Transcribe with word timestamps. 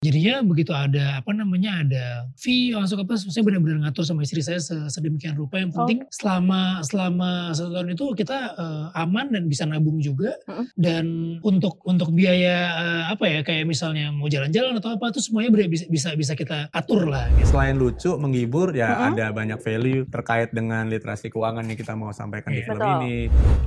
Jadinya 0.00 0.40
begitu 0.40 0.72
ada 0.72 1.20
apa 1.20 1.28
namanya 1.36 1.84
ada 1.84 2.04
fee 2.32 2.72
masuk 2.72 3.04
apa 3.04 3.20
saya 3.20 3.44
benar-benar 3.44 3.84
ngatur 3.84 4.00
sama 4.00 4.24
istri 4.24 4.40
saya 4.40 4.56
sedemikian 4.88 5.36
rupa 5.36 5.60
yang 5.60 5.68
penting 5.68 6.00
Oke. 6.00 6.08
selama 6.08 6.80
selama 6.80 7.52
satu 7.52 7.68
tahun 7.68 7.92
itu 7.92 8.04
kita 8.16 8.38
eh, 8.56 8.86
aman 8.96 9.28
dan 9.28 9.44
bisa 9.44 9.68
nabung 9.68 10.00
juga 10.00 10.40
Mm-mm. 10.48 10.72
dan 10.72 11.04
untuk 11.44 11.84
untuk 11.84 12.16
biaya 12.16 12.56
eh, 12.80 13.02
apa 13.12 13.28
ya 13.28 13.40
kayak 13.44 13.68
misalnya 13.68 14.08
mau 14.08 14.24
jalan-jalan 14.24 14.80
atau 14.80 14.96
apa 14.96 15.12
itu 15.12 15.20
semuanya 15.20 15.52
bisa 15.68 15.84
bisa 15.84 16.08
bisa 16.16 16.32
kita 16.32 16.72
atur 16.72 17.04
lah 17.04 17.28
gitu. 17.36 17.52
Selain 17.52 17.76
lucu, 17.76 18.08
menghibur, 18.16 18.72
ya 18.72 18.96
Mm-mm. 18.96 19.08
ada 19.12 19.36
banyak 19.36 19.60
value 19.60 20.08
terkait 20.08 20.48
dengan 20.48 20.88
literasi 20.88 21.28
keuangan 21.28 21.68
yang 21.68 21.76
kita 21.76 21.92
mau 21.92 22.08
sampaikan 22.08 22.56
di 22.56 22.64
Iya. 22.64 22.72
film 22.72 22.80
Betul. 22.80 22.96
ini. 23.04 23.16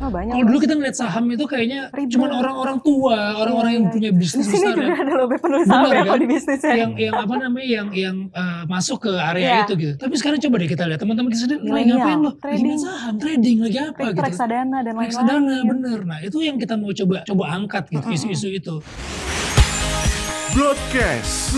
Oh 0.01 0.09
banyak. 0.09 0.33
Kalau 0.33 0.45
dulu 0.49 0.57
kita 0.57 0.73
ngeliat 0.73 0.97
saham 0.97 1.29
itu 1.29 1.45
kayaknya 1.45 1.93
Ribet. 1.93 2.09
cuma 2.09 2.25
orang-orang 2.33 2.81
tua, 2.81 3.37
orang-orang 3.37 3.69
Iya, 3.69 3.77
yang 3.77 3.85
punya 3.93 4.09
Di 4.09 4.17
bisnis 4.17 4.45
besar 4.49 4.73
juga 4.73 4.81
yang 4.81 4.97
ada 4.97 5.13
lebih 5.21 5.37
penulis 5.37 5.67
Benar, 5.69 5.77
saham 5.77 5.93
ya 5.93 6.01
kan? 6.09 6.21
Di 6.23 6.27
bisnisnya. 6.31 6.73
yang 6.73 6.91
yang 6.95 7.13
apa 7.13 7.35
namanya 7.35 7.67
yang 7.67 7.87
yang 7.91 8.17
eh, 8.31 8.63
masuk 8.65 9.03
ke 9.03 9.11
area 9.11 9.43
Iya. 9.43 9.57
itu 9.67 9.73
gitu. 9.75 9.93
Tapi 9.99 10.13
sekarang 10.15 10.39
coba 10.39 10.55
deh 10.57 10.69
kita 10.71 10.83
lihat 10.87 10.99
teman-teman 11.03 11.29
kita 11.29 11.41
sendiri 11.43 11.59
lagi 11.67 11.91
ngapain 11.91 12.19
loh? 12.23 12.33
Trading. 12.39 12.79
saham, 12.79 13.13
trading 13.19 13.57
lagi 13.59 13.77
apa 13.83 13.99
gitu. 14.07 14.21
reksadana 14.23 14.77
dan 14.79 14.93
lain-lain. 14.93 15.07
Reksadana 15.11 15.55
bener. 15.67 15.99
Nah 16.07 16.19
itu 16.23 16.37
yang 16.39 16.55
kita 16.55 16.79
mau 16.79 16.91
coba 16.91 17.15
coba 17.23 17.43
angkat 17.51 17.83
gitu 17.91 18.07
Mm-mm. 18.07 18.15
isu-isu 18.15 18.47
itu. 18.49 18.75
Broadcast. 20.53 21.57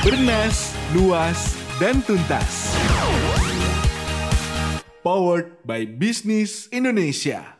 Bernas, 0.00 0.72
luas, 0.94 1.58
dan 1.76 1.98
tuntas. 2.06 2.72
Powered 5.02 5.58
by 5.66 5.82
Bisnis 5.84 6.70
Indonesia. 6.70 7.57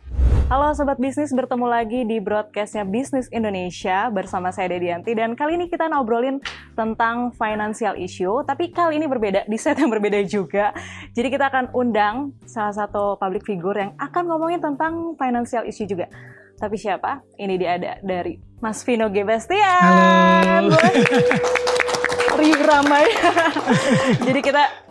Halo 0.48 0.72
Sobat 0.72 0.96
Bisnis, 0.96 1.28
bertemu 1.28 1.68
lagi 1.68 2.08
di 2.08 2.24
broadcastnya 2.24 2.88
Bisnis 2.88 3.28
Indonesia 3.28 4.08
bersama 4.08 4.48
saya 4.48 4.72
Dedianti 4.72 5.12
dan 5.12 5.36
kali 5.36 5.60
ini 5.60 5.68
kita 5.68 5.92
ngobrolin 5.92 6.40
tentang 6.72 7.36
financial 7.36 7.92
issue 8.00 8.40
tapi 8.48 8.72
kali 8.72 8.96
ini 8.96 9.04
berbeda, 9.04 9.44
di 9.44 9.60
set 9.60 9.76
yang 9.76 9.92
berbeda 9.92 10.24
juga 10.24 10.72
jadi 11.12 11.28
kita 11.28 11.52
akan 11.52 11.64
undang 11.76 12.32
salah 12.48 12.72
satu 12.72 13.20
public 13.20 13.44
figure 13.44 13.76
yang 13.76 13.92
akan 14.00 14.24
ngomongin 14.24 14.56
tentang 14.64 15.12
financial 15.20 15.68
issue 15.68 15.84
juga 15.84 16.08
tapi 16.56 16.80
siapa? 16.80 17.20
Ini 17.36 17.54
dia 17.60 17.76
ada 17.76 17.92
dari 18.00 18.40
Mas 18.64 18.80
Vino 18.88 19.12
G. 19.12 19.28
Bastian 19.28 20.64
Halo. 20.64 20.80
Riuh 22.40 22.62
ramai 22.64 23.04
Jadi 24.26 24.40
kita 24.40 24.87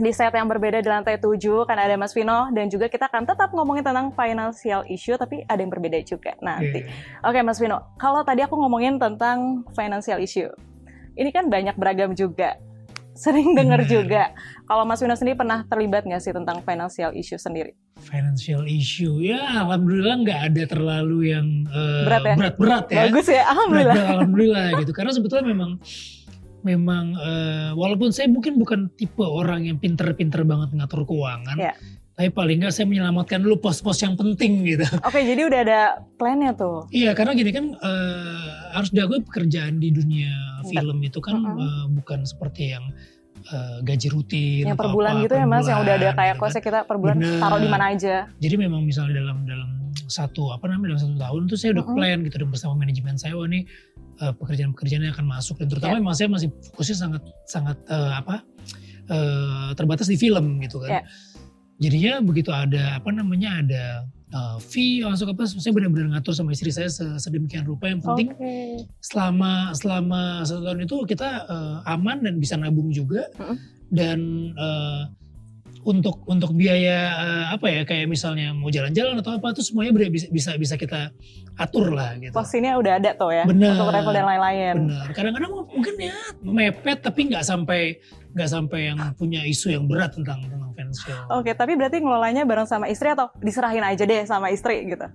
di 0.00 0.10
set 0.16 0.32
yang 0.32 0.48
berbeda 0.48 0.80
di 0.80 0.88
lantai 0.88 1.20
7 1.20 1.36
kan 1.68 1.76
ada 1.76 1.92
Mas 2.00 2.16
Vino 2.16 2.48
dan 2.56 2.72
juga 2.72 2.88
kita 2.88 3.12
akan 3.12 3.28
tetap 3.28 3.52
ngomongin 3.52 3.84
tentang 3.84 4.08
financial 4.16 4.82
issue 4.88 5.20
tapi 5.20 5.44
ada 5.44 5.60
yang 5.60 5.68
berbeda 5.68 6.00
juga 6.00 6.32
nanti. 6.40 6.88
Iya. 6.88 7.28
Oke 7.28 7.44
Mas 7.44 7.60
Vino, 7.60 7.84
kalau 8.00 8.24
tadi 8.24 8.40
aku 8.40 8.56
ngomongin 8.56 8.96
tentang 8.96 9.68
financial 9.76 10.16
issue. 10.16 10.48
Ini 11.20 11.28
kan 11.36 11.52
banyak 11.52 11.76
beragam 11.76 12.16
juga. 12.16 12.56
Sering 13.12 13.52
dengar 13.52 13.84
Benar. 13.84 13.92
juga. 13.92 14.22
Kalau 14.64 14.88
Mas 14.88 15.04
Vino 15.04 15.12
sendiri 15.12 15.36
pernah 15.36 15.68
terlibat 15.68 16.08
nggak 16.08 16.22
sih 16.24 16.32
tentang 16.32 16.64
financial 16.64 17.12
issue 17.12 17.36
sendiri? 17.36 17.76
Financial 18.00 18.64
issue 18.64 19.20
ya 19.20 19.44
alhamdulillah 19.60 20.24
nggak 20.24 20.40
ada 20.48 20.62
terlalu 20.64 21.36
yang 21.36 21.68
eh, 21.68 22.04
Berat 22.08 22.22
ya? 22.24 22.34
berat-berat 22.40 22.86
ya. 22.88 23.00
Bagus 23.12 23.26
ya, 23.28 23.42
alhamdulillah. 23.44 23.92
Berat-berat, 23.92 24.16
alhamdulillah 24.16 24.66
gitu. 24.80 24.92
Karena 24.96 25.12
sebetulnya 25.12 25.44
memang 25.44 25.70
memang 26.62 27.14
eh, 27.14 27.70
walaupun 27.72 28.10
saya 28.10 28.26
mungkin 28.26 28.56
bukan 28.56 28.92
tipe 28.92 29.20
orang 29.20 29.64
yang 29.64 29.76
pinter-pinter 29.76 30.42
banget 30.42 30.72
ngatur 30.72 31.02
keuangan, 31.02 31.54
Iya. 31.54 31.72
tapi 32.12 32.28
paling 32.28 32.60
nggak 32.60 32.70
saya 32.70 32.84
menyelamatkan 32.84 33.38
dulu 33.38 33.60
pos-pos 33.60 33.96
yang 33.98 34.12
penting 34.12 34.64
gitu. 34.66 34.84
Oke, 35.06 35.20
jadi 35.20 35.40
udah 35.42 35.60
ada 35.62 35.80
plannya 36.14 36.52
tuh. 36.52 36.84
Iya, 36.88 37.12
karena 37.12 37.32
gini 37.32 37.50
kan 37.50 37.64
eh, 37.72 38.44
harus 38.70 38.90
diakui 38.90 39.20
pekerjaan 39.22 39.76
di 39.76 39.90
dunia 39.90 40.30
film 40.62 41.00
itu 41.00 41.18
kan 41.18 41.36
Mm-mm. 41.36 41.58
eh, 41.58 41.84
bukan 41.94 42.22
seperti 42.22 42.72
yang 42.72 42.84
eh, 43.42 43.78
gaji 43.80 44.08
rutin 44.08 44.64
Yang 44.66 44.76
per 44.76 44.88
bulan 44.90 45.12
apa, 45.16 45.22
gitu 45.22 45.34
per 45.34 45.40
ya 45.40 45.46
Mas, 45.46 45.64
yang 45.64 45.80
udah 45.80 45.94
ada 45.94 46.08
kayak 46.10 46.34
gitu 46.34 46.36
kan. 46.36 46.36
kosnya 46.42 46.62
kita 46.62 46.78
per 46.84 46.96
bulan 46.96 47.16
Bener. 47.16 47.40
taruh 47.40 47.58
di 47.58 47.68
mana 47.68 47.84
aja. 47.88 48.14
Jadi 48.36 48.54
memang 48.56 48.82
misalnya 48.82 49.16
dalam 49.16 49.38
dalam 49.44 49.70
satu 50.06 50.50
apa 50.50 50.66
namanya 50.66 50.92
dalam 50.92 51.02
satu 51.04 51.16
tahun 51.18 51.40
tuh 51.46 51.56
saya 51.56 51.70
udah 51.72 51.84
Mm-mm. 51.84 51.96
plan 51.96 52.18
gitu 52.20 52.36
dan 52.36 52.48
bersama 52.48 52.74
manajemen 52.76 53.14
saya 53.14 53.32
wah 53.32 53.46
nih 53.46 53.62
pekerjaan-pekerjaan 54.36 55.02
yang 55.02 55.14
akan 55.14 55.26
masuk 55.26 55.56
dan 55.56 55.66
terutama 55.66 55.96
Ya. 55.96 56.00
memang 56.04 56.14
saya 56.14 56.28
masih 56.28 56.48
fokusnya 56.70 56.96
sangat 56.98 57.22
sangat 57.44 57.76
eh, 57.88 58.12
apa 58.14 58.44
eh, 59.08 59.68
terbatas 59.74 60.06
di 60.06 60.16
film 60.16 60.60
gitu 60.60 60.80
kan. 60.80 60.90
Ya. 60.90 61.02
Jadinya 61.80 62.20
begitu 62.20 62.52
ada 62.52 63.00
apa 63.00 63.08
namanya 63.08 63.64
ada 63.64 63.84
eh, 64.30 64.56
fee 64.60 65.00
masuk 65.00 65.32
apa 65.32 65.48
saya 65.48 65.72
benar-benar 65.72 66.12
ngatur 66.12 66.36
sama 66.36 66.52
istri 66.52 66.68
saya 66.68 66.92
se- 66.92 67.16
sedemikian 67.16 67.64
rupa 67.64 67.88
yang 67.88 67.98
penting 67.98 68.30
Oke. 68.30 68.84
selama 69.00 69.72
selama 69.72 70.44
satu 70.44 70.60
tahun 70.62 70.84
itu 70.84 70.96
kita 71.08 71.28
eh, 71.48 71.76
aman 71.88 72.20
dan 72.20 72.36
bisa 72.36 72.54
nabung 72.54 72.92
juga 72.92 73.24
Mm-mm. 73.40 73.56
dan 73.88 74.18
eh, 74.54 75.02
untuk 75.80 76.20
untuk 76.28 76.52
biaya 76.52 76.98
eh, 77.16 77.44
apa 77.56 77.66
ya 77.72 77.82
kayak 77.88 78.04
misalnya 78.04 78.52
mau 78.52 78.68
jalan-jalan 78.68 79.16
atau 79.24 79.40
apa 79.40 79.56
itu 79.56 79.64
semuanya 79.64 79.96
bisa 80.12 80.28
bisa 80.28 80.50
bisa 80.60 80.74
kita 80.76 81.08
atur 81.56 81.92
lah 81.92 82.16
gitu. 82.20 82.36
Posisinya 82.36 82.76
udah 82.76 83.00
ada 83.00 83.10
tuh 83.16 83.32
ya 83.32 83.44
Bener. 83.48 83.72
untuk 83.72 83.88
travel 83.88 84.12
dan 84.12 84.26
lain-lain. 84.28 84.76
Benar. 84.88 85.06
Kadang-kadang 85.16 85.50
mungkin 85.72 85.94
ya 85.96 86.16
mepet 86.44 86.98
tapi 87.00 87.20
nggak 87.32 87.44
sampai 87.44 87.80
nggak 88.36 88.50
sampai 88.50 88.80
yang 88.92 88.98
punya 89.16 89.40
isu 89.42 89.72
yang 89.72 89.84
berat 89.88 90.12
tentang 90.12 90.44
tentang 90.44 90.70
financial. 90.76 91.20
Oke, 91.32 91.56
tapi 91.56 91.74
berarti 91.74 91.98
ngelolanya 92.04 92.44
bareng 92.44 92.68
sama 92.68 92.86
istri 92.92 93.08
atau 93.10 93.32
diserahin 93.40 93.82
aja 93.82 94.04
deh 94.04 94.22
sama 94.28 94.52
istri 94.52 94.84
gitu? 94.84 95.08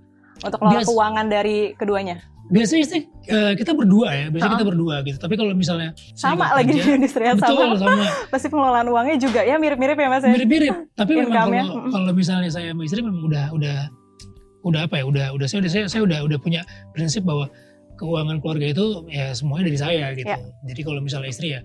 Untuk 0.44 0.60
Bias- 0.60 0.84
keuangan 0.84 1.26
dari 1.30 1.72
keduanya. 1.78 2.20
Biasanya 2.46 2.86
sih 2.86 3.02
eh, 3.26 3.52
kita 3.54 3.72
berdua 3.72 4.08
ya, 4.08 4.26
biasanya 4.28 4.46
Ha-ha. 4.48 4.60
kita 4.60 4.66
berdua 4.68 4.94
gitu. 5.02 5.18
Tapi 5.18 5.34
kalau 5.34 5.50
misalnya 5.52 5.90
Sama 6.14 6.54
lagi 6.54 6.74
kerja, 6.74 6.94
di 6.94 7.04
istri 7.04 7.24
yang 7.24 7.36
betul 7.36 7.74
sama. 7.74 7.76
sama 7.76 8.04
Pasti 8.32 8.46
pengelolaan 8.46 8.86
uangnya 8.86 9.16
juga 9.18 9.40
ya 9.42 9.56
mirip-mirip 9.56 9.94
ya 9.94 10.06
Mas 10.06 10.22
ya? 10.22 10.30
mirip-mirip 10.30 10.74
tapi 10.92 11.12
memang 11.16 11.26
Income-nya, 11.28 11.62
kalau 11.64 11.82
kalau 11.90 12.10
misalnya 12.12 12.48
saya 12.48 12.70
sama 12.70 12.82
istri 12.82 13.02
memang 13.02 13.22
udah 13.22 13.50
udah 13.50 13.76
udah 14.62 14.80
apa 14.82 14.94
ya 14.96 15.04
udah 15.04 15.26
udah 15.32 15.46
saya 15.46 15.58
udah 15.60 15.70
saya, 15.70 15.84
saya 15.86 16.02
udah 16.02 16.18
udah 16.22 16.38
punya 16.38 16.62
prinsip 16.90 17.22
bahwa 17.22 17.50
keuangan 17.96 18.38
keluarga 18.38 18.66
itu 18.68 18.84
ya 19.08 19.30
semuanya 19.32 19.64
dari 19.66 19.78
saya 19.78 20.04
gitu 20.12 20.26
Ya. 20.26 20.38
jadi 20.64 20.80
kalau 20.82 21.00
misalnya 21.00 21.30
istri 21.30 21.48
ya 21.50 21.60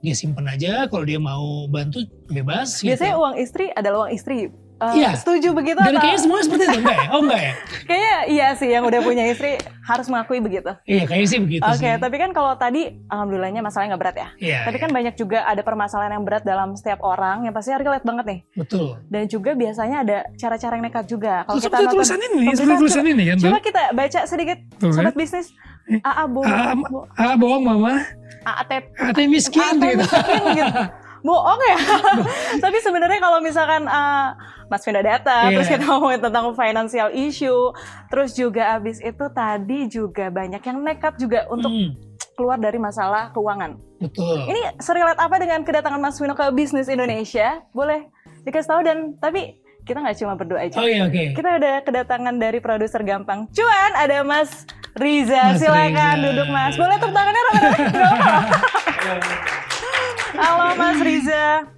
dia 0.00 0.12
simpen 0.12 0.44
aja 0.44 0.84
kalau 0.86 1.04
dia 1.04 1.16
mau 1.16 1.64
bantu 1.66 2.00
bebas 2.26 2.80
Biasanya 2.80 3.12
gitu. 3.12 3.20
uang 3.20 3.34
istri 3.36 3.64
adalah 3.70 3.96
uang 4.04 4.12
istri. 4.12 4.48
Eh, 4.80 4.94
Iya. 4.96 5.10
Setuju 5.12 5.52
begitu 5.52 5.76
dan 5.76 5.92
atau? 5.92 6.00
kayaknya 6.00 6.20
semuanya 6.20 6.44
seperti 6.46 6.64
itu 6.64 6.78
enggak 6.78 6.96
ya 6.96 7.06
oh 7.10 7.20
enggak 7.20 7.40
ya 7.42 7.52
Kayaknya 7.86 8.14
iya 8.26 8.46
sih 8.54 8.68
yang 8.70 8.82
udah 8.82 9.00
punya 9.00 9.24
istri 9.26 9.50
harus 9.82 10.06
mengakui 10.06 10.38
begitu. 10.38 10.72
iya 10.84 11.04
kayaknya 11.04 11.28
sih 11.28 11.38
begitu 11.38 11.62
Oke, 11.62 11.76
sih 11.76 11.92
tapi 11.96 12.16
kan 12.16 12.30
kalau 12.30 12.52
tadi 12.54 12.82
alhamdulillahnya 13.06 13.60
masalahnya 13.60 13.90
nggak 13.90 14.02
berat 14.02 14.16
ya. 14.16 14.28
iya 14.38 14.58
Tapi 14.62 14.74
iya. 14.74 14.82
kan 14.82 14.90
banyak 14.90 15.14
juga 15.14 15.38
ada 15.42 15.60
permasalahan 15.60 16.12
yang 16.12 16.24
berat 16.24 16.42
dalam 16.42 16.72
setiap 16.72 17.00
orang 17.02 17.42
yang 17.42 17.52
pasti 17.52 17.70
relate 17.70 18.02
banget 18.02 18.24
nih. 18.26 18.40
betul 18.56 18.96
Dan 19.04 19.22
juga 19.26 19.50
biasanya 19.52 19.96
ada 20.00 20.18
cara-cara 20.34 20.72
yang 20.72 20.84
nekat 20.86 21.04
juga. 21.06 21.44
Kalau 21.44 21.58
kita 21.58 21.76
nonton- 21.76 21.92
tulisan 21.92 22.18
ini 22.22 22.44
seperti 22.50 22.74
tulisan 22.78 23.04
ini 23.04 23.24
kan 23.26 23.36
Coba 23.38 23.58
kita 23.60 23.82
baca 23.92 24.20
sedikit 24.24 24.58
Tuh, 24.76 24.90
sobat 24.90 25.12
kan? 25.12 25.18
bisnis. 25.18 25.46
Eh, 25.86 25.98
AA 26.00 26.24
bohong, 26.24 26.46
Ah, 26.46 26.72
bo- 26.78 27.08
ah 27.12 27.34
bohong 27.34 27.62
mama 27.62 27.92
ate 28.40 29.26
miskin 29.26 29.60
gitu 29.76 30.00
miskin 30.00 30.42
gitu. 30.54 30.80
Bohong 31.20 31.60
ya. 31.62 31.78
Tapi 32.64 32.78
sebenarnya 32.78 33.18
kalau 33.18 33.38
misalkan 33.38 33.84
ah, 33.84 34.32
Mas 34.66 34.80
Vino 34.80 34.98
data, 34.98 35.46
Iya. 35.46 35.52
terus 35.52 35.68
kita 35.68 35.84
ngomongin 35.84 36.20
tentang 36.20 36.50
financial 36.50 37.08
issue, 37.10 37.72
terus 38.06 38.32
juga 38.32 38.74
abis 38.74 38.98
itu 38.98 39.24
tadi 39.30 39.84
juga 39.86 40.28
banyak 40.28 40.60
yang 40.60 40.78
nekat 40.80 41.14
juga 41.16 41.44
untuk 41.46 41.68
Hmm, 41.68 41.92
keluar 42.32 42.56
dari 42.56 42.76
masalah 42.76 43.28
keuangan. 43.30 43.76
betul 43.98 44.38
Ini 44.42 44.78
serilat 44.78 45.16
apa 45.16 45.36
dengan 45.36 45.60
kedatangan 45.60 45.98
Mas 45.98 46.16
Vino 46.16 46.32
ke 46.32 46.46
bisnis 46.50 46.86
Indonesia? 46.86 47.60
Boleh 47.70 48.08
dikasih 48.40 48.68
tahu 48.68 48.80
dan 48.80 48.96
tapi 49.16 49.56
kita 49.82 49.98
nggak 49.98 50.16
cuma 50.16 50.32
berdua 50.34 50.60
aja. 50.62 50.76
oh 50.76 50.84
iya 50.84 51.04
oke 51.04 51.34
Kita 51.34 51.50
ada 51.52 51.72
kedatangan 51.80 52.36
dari 52.36 52.58
produser 52.58 53.02
gampang 53.02 53.44
cuan, 53.50 53.92
ada 53.92 54.22
Mas 54.22 54.64
Riza. 54.92 55.52
Mas 55.52 55.58
Silakan 55.58 55.92
Riza. 56.16 56.24
duduk 56.24 56.48
Mas. 56.48 56.74
Boleh 56.74 56.96
tepuk 56.96 57.12
tangannya 57.12 57.42
rame-rame? 57.44 57.78
Halo 60.40 60.72
Mas 60.74 60.98
Riza. 60.98 61.68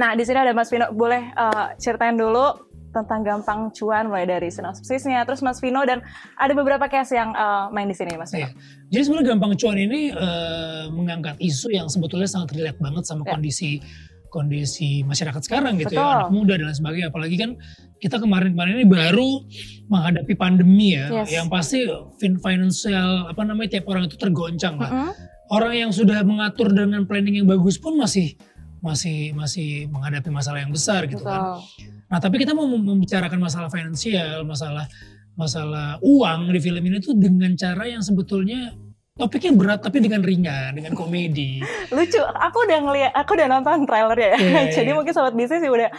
Nah 0.00 0.16
di 0.16 0.24
sini 0.24 0.38
ada 0.40 0.56
Mas 0.56 0.72
Vino. 0.72 0.88
Boleh 0.96 1.28
eh, 1.28 1.66
ceritain 1.76 2.16
dulu 2.16 2.64
tentang 2.88 3.20
gampang 3.20 3.68
cuan 3.76 4.08
mulai 4.08 4.24
dari 4.24 4.48
sinopsisnya, 4.48 5.20
terus 5.28 5.44
Mas 5.44 5.60
Vino 5.60 5.84
dan 5.84 6.00
ada 6.40 6.56
beberapa 6.56 6.88
case 6.88 7.12
yang 7.12 7.36
eh, 7.36 7.64
main 7.68 7.84
di 7.84 7.92
sini 7.92 8.16
Mas 8.16 8.32
Vino. 8.32 8.48
Iya. 8.48 8.56
Jadi 8.88 9.02
sebenarnya 9.04 9.28
gampang 9.36 9.52
cuan 9.60 9.76
ini 9.76 10.00
eh, 10.08 10.84
mengangkat 10.88 11.36
isu 11.38 11.68
yang 11.68 11.86
sebetulnya 11.86 12.26
sangat 12.26 12.56
relate 12.56 12.80
banget 12.80 13.04
sama 13.04 13.22
Ya. 13.28 13.36
kondisi 13.36 13.84
kondisi 14.28 15.00
masyarakat 15.08 15.40
sekarang 15.40 15.80
gitu 15.80 15.96
Betul. 15.96 16.04
ya 16.04 16.20
anak 16.20 16.28
muda 16.28 16.52
dan 16.60 16.68
lain 16.68 16.76
sebagainya 16.76 17.08
apalagi 17.08 17.36
kan 17.40 17.56
kita 17.96 18.20
kemarin-kemarin 18.20 18.76
ini 18.76 18.84
baru 18.84 19.40
menghadapi 19.88 20.36
pandemi 20.36 20.92
ya 21.00 21.08
Yes. 21.24 21.32
yang 21.32 21.48
pasti 21.48 21.88
fin 22.20 22.36
financial 22.36 23.24
apa 23.24 23.40
namanya 23.40 23.80
tiap 23.80 23.88
orang 23.88 24.04
itu 24.04 24.20
tergoncang 24.20 24.76
lah 24.76 24.92
Mm-mm. 24.92 25.12
Orang 25.48 25.74
yang 25.74 25.90
sudah 25.90 26.20
mengatur 26.22 26.70
dengan 26.70 27.04
planning 27.04 27.42
yang 27.42 27.48
bagus 27.48 27.76
pun 27.76 27.96
masih 27.96 28.36
masih 28.78 29.34
masih 29.34 29.90
menghadapi 29.90 30.30
masalah 30.30 30.62
yang 30.62 30.70
besar 30.70 31.04
gitu 31.10 31.24
kan 31.26 31.58
Betul. 31.58 31.96
Nah, 32.08 32.18
tapi 32.24 32.40
kita 32.40 32.56
mau 32.56 32.64
mem- 32.64 32.88
membicarakan 32.88 33.36
masalah 33.36 33.68
finansial, 33.68 34.40
masalah 34.48 34.88
masalah 35.36 36.00
uang 36.00 36.48
di 36.48 36.58
film 36.58 36.80
ini 36.80 36.98
tuh 36.98 37.12
dengan 37.12 37.52
cara 37.52 37.84
yang 37.84 38.00
sebetulnya 38.00 38.72
topiknya 39.12 39.52
berat 39.52 39.84
tapi 39.84 40.00
dengan 40.00 40.24
ringan, 40.24 40.72
dengan 40.72 40.96
komedi. 40.96 41.60
Lucu. 41.94 42.22
Aku 42.22 42.64
udah 42.64 42.78
ngeliat, 42.80 43.12
aku 43.12 43.36
udah 43.36 43.46
nonton 43.50 43.84
trailer 43.84 44.16
ya. 44.16 44.32
Iya, 44.40 44.62
Jadi 44.80 44.88
iya. 44.88 44.96
mungkin 44.96 45.12
sobat 45.12 45.36
bisnis 45.36 45.60
ya 45.60 45.68
udah 45.68 45.90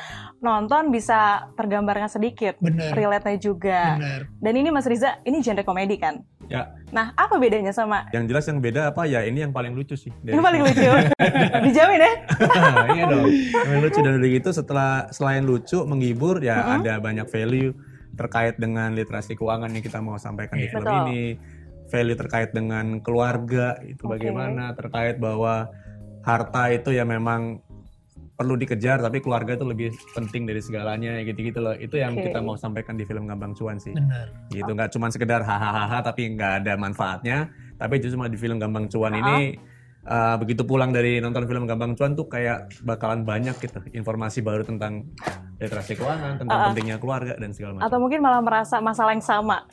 nonton 0.42 0.90
bisa 0.90 1.45
tergambarkan 1.54 2.10
sedikit. 2.10 2.57
Bener, 2.57 2.90
Relate-nya 2.90 3.38
juga. 3.38 4.00
bener. 4.02 4.22
Dan 4.42 4.54
ini 4.57 4.74
Mas 4.74 4.90
Riza, 4.90 5.22
ini 5.24 5.45
genre 5.45 5.62
komedi 5.62 6.00
kan? 6.02 6.25
Ya. 6.50 6.74
Nah, 6.90 7.13
apa 7.13 7.38
bedanya 7.38 7.69
sama 7.69 8.10
Yang 8.10 8.25
jelas 8.28 8.46
yang 8.46 8.60
beda 8.60 8.90
apa 8.90 9.06
ya 9.06 9.22
ini 9.22 9.40
yang 9.40 9.54
paling 9.54 9.72
lucu 9.72 9.94
sih. 9.94 10.10
dari 10.19 10.34
ini 10.34 10.42
paling 10.42 10.62
semua. 10.66 10.74
lucu? 10.74 10.90
Dijamin 11.69 12.00
ya? 12.00 12.12
iya 12.98 13.04
dong. 13.06 13.25
Yang 13.30 13.63
paling 13.63 13.81
lucu 13.81 14.00
dan 14.00 14.13
udah 14.16 14.30
gitu 14.31 14.50
setelah 14.51 14.92
selain 15.10 15.44
lucu 15.44 15.78
menghibur 15.84 16.42
ya 16.42 16.57
Mm-mm. 16.60 16.75
ada 16.81 16.94
banyak 16.98 17.25
value 17.25 17.72
terkait 18.12 18.57
dengan 18.57 18.92
literasi 18.92 19.34
keuangan 19.34 19.69
yang 19.69 19.80
kita 19.80 20.00
mau 20.00 20.18
sampaikan 20.18 20.57
di 20.57 20.66
Iya. 20.66 20.72
film 20.72 20.84
Betul. 20.84 21.01
ini. 21.07 21.24
Value 21.88 22.18
terkait 22.18 22.50
dengan 22.52 22.86
keluarga 23.00 23.78
itu 23.81 24.04
Oke. 24.04 24.18
bagaimana 24.18 24.74
terkait 24.74 25.18
bahwa 25.18 25.69
harta 26.22 26.69
itu 26.69 26.90
ya 26.90 27.02
memang 27.02 27.62
perlu 28.39 28.56
dikejar 28.56 29.03
tapi 29.03 29.19
keluarga 29.19 29.59
itu 29.59 29.68
lebih 29.68 29.91
penting 30.15 30.47
dari 30.47 30.63
segalanya 30.63 31.19
gitu-gitu 31.27 31.59
loh. 31.59 31.75
Itu 31.75 32.00
yang 32.00 32.15
Oke. 32.15 32.31
kita 32.31 32.39
mau 32.39 32.56
sampaikan 32.56 32.95
di 32.95 33.03
film 33.03 33.27
Gambang 33.27 33.51
Cuan 33.51 33.75
sih. 33.75 33.91
Bener. 33.91 34.31
gitu 34.47 34.71
nggak 34.71 34.95
cuma 34.95 35.12
sekedar 35.12 35.44
hahaha 35.44 36.00
tapi 36.00 36.31
nggak 36.39 36.63
ada 36.63 36.74
manfaatnya 36.80 37.51
tapi 37.80 38.00
justru 38.03 38.19
cuma 38.19 38.31
di 38.31 38.39
film 38.39 38.57
Gambang 38.59 38.91
Cuan 38.91 39.15
ini 39.15 39.56
uh, 40.07 40.36
begitu 40.36 40.68
pulang 40.68 40.91
dari 40.91 41.24
nonton 41.24 41.47
film 41.47 41.63
Gambang 41.68 41.95
Cuan 41.95 42.15
tuh 42.15 42.27
kayak 42.27 42.71
bakalan 42.83 43.24
banyak 43.24 43.56
gitu 43.59 43.80
informasi 43.95 44.44
baru 44.44 44.68
tentang 44.68 45.07
literasi 45.59 45.95
keuangan 45.95 46.44
tentang 46.44 46.57
ah. 46.59 46.68
pentingnya 46.71 46.97
keluarga 47.00 47.35
dan 47.39 47.51
segala 47.56 47.80
macam 47.80 47.88
Atau 47.88 47.97
mungkin 48.00 48.19
malah 48.19 48.42
merasa 48.44 48.80
masalah 48.80 49.12
yang 49.15 49.24
sama? 49.24 49.68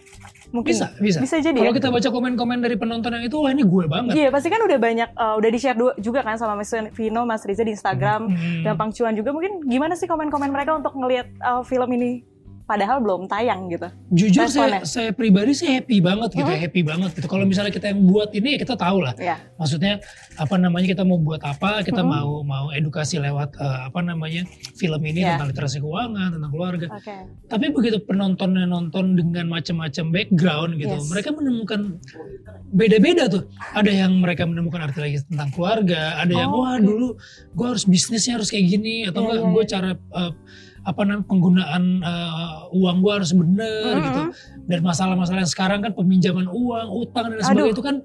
Mungkin 0.49 0.73
Bisa, 0.73 0.87
bisa. 0.97 1.19
Bisa 1.19 1.37
jadi 1.39 1.55
Kalau 1.55 1.71
ya? 1.71 1.77
kita 1.77 1.89
baca 1.89 2.09
komen-komen 2.09 2.59
dari 2.59 2.75
penonton 2.75 3.11
yang 3.11 3.25
itu, 3.25 3.37
wah 3.37 3.51
ini 3.51 3.63
gue 3.63 3.85
banget. 3.87 4.13
Iya, 4.15 4.29
pasti 4.31 4.47
kan 4.47 4.61
udah 4.61 4.79
banyak, 4.79 5.09
uh, 5.13 5.35
udah 5.35 5.49
di-share 5.49 5.75
du- 5.75 5.97
juga 5.97 6.21
kan 6.21 6.37
sama 6.37 6.55
Mas 6.55 6.71
Vino, 6.93 7.23
Mas 7.23 7.43
Riza 7.43 7.63
di 7.63 7.73
Instagram, 7.73 8.29
Hmm. 8.29 8.63
Gampang 8.63 8.91
Cuan 8.91 9.13
juga. 9.13 9.31
Mungkin 9.31 9.65
gimana 9.65 9.95
sih 9.95 10.05
komen-komen 10.05 10.49
mereka 10.49 10.75
untuk 10.75 10.93
ngelihat 10.93 11.27
uh, 11.41 11.63
film 11.63 11.91
ini? 11.93 12.36
Padahal 12.67 12.99
belum 12.99 13.31
tayang 13.31 13.71
gitu. 13.71 13.87
Jujur 14.11 14.51
Responnya. 14.51 14.83
saya, 14.83 15.07
saya 15.07 15.11
pribadi 15.15 15.55
sih 15.55 15.71
happy 15.71 16.03
banget 16.03 16.35
gitu, 16.35 16.51
Hmm. 16.51 16.59
happy 16.59 16.83
banget 16.83 17.11
gitu. 17.15 17.31
Kalau 17.31 17.47
misalnya 17.47 17.71
kita 17.71 17.95
yang 17.95 18.03
buat 18.03 18.35
ini, 18.35 18.55
ya 18.55 18.59
kita 18.59 18.75
tahu 18.75 19.07
lah. 19.07 19.15
Ya. 19.17 19.39
Maksudnya 19.55 20.03
apa 20.35 20.59
namanya 20.59 20.91
kita 20.91 21.07
mau 21.07 21.15
buat 21.17 21.39
apa, 21.41 21.87
kita 21.87 22.03
Hmm. 22.03 22.11
mau 22.11 22.31
mau 22.43 22.75
edukasi 22.75 23.23
lewat 23.23 23.55
eh, 23.55 23.79
apa 23.87 24.03
namanya 24.03 24.43
film 24.75 24.99
ini 25.01 25.23
Ya. 25.23 25.39
tentang 25.39 25.55
literasi 25.55 25.79
keuangan, 25.79 26.29
tentang 26.35 26.51
keluarga. 26.51 26.87
Oke. 26.91 27.15
Tapi 27.47 27.67
begitu 27.71 28.03
penontonnya 28.03 28.67
nonton 28.67 29.15
dengan 29.15 29.47
macam-macam 29.47 30.05
background 30.11 30.71
gitu, 30.77 30.97
Yes. 30.99 31.07
mereka 31.07 31.31
menemukan 31.31 32.03
beda-beda 32.67 33.31
tuh. 33.31 33.47
Ada 33.73 33.91
yang 33.95 34.19
mereka 34.19 34.43
menemukan 34.43 34.83
arti 34.83 34.99
lagi 34.99 35.17
tentang 35.23 35.55
keluarga, 35.55 36.19
ada 36.19 36.35
yang 36.35 36.51
Oh, 36.51 36.67
wah 36.67 36.75
oke. 36.75 36.83
dulu 36.83 37.09
gue 37.55 37.67
harus 37.67 37.87
bisnisnya 37.87 38.37
harus 38.37 38.51
kayak 38.51 38.67
gini 38.69 39.07
atau 39.07 39.23
Iya, 39.23 39.27
enggak 39.29 39.39
iya, 39.39 39.53
gue 39.55 39.63
iya. 39.63 39.71
cara 39.71 39.91
eh, 39.95 40.33
apa 40.87 41.03
namanya 41.03 41.27
penggunaan 41.27 41.83
eh, 41.99 42.55
uang 42.73 42.97
gue 43.03 43.13
harus 43.13 43.35
bener 43.35 43.93
Mm-mm. 43.93 44.07
gitu. 44.07 44.21
Dan 44.71 44.79
masalah-masalah 44.81 45.43
yang 45.43 45.51
sekarang 45.51 45.83
kan 45.83 45.93
peminjaman 45.93 46.47
uang, 46.47 46.87
utang 46.95 47.35
dan 47.35 47.43
Aduh. 47.43 47.45
sebagainya 47.45 47.75
itu 47.75 47.83
kan 47.83 47.97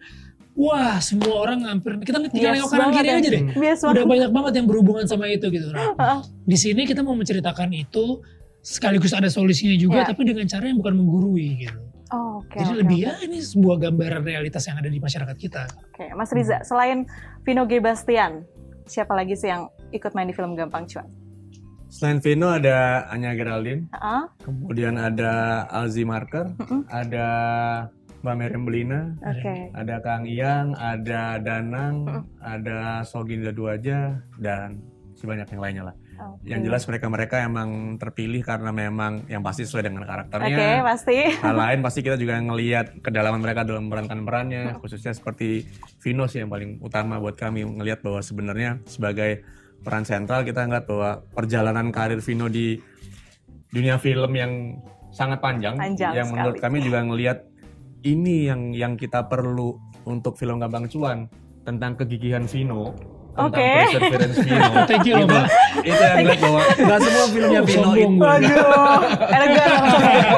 wah 0.51 0.97
semua 0.97 1.45
orang 1.45 1.61
hampir 1.63 1.95
kita 2.01 2.17
tinggal 2.27 2.51
nengok 2.51 2.69
kanan 2.69 2.89
kiri 2.91 3.07
ya. 3.07 3.15
aja 3.21 3.29
deh. 3.29 3.43
Bias 3.53 3.79
Udah 3.81 3.93
banget. 3.93 4.09
banyak 4.09 4.29
banget 4.33 4.53
yang 4.57 4.65
berhubungan 4.67 5.05
sama 5.05 5.29
itu 5.29 5.45
gitu. 5.47 5.69
Nah, 5.69 5.93
Heeh. 6.01 6.19
di 6.43 6.57
sini 6.57 6.81
kita 6.83 7.05
mau 7.05 7.13
menceritakan 7.13 7.69
itu 7.71 8.19
sekaligus 8.61 9.13
ada 9.13 9.25
solusinya 9.25 9.73
juga 9.73 10.01
Ya. 10.01 10.09
tapi 10.09 10.25
dengan 10.25 10.45
cara 10.45 10.65
yang 10.65 10.77
bukan 10.77 10.93
menggurui 10.97 11.65
gitu. 11.65 11.77
Oh, 12.11 12.43
Oke. 12.43 12.59
Jadi 12.59 12.75
oke, 12.75 12.79
lebih 12.83 12.97
oke. 12.99 13.05
ya 13.07 13.13
ini 13.23 13.37
sebuah 13.39 13.75
gambaran 13.79 14.21
realitas 14.21 14.67
yang 14.67 14.75
ada 14.75 14.91
di 14.91 14.99
masyarakat 14.99 15.31
kita. 15.33 15.63
Oke, 15.87 16.11
Mas 16.11 16.27
Riza, 16.29 16.59
selain 16.61 17.07
Vino 17.41 17.63
G. 17.63 17.79
Bastian, 17.79 18.43
siapa 18.83 19.15
lagi 19.15 19.33
sih 19.33 19.47
yang 19.47 19.71
ikut 19.89 20.11
main 20.11 20.27
di 20.27 20.35
film 20.35 20.53
Gampang 20.53 20.83
Cuan? 20.85 21.07
Selain 21.91 22.19
Vino 22.19 22.47
ada 22.47 23.03
Anya 23.07 23.35
Geraldine 23.35 23.91
Heeh. 23.91 24.23
kemudian 24.41 24.95
ada 24.95 25.65
Alzi 25.67 26.01
Marker 26.03 26.47
Mm-mm. 26.55 26.88
ada 26.88 27.27
Mbak 28.21 28.35
Miriam 28.38 28.63
Belina 28.63 28.99
Oke. 29.19 29.73
ada 29.73 29.99
Kang 29.99 30.23
Iyang 30.23 30.71
ada 30.73 31.35
Danang 31.38 31.95
Mm. 32.01 32.23
ada 32.39 32.79
Soginda 33.03 33.51
Duaja 33.51 34.23
dan 34.38 34.79
sebanyak 35.13 35.51
yang 35.51 35.61
lainnya 35.61 35.83
lah 35.85 35.95
Oke. 36.17 36.47
yang 36.47 36.61
jelas 36.61 36.85
mereka-mereka 36.85 37.43
emang 37.43 37.97
terpilih 37.97 38.39
karena 38.41 38.69
memang 38.69 39.25
yang 39.27 39.41
pasti 39.41 39.65
sesuai 39.65 39.83
dengan 39.83 40.01
Oke, 40.01 40.09
karakternya. 40.09 40.81
pasti. 40.81 41.17
Hal 41.35 41.55
lain 41.55 41.79
pasti 41.85 41.99
kita 41.99 42.13
juga 42.15 42.38
ngelihat 42.38 43.01
kedalaman 43.01 43.41
mereka 43.41 43.65
dalam 43.65 43.89
memerankan 43.89 44.21
perannya, 44.21 44.77
khususnya 44.77 45.11
seperti 45.11 45.65
Vino 45.97 46.25
sih 46.25 46.39
yang 46.39 46.49
paling 46.49 46.77
utama 46.77 47.17
buat 47.17 47.33
kami 47.33 47.65
ngelihat 47.65 48.05
bahwa 48.05 48.21
sebenarnya 48.21 48.77
sebagai 48.85 49.41
peran 49.81 50.05
sentral 50.05 50.45
kita 50.45 50.65
ngeliat 50.69 50.85
bahwa 50.85 51.25
perjalanan 51.33 51.89
karir 51.89 52.21
Vino 52.21 52.47
di 52.47 52.77
dunia 53.73 53.97
film 53.97 54.31
yang 54.37 54.77
sangat 55.11 55.43
panjang, 55.43 55.75
Panjang 55.75 56.13
yang 56.15 56.27
menurut 56.31 56.57
sekali. 56.61 56.65
kami 56.65 56.77
juga 56.85 56.99
ngelihat 57.03 57.37
ini 58.07 58.47
yang 58.47 58.61
yang 58.71 58.93
kita 58.95 59.27
perlu 59.27 59.77
untuk 60.07 60.37
film 60.39 60.57
Gambang 60.57 60.87
Cuan 60.89 61.27
tentang 61.67 61.97
kegigihan 61.99 62.45
Vino 62.49 62.95
Oke. 63.33 63.63
perseverance 63.87 64.37
Vino. 64.37 64.67
Thank 64.89 65.05
you 65.05 65.15
loh, 65.15 65.23
Itu- 65.23 65.47
yang 65.81 66.17
ngeliat 66.19 66.39
bahwa 66.41 66.61
nggak 66.75 66.99
semua 66.99 67.25
filmnya 67.27 67.59
Oh, 67.59 67.65
Vino 67.65 67.79
sombong 67.81 67.95
itu 67.95 68.11
gue. 68.11 68.27
Waduh, 68.27 68.99
elegan 69.29 69.67
langsung 69.71 70.03
ya. 70.03 70.31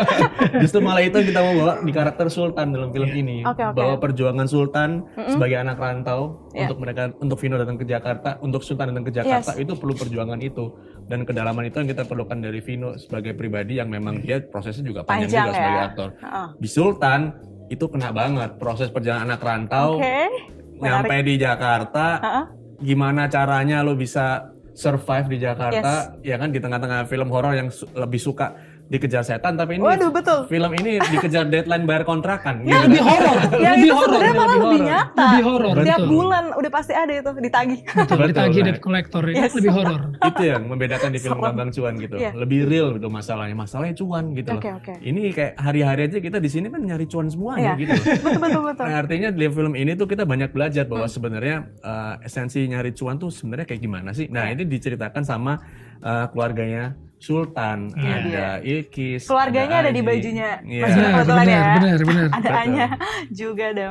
Justru 0.56 0.80
malah 0.80 1.02
itu 1.02 1.16
yang 1.16 1.28
kita 1.28 1.40
mau 1.42 1.54
bawa 1.56 1.74
di 1.80 1.92
karakter 1.92 2.28
Sultan 2.28 2.68
dalam 2.70 2.90
film 2.90 3.10
ini. 3.10 3.38
Oke, 3.42 3.64
oke. 3.64 3.74
Bahwa 3.74 3.96
perjuangan 3.98 4.46
Sultan 4.46 4.90
Mm-mm. 5.10 5.32
sebagai 5.32 5.58
anak 5.58 5.78
rantau 5.78 6.22
Ya. 6.52 6.66
untuk 6.66 6.78
mereka 6.80 7.02
untuk 7.18 7.38
Vino 7.38 7.56
datang 7.56 7.76
ke 7.76 7.84
Jakarta, 7.84 8.38
untuk 8.40 8.62
Sultan 8.62 8.86
datang 8.90 9.04
ke 9.04 9.12
Jakarta 9.12 9.52
Yes. 9.52 9.60
itu 9.60 9.74
perlu 9.74 9.94
perjuangan 9.94 10.38
itu 10.40 10.66
dan 11.04 11.24
kedalaman 11.24 11.66
itu 11.66 11.76
yang 11.76 11.90
kita 11.90 12.04
perlukan 12.04 12.38
dari 12.38 12.60
Vino 12.60 12.94
sebagai 12.96 13.34
pribadi 13.34 13.82
yang 13.82 13.90
memang 13.90 14.20
dia 14.20 14.38
prosesnya 14.40 14.84
juga 14.84 15.02
panjang, 15.02 15.28
Panjang 15.28 15.44
juga 15.44 15.56
sebagai 15.56 15.74
ya. 15.76 15.88
aktor. 15.88 16.10
Heeh. 16.16 16.48
Di 16.56 16.70
Sultan 16.70 17.20
itu 17.66 17.86
kena 17.86 18.10
banget 18.12 18.50
proses 18.56 18.88
perjalanan 18.88 19.28
anak 19.28 19.42
rantau 19.42 19.98
Oke. 19.98 20.30
nyampe 20.78 21.16
di 21.22 21.36
Jakarta 21.36 22.06
Heeh. 22.20 22.46
Gimana 22.84 23.32
caranya 23.32 23.80
lo 23.82 23.96
bisa 23.96 24.52
survive 24.74 25.28
di 25.30 25.38
Jakarta 25.40 26.18
ya 26.20 26.36
kan 26.36 26.50
di 26.50 26.60
tengah-tengah 26.60 27.06
film 27.06 27.30
horor 27.30 27.54
yang 27.54 27.70
su- 27.70 27.88
lebih 27.94 28.20
suka 28.20 28.73
dikejar 28.94 29.26
setan 29.26 29.58
tapi 29.58 29.76
ini 29.76 29.82
Waduh, 29.82 30.14
betul. 30.14 30.46
film 30.46 30.70
ini 30.76 31.02
dikejar 31.02 31.50
deadline 31.50 31.84
bayar 31.84 32.06
kontrakan 32.06 32.62
Ya, 32.62 32.86
gitu. 32.86 32.94
lebih 32.94 33.02
horor, 33.02 33.38
Yang 33.66 33.74
lebih 33.74 33.82
itu 33.84 33.94
horor. 33.94 34.06
sebenarnya 34.08 34.34
malah 34.34 34.46
lebih 34.54 34.62
lebih 34.64 34.82
nyata. 34.86 35.26
Lebih 35.26 35.44
horor, 35.44 35.74
Tiap 35.76 35.98
betul. 35.98 36.08
bulan 36.08 36.44
udah 36.54 36.72
pasti 36.72 36.94
ada 36.94 37.14
itu 37.16 37.30
ditagih. 37.36 37.80
Betul, 37.84 38.06
Betul, 38.14 38.28
ditagih 38.30 38.62
debt 38.64 38.80
collector 38.80 39.24
ini 39.26 39.38
Yes. 39.40 39.54
lebih 39.54 39.72
horor. 39.72 40.02
itu 40.30 40.44
yang 40.46 40.62
membedakan 40.64 41.10
di 41.10 41.20
film 41.20 41.34
Serem. 41.34 41.46
Bambang 41.50 41.70
Cuan 41.72 41.94
gitu 41.98 42.16
Iya. 42.16 42.32
lebih 42.34 42.60
real 42.64 42.88
gitu 42.94 43.08
masalahnya 43.10 43.56
masalahnya 43.56 43.96
cuan 43.96 44.26
gitu 44.32 44.50
loh 44.52 44.62
Oke, 44.62 44.70
oke. 44.72 44.94
ini 45.02 45.22
kayak 45.30 45.54
hari-hari 45.58 46.02
aja 46.06 46.18
kita 46.20 46.38
di 46.38 46.48
sini 46.48 46.68
kan 46.68 46.80
nyari 46.80 47.06
cuan 47.06 47.26
semuanya 47.26 47.74
Iya. 47.74 47.82
gitu 47.82 47.92
loh 47.92 48.06
Betul 48.14 48.38
betul 48.40 48.62
betul. 48.64 48.86
Nah, 48.86 48.98
artinya 49.00 49.30
di 49.32 49.46
film 49.48 49.74
ini 49.74 49.92
tuh 49.94 50.06
kita 50.06 50.24
banyak 50.24 50.50
belajar 50.50 50.86
bahwa 50.86 51.02
Hmm. 51.04 51.12
sebenarnya 51.12 51.56
uh, 51.82 52.16
esensi 52.22 52.62
nyari 52.64 52.92
cuan 52.92 53.16
tuh 53.16 53.28
sebenarnya 53.28 53.66
kayak 53.66 53.82
gimana 53.82 54.10
sih? 54.12 54.28
Nah, 54.28 54.46
Iya. 54.46 54.54
ini 54.54 54.64
diceritakan 54.68 55.24
sama 55.24 55.58
uh, 56.00 56.26
keluarganya 56.30 56.94
Sultan, 57.24 57.88
Iya. 57.96 58.16
ada 58.20 58.46
Ilkis, 58.62 59.24
Keluarganya 59.24 59.76
ada 59.80 59.90
di 59.90 59.98
Aji. 59.98 60.10
bajunya 60.12 60.50
Iya. 60.62 60.84
Mas 60.84 60.92
Vino. 60.92 61.08
Benar, 61.24 61.48
ya. 61.48 61.64
benar, 61.74 62.00
benar. 62.04 62.28
Ada 62.28 62.40
Betul. 62.44 62.62
Anya 62.62 62.86
juga 63.42 63.64
ada 63.72 63.86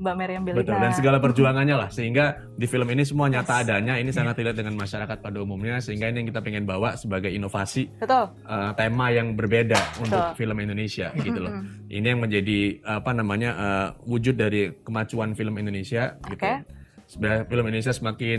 Mbak 0.00 0.14
Meriam 0.16 0.42
Belina. 0.42 0.58
Betul, 0.58 0.76
dan 0.78 0.92
segala 0.96 1.16
perjuangannya 1.28 1.76
lah 1.76 1.88
sehingga 1.92 2.24
di 2.56 2.64
film 2.64 2.88
ini 2.88 3.04
semua 3.04 3.28
nyata 3.28 3.60
adanya, 3.60 3.94
Iya. 3.94 4.00
ini 4.00 4.10
sangat 4.10 4.32
relate 4.34 4.56
dengan 4.56 4.72
masyarakat 4.74 5.16
pada 5.20 5.38
umumnya 5.38 5.76
sehingga 5.76 6.08
ini 6.08 6.24
yang 6.24 6.28
kita 6.28 6.40
pengen 6.40 6.64
bawa 6.64 6.96
sebagai 6.96 7.28
inovasi 7.28 7.84
Betul. 8.00 8.32
uh, 8.40 8.72
tema 8.72 9.12
yang 9.12 9.36
berbeda 9.36 9.76
untuk 10.00 10.16
Betul. 10.32 10.40
film 10.40 10.56
Indonesia 10.58 11.12
gitu 11.14 11.36
loh. 11.38 11.52
Ini 11.86 12.06
yang 12.06 12.18
menjadi 12.18 12.58
apa 12.80 13.12
namanya 13.12 13.50
uh, 13.52 13.88
wujud 14.02 14.34
dari 14.34 14.72
kemajuan 14.80 15.36
film 15.36 15.54
Indonesia 15.54 16.16
gitu. 16.24 16.40
Oke. 16.40 16.64
Sebenarnya 17.04 17.42
film 17.44 17.64
Indonesia 17.66 17.92
semakin 17.92 18.38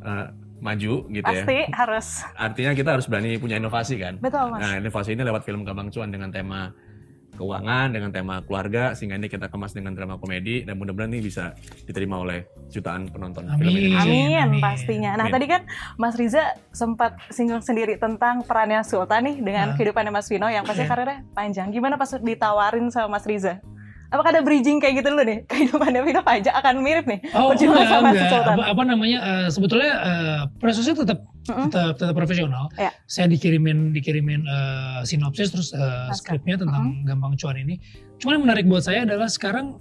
uh, 0.00 0.26
maju 0.62 1.10
gitu 1.10 1.26
ya. 1.26 1.42
Pasti 1.42 1.58
harus. 1.68 2.06
Artinya 2.32 2.72
kita 2.72 2.90
harus 2.94 3.06
berani 3.06 3.34
punya 3.36 3.58
inovasi 3.58 3.98
kan. 3.98 4.16
Betul 4.16 4.54
Mas. 4.54 4.62
Nah, 4.62 4.72
inovasi 4.78 5.12
ini 5.12 5.22
lewat 5.22 5.42
film 5.42 5.66
Gambang 5.66 5.90
Cuan 5.90 6.08
dengan 6.08 6.30
tema 6.30 6.70
keuangan, 7.32 7.88
dengan 7.90 8.12
tema 8.12 8.44
keluarga 8.44 8.92
sehingga 8.92 9.16
ini 9.16 9.24
kita 9.24 9.48
kemas 9.48 9.72
dengan 9.72 9.96
drama 9.96 10.20
komedi 10.20 10.62
dan 10.62 10.76
mudah-mudahan 10.76 11.10
ini 11.10 11.24
bisa 11.24 11.56
diterima 11.82 12.20
oleh 12.20 12.44
jutaan 12.68 13.08
penonton 13.08 13.48
film 13.56 13.72
Amin. 13.72 13.88
Indonesia. 13.88 14.04
Amin, 14.04 14.36
Amin. 14.38 14.60
pastinya. 14.60 15.10
Nah 15.16 15.26
Amin. 15.26 15.32
tadi 15.32 15.46
kan 15.48 15.62
Mas 15.96 16.14
Riza 16.14 16.44
sempat 16.70 17.16
singgung 17.32 17.64
sendiri 17.64 17.96
tentang 17.96 18.44
perannya 18.44 18.84
Sultan 18.84 19.24
nih 19.24 19.36
dengan 19.40 19.72
Ah. 19.72 19.74
kehidupannya 19.74 20.12
Mas 20.12 20.28
Vino 20.28 20.44
yang 20.46 20.62
pasti 20.62 20.84
Iya. 20.84 20.90
karirnya 20.92 21.18
panjang. 21.32 21.72
Gimana 21.72 21.96
pas 21.96 22.12
ditawarin 22.12 22.92
sama 22.92 23.16
Mas 23.16 23.24
Riza? 23.24 23.64
Apakah 24.12 24.30
ada 24.36 24.42
bridging 24.44 24.76
kayak 24.76 25.00
gitu 25.00 25.08
dulu 25.08 25.24
nih? 25.24 25.38
Kehidupannya 25.50 26.00
Vino 26.04 26.20
panjang 26.20 26.52
akan 26.52 26.84
mirip 26.84 27.08
nih. 27.08 27.20
Oh 27.32 27.56
enggak, 27.56 27.88
sama 27.88 28.12
enggak. 28.12 28.28
Sultan. 28.28 28.54
Apa, 28.60 28.64
apa 28.76 28.82
namanya? 28.84 29.18
eh, 29.24 29.48
sebetulnya 29.48 29.92
eh, 30.04 30.40
prosesnya 30.60 30.94
tetap 30.94 31.18
Mm-mm. 31.48 31.72
tetap 31.72 31.96
tetap 31.96 32.14
profesional. 32.14 32.68
Iya. 32.76 32.92
Saya 33.08 33.26
dikirimin 33.32 33.96
dikirimin 33.96 34.44
eh, 34.44 35.00
sinopsis 35.08 35.48
terus 35.50 35.72
Naskah. 35.72 36.12
skripnya 36.12 36.60
tentang 36.60 37.08
Gampang 37.08 37.40
Cuan 37.40 37.56
ini. 37.56 37.80
Cuman 38.20 38.36
yang 38.38 38.44
menarik 38.44 38.68
buat 38.68 38.84
saya 38.84 39.08
adalah 39.08 39.32
sekarang 39.32 39.80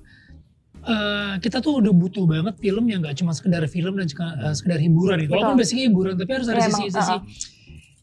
eh, 0.87 1.33
kita 1.43 1.59
tuh 1.59 1.83
udah 1.83 1.91
butuh 1.91 2.23
banget 2.23 2.55
film 2.57 2.87
yang 2.87 3.03
nggak 3.03 3.19
cuma 3.19 3.35
sekedar 3.35 3.67
film 3.67 3.99
dan 3.99 4.07
eh, 4.07 4.53
sekedar 4.55 4.79
hiburan 4.79 5.27
gitu. 5.27 5.35
Walaupun 5.35 5.59
basicnya 5.59 5.91
hiburan, 5.91 6.15
tapi 6.15 6.31
harus 6.39 6.47
ada 6.47 6.63
Iya, 6.63 7.19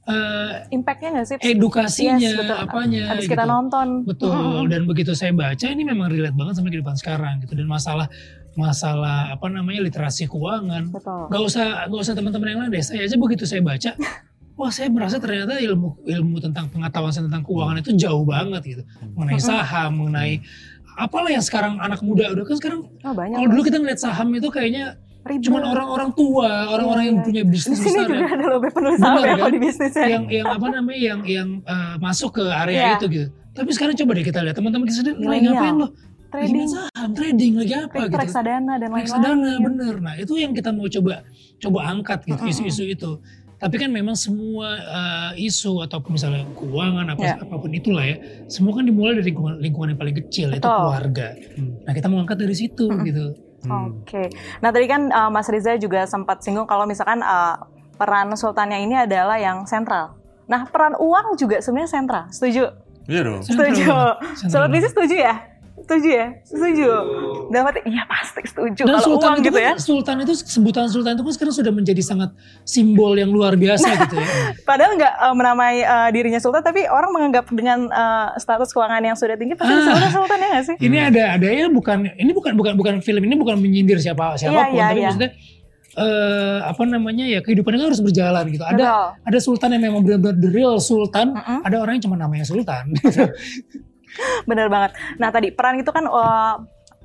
eh, 0.09 0.53
Impactnya 0.71 1.09
nggak 1.13 1.27
sih? 1.27 1.37
edukasinya, 1.39 2.17
Yes, 2.19 2.35
betul. 2.35 2.57
apanya. 2.59 3.03
Habis 3.13 3.27
kita 3.27 3.45
gitu. 3.45 3.51
nonton. 3.51 3.87
Betul. 4.03 4.33
Mm-mm. 4.33 4.65
Dan 4.67 4.83
begitu 4.85 5.13
saya 5.13 5.31
baca 5.31 5.67
ini 5.67 5.83
memang 5.83 6.09
relate 6.09 6.33
banget 6.33 6.55
sama 6.57 6.69
kehidupan 6.69 6.97
sekarang 6.97 7.41
gitu. 7.41 7.53
Dan 7.53 7.67
masalah 7.67 8.09
masalah 8.55 9.31
apa 9.31 9.47
namanya 9.47 9.81
literasi 9.83 10.27
keuangan. 10.27 10.91
Betul. 10.91 11.29
Gak 11.29 11.43
usah 11.45 11.67
gak 11.87 12.01
usah 12.01 12.15
teman-teman 12.15 12.47
yang 12.49 12.61
lain 12.61 12.73
deh. 12.73 12.83
Saya 12.83 13.05
aja 13.05 13.15
begitu 13.15 13.45
saya 13.45 13.61
baca, 13.61 13.91
wah 14.59 14.71
saya 14.71 14.89
merasa 14.89 15.17
ternyata 15.17 15.55
ilmu 15.57 16.03
ilmu 16.03 16.37
tentang 16.41 16.67
pengetahuan 16.67 17.13
saya 17.13 17.29
tentang 17.29 17.45
keuangan 17.45 17.79
itu 17.79 17.95
jauh 17.95 18.25
banget 18.25 18.63
gitu. 18.67 18.83
Mengenai 19.15 19.39
saham, 19.39 19.91
mengenai 19.95 20.43
apalah 20.99 21.31
yang 21.31 21.45
sekarang 21.45 21.79
anak 21.79 22.03
muda 22.03 22.27
udah 22.29 22.43
kan 22.43 22.57
sekarang 22.59 22.81
Oh, 23.07 23.15
banyak. 23.15 23.39
kalau 23.39 23.49
dulu 23.49 23.63
kita 23.63 23.79
ngeliat 23.79 24.01
saham 24.03 24.35
itu 24.35 24.51
kayaknya 24.51 24.99
Ribet. 25.21 25.45
cuman 25.45 25.63
orang-orang 25.67 26.11
tua, 26.13 26.49
orang-orang 26.69 27.03
Iya, 27.03 27.09
yang 27.09 27.17
iya. 27.17 27.27
punya 27.27 27.43
Di 27.43 27.51
bisnis 27.51 27.77
sini 27.77 27.89
besar 27.91 28.07
juga 28.07 28.17
ya. 28.19 28.29
ada 28.31 28.47
lebih 28.51 28.71
penulis 28.71 28.99
Benar, 28.99 29.19
ya 29.21 29.35
kan? 29.35 29.51
di 29.51 29.61
bisnisnya. 29.61 30.07
yang 30.07 30.25
yang 30.29 30.47
apa 30.49 30.67
namanya 30.69 31.01
yang 31.01 31.21
yang 31.23 31.49
eh, 31.61 31.95
masuk 31.99 32.31
ke 32.33 32.45
area 32.45 32.77
Iya. 32.77 32.91
itu 32.97 33.07
gitu. 33.09 33.27
Tapi 33.51 33.71
sekarang 33.71 33.95
coba 33.95 34.11
deh 34.13 34.25
kita 34.25 34.39
lihat 34.41 34.55
teman-teman 34.55 34.85
kita 34.85 34.97
sendiri 34.97 35.15
lagi 35.15 35.25
Milenial. 35.25 35.53
ngapain 35.53 35.77
loh? 35.77 35.91
Trading, 36.29 36.69
saham, 36.69 37.11
trading 37.13 37.53
lagi 37.57 37.73
apa 37.75 37.97
gitu. 38.05 38.15
reksadana 38.15 38.73
dan 38.75 38.87
lain-lain. 38.87 39.01
reksadana 39.01 39.53
bener 39.59 39.95
nah 39.97 40.13
itu 40.15 40.37
yang 40.37 40.53
kita 40.53 40.69
mau 40.69 40.85
coba 40.87 41.25
coba 41.59 41.79
angkat 41.89 42.21
gitu 42.23 42.43
isu-isu 42.45 42.85
itu 42.87 43.11
tapi 43.57 43.75
kan 43.75 43.89
memang 43.89 44.13
semua 44.13 44.77
eh, 45.33 45.43
isu 45.43 45.81
ataupun 45.81 46.15
misalnya 46.15 46.45
keuangan 46.53 47.09
apa 47.09 47.23
Ya. 47.25 47.35
apa 47.35 47.55
pun 47.57 47.73
itulah 47.73 48.05
ya 48.05 48.21
semua 48.45 48.71
kan 48.71 48.85
dimulai 48.85 49.17
dari 49.17 49.25
lingkungan, 49.27 49.57
lingkungan 49.57 49.89
yang 49.89 49.99
paling 49.99 50.17
kecil 50.21 50.49
itu 50.51 50.61
Betul. 50.61 50.77
keluarga 50.85 51.27
nah 51.83 51.93
kita 51.93 52.07
mau 52.07 52.21
angkat 52.21 52.39
dari 52.39 52.53
situ 52.55 52.85
Mm-mm. 52.87 53.03
gitu 53.03 53.25
Oke. 53.67 54.31
Nah 54.63 54.71
tadi 54.71 54.87
kan 54.87 55.11
uh, 55.11 55.31
Mas 55.35 55.51
Riza 55.51 55.75
juga 55.81 56.07
sempat 56.07 56.47
singgung 56.47 56.69
kalau 56.71 56.87
misalkan 56.87 57.19
uh, 57.27 57.59
peran 57.99 58.31
sultannya 58.39 58.79
ini 58.79 58.95
adalah 58.95 59.35
yang 59.41 59.67
sentral. 59.67 60.15
Nah 60.47 60.71
peran 60.71 60.95
uang 60.95 61.35
juga 61.35 61.59
sebenarnya 61.59 61.91
sentral. 61.91 62.25
Setuju? 62.31 62.71
Iya 63.11 63.21
dong. 63.27 63.43
Setuju. 63.43 63.91
Sobat 64.47 64.71
bisnis 64.71 64.95
setuju 64.95 65.17
ya? 65.19 65.58
Setuju 65.89 66.09
ya? 66.13 66.27
Setuju. 66.45 66.89
Dan 67.49 67.61
berarti 67.65 67.81
iya 67.89 68.05
pasti 68.05 68.45
setuju 68.45 68.85
dan 68.85 69.01
kalau 69.01 69.09
sultan 69.09 69.31
uang 69.33 69.41
itu 69.41 69.47
gitu 69.49 69.57
kan, 69.57 69.73
ya. 69.73 69.75
sultan 69.81 70.17
itu 70.21 70.35
sebutan 70.37 70.85
sultan 70.93 71.17
itu 71.17 71.25
kan 71.25 71.33
sekarang 71.33 71.55
sudah 71.57 71.73
menjadi 71.73 72.03
sangat 72.05 72.31
simbol 72.69 73.17
yang 73.17 73.33
luar 73.33 73.57
biasa 73.57 73.89
gitu 74.05 74.21
ya 74.21 74.29
Padahal 74.69 75.01
nggak 75.01 75.15
uh, 75.17 75.33
menamai 75.33 75.81
uh, 75.81 76.13
dirinya 76.13 76.37
sultan, 76.37 76.61
tapi 76.61 76.85
orang 76.85 77.09
menganggap 77.09 77.49
dengan 77.49 77.89
uh, 77.89 78.37
status 78.37 78.69
keuangan 78.77 79.01
yang 79.01 79.17
sudah 79.17 79.41
tinggi 79.41 79.57
pasti 79.57 79.73
Ah. 79.89 80.13
sultan 80.13 80.37
ya 80.37 80.49
nggak 80.53 80.65
sih? 80.69 80.77
ini 80.85 80.99
ada 81.01 81.41
ada 81.41 81.49
ya 81.49 81.73
bukan 81.73 82.05
ini 82.21 82.37
bukan 82.37 82.53
bukan 82.53 82.77
bukan 82.77 82.95
film 83.01 83.25
ini 83.25 83.41
bukan 83.41 83.57
menyindir 83.57 83.97
siapa 83.97 84.37
siapa 84.37 84.69
pun 84.69 84.77
iya, 84.77 84.93
tapi 84.93 85.01
iya. 85.01 85.09
maksudnya 85.09 85.31
eh 85.99 86.59
apa 86.63 86.83
namanya 86.85 87.25
ya 87.25 87.41
kehidupannya 87.41 87.81
kan 87.81 87.89
harus 87.91 88.03
berjalan 88.05 88.45
gitu 88.53 88.63
ada 88.63 88.77
Betul. 88.77 89.07
ada 89.25 89.39
sultan 89.41 89.69
yang 89.75 89.83
memang 89.91 90.01
benar-benar 90.05 90.37
the 90.37 90.51
real 90.53 90.77
sultan 90.79 91.35
Mm-mm. 91.35 91.65
ada 91.65 91.77
orang 91.81 91.99
yang 91.99 92.05
cuma 92.05 92.17
namanya 92.21 92.45
sultan 92.45 92.93
Bener 94.49 94.69
banget. 94.69 94.97
Nah 95.17 95.29
tadi 95.31 95.53
peran 95.53 95.81
itu 95.81 95.91
kan 95.91 96.05
uh, 96.07 96.63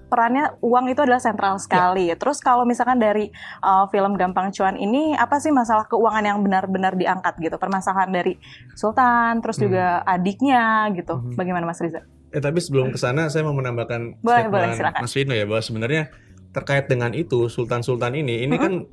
perannya 0.08 0.54
uang 0.62 0.94
itu 0.94 1.02
adalah 1.02 1.18
sentral 1.18 1.58
sekali. 1.58 2.14
Terus 2.14 2.38
kalau 2.38 2.70
misalkan 2.70 3.02
dari 3.02 3.34
uh, 3.66 3.90
film 3.90 4.14
Gampang 4.14 4.54
Cuan 4.54 4.78
ini 4.78 5.18
apa 5.18 5.42
sih 5.42 5.50
masalah 5.50 5.90
keuangan 5.90 6.22
yang 6.22 6.38
benar-benar 6.46 6.94
diangkat 6.94 7.34
gitu? 7.42 7.58
Permasalahan 7.58 8.14
dari 8.14 8.38
Sultan, 8.78 9.42
terus 9.42 9.58
Hmm. 9.58 9.66
juga 9.66 9.86
adiknya 10.06 10.94
gitu. 10.94 11.18
Mhm. 11.18 11.34
Bagaimana 11.34 11.66
Mas 11.66 11.82
Riza? 11.82 12.06
Eh 12.30 12.42
tapi 12.42 12.62
sebelum 12.62 12.94
ke 12.94 12.98
sana 13.02 13.26
saya 13.30 13.42
mau 13.42 13.58
menambahkan 13.58 14.22
Boleh, 14.22 14.50
boleh, 14.54 14.78
silakan. 14.78 15.02
Mas 15.02 15.14
Vino 15.18 15.34
ya 15.34 15.46
bahwa 15.50 15.62
sebenarnya 15.66 16.04
terkait 16.54 16.86
dengan 16.86 17.10
itu 17.18 17.50
sultan-sultan 17.50 18.14
ini 18.14 18.46
ini 18.46 18.56
kan 18.62 18.86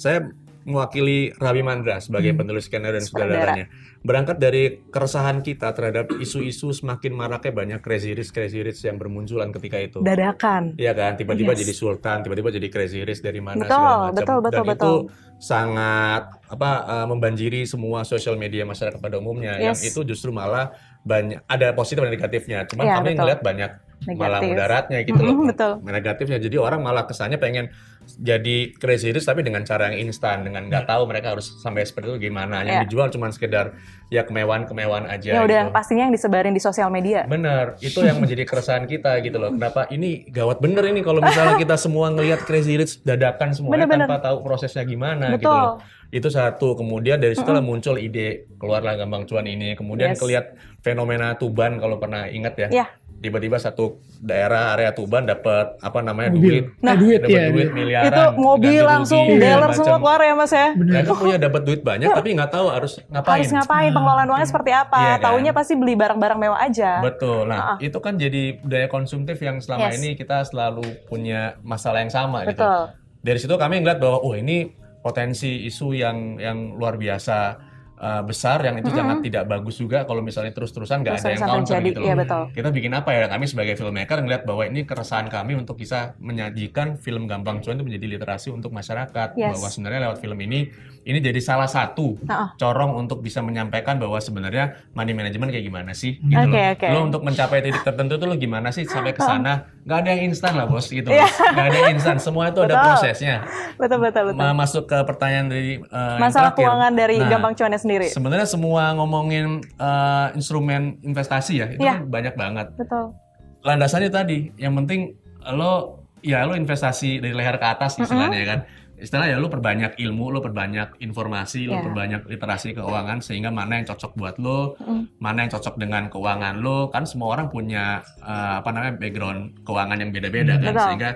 saya 0.00 0.24
mewakili 0.64 1.32
Rabi 1.34 1.60
Mandra 1.60 1.96
sebagai 1.98 2.32
Hmm. 2.32 2.40
penulis 2.40 2.64
skenario 2.64 2.96
dan 2.96 3.04
sutradaranya. 3.04 3.66
Berangkat 4.00 4.36
dari 4.36 4.62
keresahan 4.84 5.40
kita 5.40 5.70
terhadap 5.70 6.12
isu-isu 6.14 6.70
semakin 6.70 7.12
maraknya 7.12 7.52
banyak 7.52 7.80
crazy 7.80 8.12
rich 8.12 8.28
crazy 8.28 8.60
rich 8.60 8.80
yang 8.80 8.96
bermunculan 8.96 9.48
ketika 9.50 9.76
itu. 9.76 10.00
Dadakan. 10.00 10.74
Iya 10.74 10.92
kan, 10.92 11.12
tiba-tiba 11.14 11.52
Yes. 11.52 11.60
jadi 11.60 11.72
sultan, 11.74 12.20
tiba-tiba 12.20 12.48
jadi 12.50 12.68
crazy 12.68 13.00
rich 13.00 13.20
dari 13.20 13.38
mana 13.38 13.60
Betul, 13.60 13.70
segala 13.70 13.88
macam. 14.02 14.14
betul, 14.14 14.38
betul, 14.40 14.52
Dan 14.54 14.64
betul. 14.66 14.74
itu 14.74 14.92
sangat 15.38 16.22
apa 16.46 16.70
uh, 16.84 17.06
membanjiri 17.06 17.64
semua 17.64 18.02
sosial 18.02 18.34
media 18.34 18.64
masyarakat 18.64 18.96
pada 18.96 19.16
umumnya. 19.16 19.56
Yang 19.56 19.78
Yes. 19.80 19.90
itu 19.90 20.00
justru 20.06 20.30
malah 20.30 20.72
banyak 21.02 21.44
ada 21.44 21.72
positif 21.72 22.00
dan 22.00 22.10
negatifnya. 22.10 22.64
Cuman 22.64 22.84
Iya, 22.84 22.94
kami 22.94 23.04
betul. 23.06 23.18
ngeliat 23.20 23.40
banyak 23.42 23.70
malah 24.06 24.38
Negatif. 24.38 24.48
mudaratnya 24.50 24.98
gitu 25.02 25.20
loh. 25.20 25.34
Betul. 25.50 25.72
Negatifnya. 25.82 26.38
Jadi 26.38 26.56
orang 26.56 26.80
malah 26.80 27.04
kesannya 27.04 27.36
pengen 27.36 27.72
jadi 28.04 28.56
crazy 28.74 29.10
rich 29.10 29.24
tapi 29.24 29.40
dengan 29.40 29.62
cara 29.62 29.88
yang 29.88 30.04
instan, 30.04 30.42
dengan 30.42 30.68
nggak 30.68 30.84
tahu 30.84 31.02
mereka 31.04 31.32
harus 31.32 31.56
sampai 31.56 31.82
seperti 31.82 32.12
itu 32.12 32.28
gimana. 32.28 32.60
Yang 32.60 32.68
Iya. 32.70 32.82
dijual 32.84 33.08
cuma 33.08 33.26
sekedar 33.28 33.66
ya 34.08 34.22
kemewahan-kemewahan 34.22 35.08
aja 35.08 35.30
Ya 35.30 35.42
udah 35.42 35.62
gitu. 35.62 35.72
pastinya 35.72 36.04
yang 36.04 36.12
disebarin 36.12 36.52
di 36.52 36.60
sosial 36.60 36.88
media. 36.88 37.24
Bener, 37.24 37.80
itu 37.80 37.98
yang 37.98 38.20
menjadi 38.20 38.44
keresahan 38.50 38.84
kita 38.84 39.18
gitu 39.20 39.36
loh. 39.36 39.48
Kenapa 39.50 39.88
ini 39.88 40.28
gawat 40.28 40.60
bener 40.60 40.84
ini 40.84 41.00
kalau 41.00 41.18
misalnya 41.18 41.56
kita 41.56 41.74
semua 41.74 42.10
ngelihat 42.10 42.44
Crazy 42.44 42.76
Rich 42.76 43.00
dadakan 43.02 43.50
semuanya 43.50 43.88
Bener-bener. 43.88 44.06
tanpa 44.06 44.20
tahu 44.22 44.36
prosesnya 44.42 44.84
gimana 44.84 45.32
gitu 45.32 45.48
Betul. 45.48 45.56
loh. 45.56 45.74
Itu 46.10 46.28
satu. 46.28 46.68
Kemudian 46.76 47.18
dari 47.18 47.32
situ 47.32 47.48
lah 47.48 47.58
muncul 47.58 47.96
ide 47.96 48.46
keluarlah 48.54 48.94
Gampang 48.94 49.24
Cuan 49.24 49.48
ini. 49.48 49.74
Kemudian 49.74 50.12
Yes. 50.12 50.20
kelihat 50.20 50.44
fenomena 50.78 51.34
Tuban 51.34 51.80
kalau 51.80 51.96
pernah 51.96 52.28
ingat 52.28 52.54
ya. 52.54 52.68
Iya. 52.70 52.86
Tiba-tiba 53.24 53.56
satu 53.56 53.96
daerah 54.20 54.76
area 54.76 54.92
Tuban 54.92 55.24
dapat 55.24 55.80
apa 55.80 55.98
namanya 55.98 56.28
mobil 56.28 56.60
duit. 56.60 56.64
Nah, 56.78 56.92
duit 56.92 57.24
dapat 57.24 57.32
ya 57.32 57.44
duit 57.48 57.56
duit. 57.56 57.68
miliaran. 57.72 58.04
itu 58.04 58.22
mobil 58.36 58.82
langsung 58.84 59.24
rugi, 59.24 59.40
dealer 59.40 59.64
macam. 59.64 59.78
semua 59.80 59.96
keluar 59.96 60.20
ya 60.20 60.32
Mas 60.36 60.52
ya? 60.52 60.68
Mereka 60.76 61.12
punya 61.16 61.36
dapat 61.40 61.60
duit 61.64 61.80
banyak 61.80 62.08
tapi 62.12 62.28
nggak 62.36 62.50
tahu 62.52 62.66
harus 62.68 62.92
ngapain. 63.08 63.40
Harus 63.40 63.50
ngapain? 63.50 63.90
Pengelolaan 63.90 64.28
uangnya 64.28 64.48
seperti 64.52 64.70
apa? 64.70 64.98
Iya 65.00 65.14
kan? 65.14 65.24
Taunya 65.24 65.52
pasti 65.52 65.72
beli 65.72 65.94
barang-barang 65.96 66.38
mewah 66.38 66.60
aja. 66.60 66.90
Betul. 67.00 67.48
Nah, 67.48 67.58
Ah. 67.64 67.76
itu 67.80 67.96
kan 67.96 68.14
jadi 68.14 68.60
budaya 68.60 68.86
konsumtif 68.86 69.40
yang 69.40 69.56
selama 69.56 69.88
Yes. 69.88 69.96
ini 69.96 70.08
kita 70.14 70.44
selalu 70.44 70.84
punya 71.08 71.56
masalah 71.64 72.04
yang 72.04 72.12
sama 72.12 72.44
gitu. 72.44 72.60
Betul. 72.60 72.92
Dari 73.24 73.38
situ 73.40 73.54
kami 73.56 73.80
ngeliat 73.80 73.96
bahwa 73.96 74.20
oh 74.20 74.36
ini 74.36 74.68
potensi 75.00 75.64
isu 75.64 75.92
yang 75.92 76.36
yang 76.36 76.76
luar 76.76 76.96
biasa 76.96 77.56
uh, 77.98 78.22
besar 78.26 78.58
yang 78.62 78.76
itu 78.78 78.90
sangat 78.90 79.22
tidak 79.22 79.44
bagus 79.46 79.76
juga 79.78 80.02
kalau 80.04 80.20
misalnya 80.20 80.50
terus-terusan 80.50 81.02
nggak 81.02 81.14
ada 81.20 81.28
yang 81.30 81.42
counter 81.42 81.74
terjadi, 81.78 81.88
gitu 81.90 82.00
loh. 82.00 82.06
iya 82.06 82.14
betul. 82.18 82.42
Kita 82.52 82.68
bikin 82.74 82.92
apa 82.94 83.10
ya? 83.14 83.26
Kami 83.30 83.44
sebagai 83.46 83.74
filmmaker 83.74 84.18
ngeliat 84.22 84.42
bahwa 84.46 84.62
ini 84.66 84.80
keresahan 84.82 85.26
kami 85.30 85.52
untuk 85.54 85.78
bisa 85.78 86.14
menyajikan 86.18 86.98
film 86.98 87.30
Gampang 87.30 87.62
Cuan 87.62 87.78
itu 87.78 87.84
menjadi 87.86 88.06
literasi 88.18 88.50
untuk 88.50 88.70
masyarakat 88.74 89.28
Yes. 89.34 89.56
bahwa 89.58 89.68
sebenarnya 89.70 90.00
lewat 90.10 90.18
film 90.22 90.38
ini 90.42 90.70
ini 91.04 91.20
jadi 91.20 91.36
salah 91.36 91.64
satu 91.64 92.16
Ah. 92.24 92.52
corong 92.54 92.96
untuk 92.96 93.20
bisa 93.20 93.38
menyampaikan 93.38 93.96
bahwa 93.96 94.16
sebenarnya 94.16 94.64
money 94.90 95.12
management 95.12 95.48
kayak 95.48 95.62
gimana 95.62 95.92
sih 95.92 96.16
gitu 96.18 96.40
Oke, 96.40 96.56
loh. 96.56 96.72
oke. 96.72 96.86
Lo 96.88 97.00
untuk 97.04 97.22
mencapai 97.22 97.60
titik 97.60 97.80
tertentu 97.80 98.16
tuh 98.16 98.24
lo 98.24 98.34
gimana 98.34 98.68
sih 98.68 98.82
sampai 98.82 99.12
ke 99.12 99.20
sana? 99.20 99.68
Gak 99.82 99.98
ada 100.00 100.10
yang 100.10 100.28
instan 100.28 100.52
lah 100.52 100.64
bos 100.64 100.86
gitu. 100.86 101.06
Iya. 101.06 101.22
loh. 101.22 101.52
Gak 101.52 101.66
ada 101.66 101.76
yang 101.78 101.92
instan. 101.92 102.16
Semua 102.16 102.48
itu 102.48 102.58
ada 102.58 102.74
prosesnya. 102.82 103.44
Betul 103.74 104.00
betul 104.00 104.22
betul. 104.26 104.40
Ma- 104.40 104.56
Masuk 104.56 104.84
ke 104.84 104.98
pertanyaan 105.02 105.46
dari 105.46 105.76
uh, 105.78 106.16
yang 106.16 106.24
Masalah 106.24 106.50
terakhir. 106.50 106.64
keuangan 106.64 106.92
dari 106.94 107.16
Nah, 107.16 107.28
Gampang 107.28 107.54
Cuannya 107.54 107.76
sendiri. 107.76 108.06
Sebenarnya 108.08 108.46
semua 108.46 108.82
ngomongin 108.94 109.46
uh, 109.76 110.32
instrumen 110.32 110.82
investasi 111.00 111.52
ya 111.54 111.66
itu 111.68 111.80
Iya. 111.80 112.00
kan 112.00 112.08
banyak 112.08 112.34
banget. 112.34 112.66
Betul. 112.74 113.12
Landasannya 113.60 114.08
tadi, 114.08 114.52
yang 114.56 114.72
penting 114.74 115.12
lo 115.46 116.00
ya 116.20 116.42
lo 116.42 116.52
investasi 116.52 117.20
dari 117.20 117.32
leher 117.32 117.54
ke 117.54 117.66
atas 117.66 117.96
istilahnya 117.98 118.38
ya 118.38 118.48
kan. 118.48 118.60
Istilah 118.94 119.26
ya 119.26 119.36
lo 119.42 119.50
perbanyak 119.50 119.98
ilmu, 119.98 120.30
lo 120.30 120.38
perbanyak 120.38 121.02
informasi, 121.02 121.66
lo 121.66 121.78
Iya. 121.78 121.82
perbanyak 121.82 122.22
literasi 122.30 122.78
keuangan 122.78 123.18
sehingga 123.18 123.50
mana 123.50 123.82
yang 123.82 123.86
cocok 123.90 124.12
buat 124.14 124.36
lo, 124.38 124.78
Mm. 124.78 125.18
mana 125.18 125.38
yang 125.44 125.50
cocok 125.50 125.74
dengan 125.76 126.06
keuangan 126.06 126.62
lo. 126.62 126.88
Kan 126.94 127.04
semua 127.04 127.34
orang 127.34 127.50
punya 127.50 128.00
uh, 128.22 128.62
apa 128.62 128.70
namanya 128.70 128.94
background 128.96 129.66
keuangan 129.66 129.98
yang 129.98 130.10
beda-beda 130.14 130.54
kan 130.62 130.72
Betul. 130.72 130.84
sehingga 130.86 131.10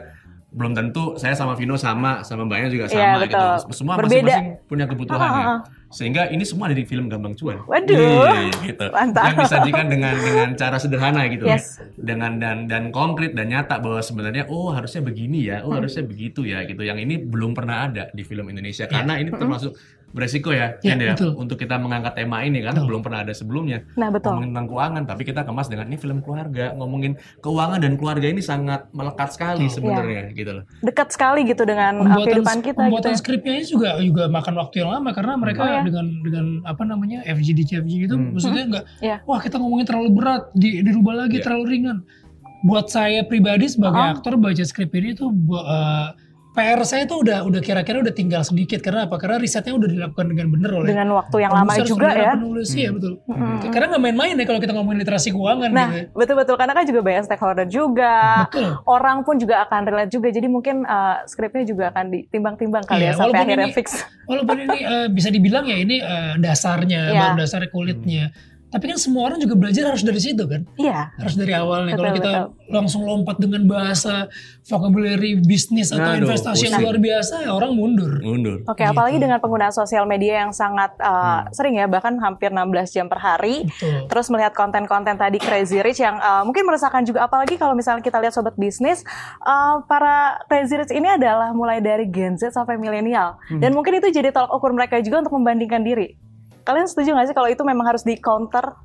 belum 0.48 0.72
tentu 0.72 1.12
saya 1.20 1.36
sama 1.36 1.52
Vino 1.52 1.76
sama, 1.76 2.24
sama 2.24 2.48
Mbaknya 2.48 2.68
juga 2.72 2.84
Iya, 2.88 2.96
sama 2.96 3.16
betul. 3.20 3.28
gitu. 3.28 3.46
Semua 3.76 3.94
masing-masing 4.00 4.46
punya 4.64 4.84
kebutuhannya. 4.88 5.28
Ah, 5.28 5.44
ah, 5.44 5.54
ah. 5.60 5.60
Sehingga 5.88 6.28
ini 6.28 6.44
semua 6.44 6.72
ada 6.72 6.76
di 6.76 6.88
film 6.88 7.08
Gampang 7.08 7.36
Cuan. 7.36 7.64
Waduh. 7.68 7.96
Yeay, 7.96 8.48
gitu. 8.64 8.86
Mantap. 8.88 9.24
Yang 9.28 9.36
disajikan 9.44 9.86
dengan 9.92 10.14
dengan 10.16 10.48
cara 10.56 10.76
sederhana 10.80 11.28
gitu. 11.28 11.44
Yes. 11.44 11.84
Dengan 11.96 12.40
dan 12.40 12.64
dan 12.64 12.92
konkret 12.92 13.36
dan 13.36 13.52
nyata 13.52 13.76
bahwa 13.76 14.00
sebenarnya 14.00 14.48
oh 14.48 14.72
harusnya 14.72 15.04
begini 15.04 15.48
ya, 15.52 15.60
oh 15.64 15.72
Hmm. 15.72 15.84
harusnya 15.84 16.04
begitu 16.04 16.44
ya 16.48 16.64
gitu. 16.64 16.80
Yang 16.80 16.98
ini 17.04 17.14
belum 17.20 17.52
pernah 17.52 17.84
ada 17.84 18.08
di 18.12 18.24
film 18.24 18.48
Indonesia 18.48 18.88
karena 18.88 19.20
ini 19.20 19.28
termasuk 19.32 19.76
beresiko 20.08 20.50
ya, 20.50 20.80
Ya, 20.80 20.94
Ken, 20.94 20.98
ya, 20.98 21.12
betul. 21.12 21.36
untuk 21.36 21.56
kita 21.56 21.76
mengangkat 21.76 22.16
tema 22.16 22.40
ini 22.40 22.60
karena 22.60 22.80
belum 22.80 23.00
pernah 23.00 23.20
ada 23.22 23.30
sebelumnya. 23.30 23.84
Nah, 23.94 24.08
betul. 24.08 24.32
Ngomongin 24.32 24.50
tentang 24.50 24.66
keuangan, 24.66 25.02
tapi 25.04 25.22
kita 25.22 25.40
kemas 25.42 25.68
dengan 25.68 25.84
ini 25.86 25.96
film 25.96 26.18
keluarga, 26.18 26.72
ngomongin 26.72 27.12
keuangan 27.38 27.78
dan 27.78 27.92
keluarga 27.94 28.24
ini 28.24 28.40
sangat 28.40 28.88
melekat 28.90 29.28
sekali 29.30 29.68
sebenarnya 29.68 30.32
gitu 30.32 30.50
loh. 30.50 30.64
Dekat 30.80 31.12
sekali 31.12 31.44
gitu 31.44 31.62
dengan 31.62 32.00
uh, 32.02 32.16
kehidupan 32.18 32.58
kita 32.60 32.72
gitu 32.72 32.80
pembuatan 32.80 33.12
ya. 33.12 33.18
skripnya 33.18 33.52
ini 33.54 33.66
juga 33.66 33.90
juga 33.98 34.22
makan 34.26 34.54
waktu 34.56 34.74
yang 34.78 34.90
lama 34.90 35.10
karena 35.12 35.32
mereka 35.34 35.60
Oh, 35.60 35.68
ya? 35.68 35.80
dengan 35.82 36.06
dengan 36.20 36.46
apa 36.64 36.82
namanya 36.82 37.18
FGD 37.24 37.60
FGD 37.76 38.06
itu 38.06 38.16
Hmm. 38.16 38.32
maksudnya 38.32 38.64
nggak 38.66 38.84
Iya. 39.00 39.16
wah 39.22 39.38
kita 39.38 39.56
ngomongin 39.56 39.84
terlalu 39.84 40.10
berat 40.14 40.48
di 40.52 40.80
dirubah 40.80 41.14
lagi 41.18 41.36
Iya. 41.36 41.44
terlalu 41.44 41.64
ringan 41.68 41.98
buat 42.60 42.88
saya 42.88 43.22
pribadi 43.22 43.68
sebagai 43.68 44.00
Oh. 44.00 44.12
aktor 44.12 44.34
baca 44.34 44.62
skrip 44.62 44.90
ini 44.92 45.12
tuh 45.12 45.30
eh, 45.30 46.08
PR 46.58 46.82
saya 46.82 47.06
tuh 47.06 47.22
udah 47.22 47.46
udah 47.46 47.62
kira-kira 47.62 48.02
udah 48.02 48.10
tinggal 48.10 48.42
sedikit 48.42 48.82
karena 48.82 49.06
apa? 49.06 49.14
Karena 49.14 49.38
risetnya 49.38 49.70
udah 49.72 49.86
dilakukan 49.86 50.26
dengan 50.26 50.46
benar 50.50 50.70
oleh 50.74 50.88
Dengan 50.90 51.08
waktu 51.14 51.36
yang 51.38 51.52
lama 51.54 51.70
juga 51.80 52.08
ya. 52.10 52.34
Penulis 52.34 52.74
iya 52.74 52.90
betul. 52.90 53.22
Mm-mm. 53.24 53.70
Karena 53.70 53.86
nggak 53.88 54.02
main-main 54.02 54.34
ya 54.34 54.44
kalau 54.44 54.58
kita 54.58 54.72
ngomongin 54.72 54.98
literasi 55.00 55.30
keuangan 55.30 55.70
Nah, 55.70 55.88
gitu. 55.88 56.10
betul-betul 56.12 56.54
karena 56.58 56.72
kan 56.74 56.84
juga 56.84 57.00
banyak 57.00 57.22
stakeholder 57.24 57.66
juga. 57.68 58.14
Betul. 58.44 58.70
Orang 58.84 59.22
pun 59.22 59.38
juga 59.38 59.62
akan 59.62 59.80
relate 59.86 60.10
juga. 60.10 60.28
Jadi 60.28 60.46
mungkin 60.46 60.82
uh, 60.82 61.22
skripnya 61.24 61.62
juga 61.62 61.84
akan 61.88 62.04
ditimbang-timbang 62.10 62.82
kali 62.82 62.98
Iya, 63.00 63.06
ya 63.06 63.12
sampai 63.14 63.38
akhirnya 63.38 63.68
ini- 63.68 63.76
fix. 63.76 63.88
Walaupun 64.26 64.56
ini 64.60 64.78
eh, 64.82 65.06
bisa 65.08 65.28
dibilang 65.30 65.64
ya 65.64 65.78
ini 65.78 65.96
eh, 65.98 66.34
dasarnya, 66.36 67.02
Iya. 67.08 67.20
baru 67.22 67.34
dasar 67.38 67.62
kulitnya. 67.68 68.34
Tapi 68.68 68.84
kan 68.84 68.98
semua 69.00 69.32
orang 69.32 69.40
juga 69.40 69.56
belajar 69.56 69.88
harus 69.88 70.04
dari 70.04 70.20
situ 70.20 70.44
kan. 70.44 70.68
Iya. 70.76 71.08
Harus 71.16 71.34
dari 71.40 71.56
awalnya. 71.56 71.96
Kalau 71.96 72.12
Betul, 72.12 72.18
kita 72.20 72.32
langsung 72.68 73.02
lompat 73.08 73.40
dengan 73.40 73.64
bahasa 73.64 74.28
vocabulary 74.68 75.40
bisnis 75.40 75.88
atau 75.88 76.04
Aduh, 76.04 76.28
investasi 76.28 76.68
yang 76.68 76.84
luar 76.84 77.00
biasa, 77.00 77.48
ya 77.48 77.50
orang 77.56 77.72
mundur. 77.72 78.20
Mundur. 78.20 78.60
Oke, 78.68 78.84
Gitu. 78.84 78.92
apalagi 78.92 79.16
dengan 79.16 79.40
penggunaan 79.40 79.72
sosial 79.72 80.04
media 80.04 80.44
yang 80.44 80.52
sangat 80.52 80.92
uh, 81.00 81.48
sering 81.56 81.80
ya, 81.80 81.88
bahkan 81.88 82.20
hampir 82.20 82.52
16 82.52 82.92
jam 82.92 83.06
per 83.08 83.16
hari. 83.24 83.64
Betul. 83.64 84.04
Terus 84.12 84.26
melihat 84.28 84.52
konten-konten 84.52 85.16
tadi 85.16 85.40
Crazy 85.40 85.80
Rich 85.80 86.04
yang 86.04 86.20
uh, 86.20 86.44
mungkin 86.44 86.68
meresahkan 86.68 87.08
juga, 87.08 87.24
apalagi 87.24 87.56
kalau 87.56 87.72
misalnya 87.72 88.04
kita 88.04 88.20
lihat 88.20 88.36
sobat 88.36 88.52
bisnis, 88.60 89.00
uh, 89.48 89.80
para 89.88 90.44
Crazy 90.52 90.76
Rich 90.76 90.92
ini 90.92 91.08
adalah 91.08 91.56
mulai 91.56 91.80
dari 91.80 92.04
Gen 92.12 92.36
Z 92.36 92.52
sampai 92.52 92.76
milenial. 92.76 93.40
Dan 93.48 93.72
mungkin 93.72 93.96
itu 93.96 94.12
jadi 94.12 94.28
tolak 94.28 94.52
ukur 94.52 94.76
mereka 94.76 95.00
juga 95.00 95.24
untuk 95.24 95.32
membandingkan 95.40 95.80
diri. 95.80 96.27
Kalian 96.68 96.84
setuju 96.84 97.16
nggak 97.16 97.32
sih 97.32 97.36
kalau 97.36 97.48
itu 97.48 97.64
memang 97.64 97.88
harus 97.88 98.04
di 98.04 98.20
counter 98.20 98.76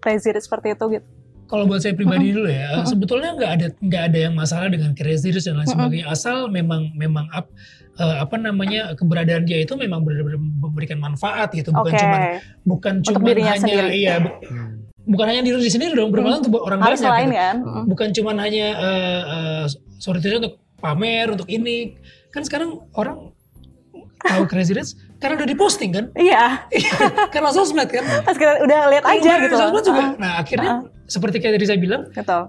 Crazy 0.00 0.32
Rich 0.32 0.48
seperti 0.48 0.72
itu 0.72 0.84
gitu? 0.88 1.06
Kalau 1.46 1.62
buat 1.70 1.78
saya 1.78 1.94
pribadi 1.94 2.34
dulu 2.34 2.50
ya, 2.50 2.82
sebetulnya 2.82 3.30
nggak 3.38 3.50
ada 3.54 3.66
nggak 3.78 4.02
ada 4.10 4.18
yang 4.18 4.34
masalah 4.34 4.66
dengan 4.66 4.90
crazy 4.98 5.30
rich 5.30 5.46
dan 5.46 5.54
lain 5.54 5.70
sebagainya. 5.70 6.10
Asal 6.10 6.50
memang 6.50 6.90
memang 6.98 7.30
up, 7.30 7.46
eh, 8.02 8.16
apa 8.18 8.34
namanya 8.34 8.98
keberadaan 8.98 9.46
dia 9.46 9.62
itu 9.62 9.78
memang 9.78 10.02
benar-benar 10.02 10.42
memberikan 10.42 10.98
manfaat 10.98 11.54
gitu, 11.54 11.70
bukan 11.70 11.92
Oke, 11.94 12.02
cuma 12.02 12.16
bukan 12.66 12.94
cuma 12.98 13.30
hanya 13.30 13.62
sendiri. 13.62 13.94
iya 13.94 14.18
bu- 14.18 14.42
bukan 15.06 15.26
hanya 15.30 15.42
diri 15.46 15.70
sendiri 15.70 15.94
dong 15.94 16.10
bermanfaat 16.10 16.50
untuk 16.50 16.66
orang 16.66 16.82
harus 16.82 16.98
banyak. 16.98 17.14
lain 17.14 17.28
gitu. 17.30 17.38
kan? 17.38 17.56
Bukan 17.86 18.08
cuma 18.10 18.30
hanya 18.42 18.66
eh, 18.74 19.22
eh, 19.22 19.64
sorry 20.02 20.18
untuk 20.18 20.58
pamer 20.82 21.30
untuk 21.30 21.46
ini. 21.46 21.94
Kan 22.34 22.42
sekarang 22.42 22.90
orang 22.98 23.30
tahu 24.18 24.50
crazy 24.50 24.74
rich 24.74 24.98
karena 25.16 25.34
udah 25.34 25.48
diposting 25.48 25.90
kan, 25.90 26.04
Iya, 26.12 26.68
karena 27.32 27.50
sosmed 27.50 27.86
kan. 27.86 28.04
pas 28.20 28.34
kita 28.34 28.60
udah 28.60 28.80
lihat 28.88 29.04
aja 29.04 29.30
Karena 29.30 29.44
gitu. 29.44 29.56
sosmed 29.56 29.84
juga. 29.84 30.02
Ah, 30.02 30.10
Nah 30.14 30.32
akhirnya 30.38 30.72
seperti 31.04 31.36
kayak 31.38 31.54
tadi 31.54 31.66
saya 31.66 31.78
bilang 31.78 32.02
gitu. 32.06 32.40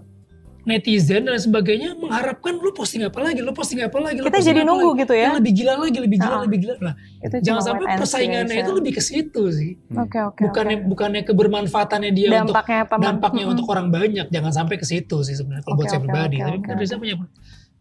netizen 0.64 1.24
dan 1.24 1.40
sebagainya 1.40 1.96
mengharapkan 1.96 2.52
lu 2.54 2.70
posting 2.70 3.00
apa 3.02 3.16
lagi, 3.22 3.40
lu 3.40 3.52
posting 3.52 3.80
apa 3.80 3.96
lagi, 3.98 4.20
lu 4.20 4.28
Kita 4.28 4.44
jadi 4.44 4.62
apa 4.62 4.68
nunggu 4.68 4.90
lagi. 4.90 5.00
gitu 5.00 5.14
ya. 5.14 5.24
Yang 5.24 5.36
lebih 5.40 5.54
gila 5.56 5.74
lagi, 5.80 5.98
lebih 5.98 6.18
gila, 6.20 6.28
Ah. 6.30 6.42
lebih 6.44 6.58
gila. 6.60 6.76
Nah, 6.78 6.94
Itu 7.18 7.36
jangan 7.40 7.62
sampai 7.64 7.86
persaingannya 7.96 8.52
aja. 8.54 8.62
itu 8.62 8.72
lebih 8.76 8.92
ke 8.92 9.02
situ 9.02 9.44
sih. 9.50 9.72
Oke, 9.96 10.20
oke. 10.20 10.42
bukannya 10.44 10.76
oke. 10.78 10.86
bukannya 10.86 11.22
kebermanfaatannya 11.24 12.12
dia 12.12 12.28
dampaknya 12.36 12.84
apa? 12.84 12.94
untuk 12.94 13.08
dampaknya 13.08 13.42
Mm-mm. 13.42 13.54
untuk 13.56 13.66
orang 13.70 13.88
banyak, 13.90 14.28
jangan 14.28 14.52
sampai 14.54 14.76
ke 14.76 14.84
situ 14.84 15.18
sih 15.24 15.36
sebenarnya 15.36 15.64
kalau 15.64 15.76
buat 15.78 15.88
Oke, 15.88 15.94
saya 15.94 16.02
pribadi. 16.04 16.36
oke, 16.36 16.44
Tapi 16.44 16.52
oke, 16.52 16.60
mungkin 16.60 16.76
Riza 16.78 16.96
punya 17.00 17.16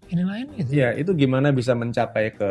ini 0.06 0.22
lain 0.22 0.46
gitu. 0.54 0.70
Ya, 0.70 0.88
itu 0.94 1.10
gimana 1.12 1.50
bisa 1.50 1.74
mencapai 1.74 2.30
ke 2.30 2.50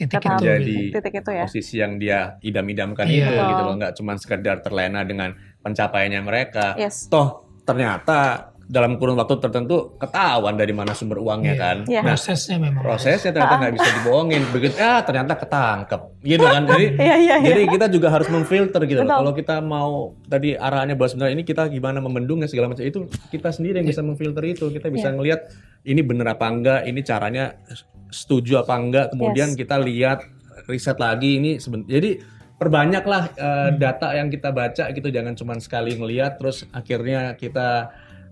Titik 0.00 0.24
itu. 0.24 0.42
Jadi- 0.42 0.88
titik 0.90 1.14
itu 1.20 1.30
ya. 1.30 1.44
posisi 1.44 1.74
yang 1.76 2.00
dia 2.00 2.40
idam-idamkan 2.40 3.04
Iya. 3.04 3.28
itu 3.28 3.32
gitu 3.36 3.62
loh, 3.62 3.74
nggak 3.76 3.92
cuma 3.94 4.12
sekedar 4.16 4.56
terlena 4.60 5.04
dengan 5.04 5.30
pencapaiannya 5.60 6.20
mereka. 6.24 6.72
Yes. 6.74 7.06
Toh 7.06 7.44
ternyata 7.62 8.49
dalam 8.70 8.96
kurun 8.96 9.18
waktu 9.18 9.34
tertentu 9.36 9.98
ketahuan 9.98 10.54
dari 10.54 10.70
mana 10.70 10.94
sumber 10.94 11.18
uangnya 11.18 11.52
Iya. 11.52 11.58
kan. 11.58 11.76
Iya. 11.84 12.00
Nah, 12.00 12.14
Prosesnya 12.14 12.56
memang. 12.56 12.80
prosesnya 12.80 13.30
ternyata 13.30 13.54
nggak 13.58 13.74
bisa 13.74 13.88
dibohongin. 13.98 14.42
Begitu 14.48 14.74
ah 14.78 15.02
ternyata 15.02 15.32
ketangkep, 15.34 16.00
gitu 16.22 16.44
kan. 16.44 16.62
Jadi 16.64 16.84
Iya, 16.96 17.16
iya, 17.18 17.34
iya. 17.36 17.48
jadi 17.50 17.62
kita 17.66 17.86
juga 17.90 18.08
harus 18.08 18.30
memfilter 18.30 18.78
gitu. 18.84 19.02
Kalau 19.02 19.32
kita 19.32 19.58
mau 19.58 19.90
tadi 20.24 20.54
arahannya 20.54 20.94
bahwa 20.94 21.10
sebenarnya 21.10 21.34
ini 21.34 21.42
kita 21.42 21.66
gimana 21.66 21.98
membendungnya 21.98 22.46
segala 22.46 22.70
macam 22.70 22.82
itu 22.82 23.04
kita 23.28 23.50
sendiri 23.50 23.82
yang 23.82 23.88
bisa 23.88 24.00
memfilter 24.00 24.44
itu. 24.44 24.70
Kita 24.70 24.86
bisa 24.86 25.10
Iya. 25.10 25.16
ngelihat 25.16 25.40
ini 25.82 26.00
bener 26.00 26.26
apa 26.28 26.46
enggak, 26.46 26.80
ini 26.84 27.02
caranya 27.02 27.58
setuju 28.06 28.62
apa 28.62 28.74
enggak. 28.76 29.06
Kemudian 29.10 29.52
Yes. 29.52 29.58
kita 29.58 29.76
lihat 29.76 30.22
riset 30.64 30.94
lagi 30.96 31.36
ini 31.36 31.58
seben- 31.58 31.84
jadi 31.84 32.22
perbanyaklah 32.54 33.22
eh, 33.32 33.70
data 33.74 34.12
yang 34.12 34.28
kita 34.28 34.52
baca 34.52 34.84
gitu 34.88 35.08
jangan 35.08 35.32
cuma 35.32 35.56
sekali 35.56 35.96
ngelihat 35.96 36.36
terus 36.36 36.68
akhirnya 36.70 37.32
kita 37.34 37.88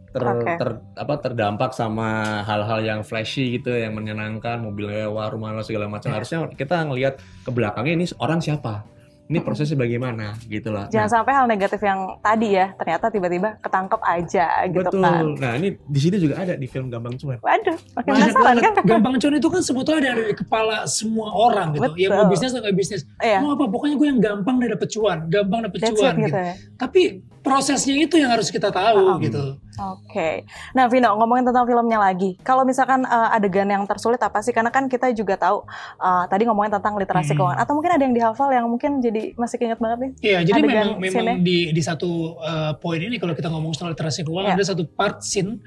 ter, 0.09 0.23
Oke. 0.25 0.53
ter- 0.57 0.81
apa 0.97 1.15
terdampak 1.21 1.71
sama 1.77 2.41
hal-hal 2.45 2.81
yang 2.81 3.01
flashy 3.05 3.61
gitu 3.61 3.73
yang 3.77 3.93
menyenangkan 3.93 4.61
mobil 4.61 4.89
mewah 4.89 5.29
rumah 5.29 5.53
mewah 5.53 5.67
segala 5.67 5.87
macam 5.89 6.13
harusnya 6.13 6.49
kita 6.57 6.85
ngelihat 6.89 7.21
ke 7.45 7.51
belakangnya 7.53 7.95
ini 8.01 8.07
orang 8.21 8.41
siapa 8.41 8.89
ini 9.29 9.45
prosesnya 9.45 9.77
bagaimana 9.77 10.41
gitu 10.49 10.73
lah 10.73 10.89
Jangan 10.89 11.21
sampai 11.21 11.33
hal 11.37 11.45
negatif 11.45 11.85
yang 11.85 12.17
tadi 12.25 12.57
ya, 12.57 12.73
ternyata 12.81 13.13
tiba-tiba 13.13 13.61
ketangkep 13.61 14.01
aja 14.01 14.47
gitu 14.73 14.89
betul 14.89 15.05
kan. 15.05 15.25
nah 15.37 15.53
ini 15.53 15.77
di 15.77 16.01
sini 16.01 16.17
juga 16.17 16.41
ada 16.41 16.57
di 16.57 16.65
film 16.65 16.89
Gambang 16.89 17.21
Cuan 17.21 17.37
Waduh, 17.45 17.77
makin 17.93 18.11
penasaran 18.17 18.57
kan? 18.57 18.73
Gampang 18.89 19.15
cuan 19.21 19.35
itu 19.37 19.49
kan 19.53 19.61
sebetulnya 19.61 20.17
ada 20.17 20.25
di 20.33 20.33
kepala 20.33 20.89
semua 20.89 21.29
orang 21.37 21.77
gitu. 21.77 21.93
Ya 22.01 22.09
mau 22.09 22.25
Betul. 22.25 22.33
bisnis 22.33 22.51
atau 22.57 22.63
nggak 22.65 22.77
bisnis. 22.77 23.03
Iya. 23.21 23.39
Mau 23.45 23.53
apa? 23.53 23.65
Pokoknya 23.69 23.95
gue 24.01 24.09
yang 24.09 24.21
gampang 24.21 24.57
dapet 24.65 24.89
cuan. 24.97 25.19
Gampang 25.29 25.61
dapet 25.69 25.79
That's 25.85 25.93
cuan 25.93 26.15
it 26.17 26.19
gitu. 26.25 26.29
gitu 26.33 26.39
ya. 26.41 26.55
Tapi 26.81 27.03
prosesnya 27.49 27.97
itu 27.97 28.15
yang 28.15 28.29
harus 28.29 28.49
kita 28.49 28.69
tahu 28.69 29.17
Paham. 29.17 29.25
gitu. 29.25 29.45
Oke. 29.79 30.43
Nah, 30.75 30.87
Vino, 30.87 31.15
ngomongin 31.15 31.47
tentang 31.47 31.63
filmnya 31.63 31.97
lagi. 31.97 32.35
Kalau 32.43 32.63
misalkan 32.63 33.03
uh, 33.03 33.31
adegan 33.31 33.65
yang 33.65 33.87
tersulit 33.87 34.19
apa 34.19 34.39
sih? 34.39 34.51
Karena 34.51 34.69
kan 34.69 34.87
kita 34.87 35.09
juga 35.13 35.39
tahu 35.39 35.63
uh, 35.97 36.25
tadi 36.27 36.45
ngomongin 36.45 36.75
tentang 36.75 36.95
literasi 36.95 37.31
Hmm. 37.31 37.39
keuangan 37.39 37.59
atau 37.59 37.73
mungkin 37.73 37.93
ada 37.95 38.03
yang 38.03 38.13
dihafal 38.13 38.49
yang 38.51 38.67
mungkin 38.67 38.99
jadi 38.99 39.33
masih 39.35 39.57
keinget 39.57 39.79
banget 39.79 39.99
nih. 39.99 40.11
Iya, 40.21 40.39
jadi 40.45 40.61
memang 40.61 40.89
memang 40.99 41.39
di 41.41 41.71
di 41.71 41.81
satu 41.81 42.37
uh, 42.37 42.75
poin 42.77 42.99
ini 42.99 43.17
kalau 43.17 43.33
kita 43.33 43.47
ngomong 43.47 43.71
soal 43.73 43.95
literasi 43.95 44.27
keuangan 44.27 44.53
Iya. 44.53 44.59
ada 44.59 44.67
satu 44.67 44.83
part 44.85 45.23
scene 45.23 45.63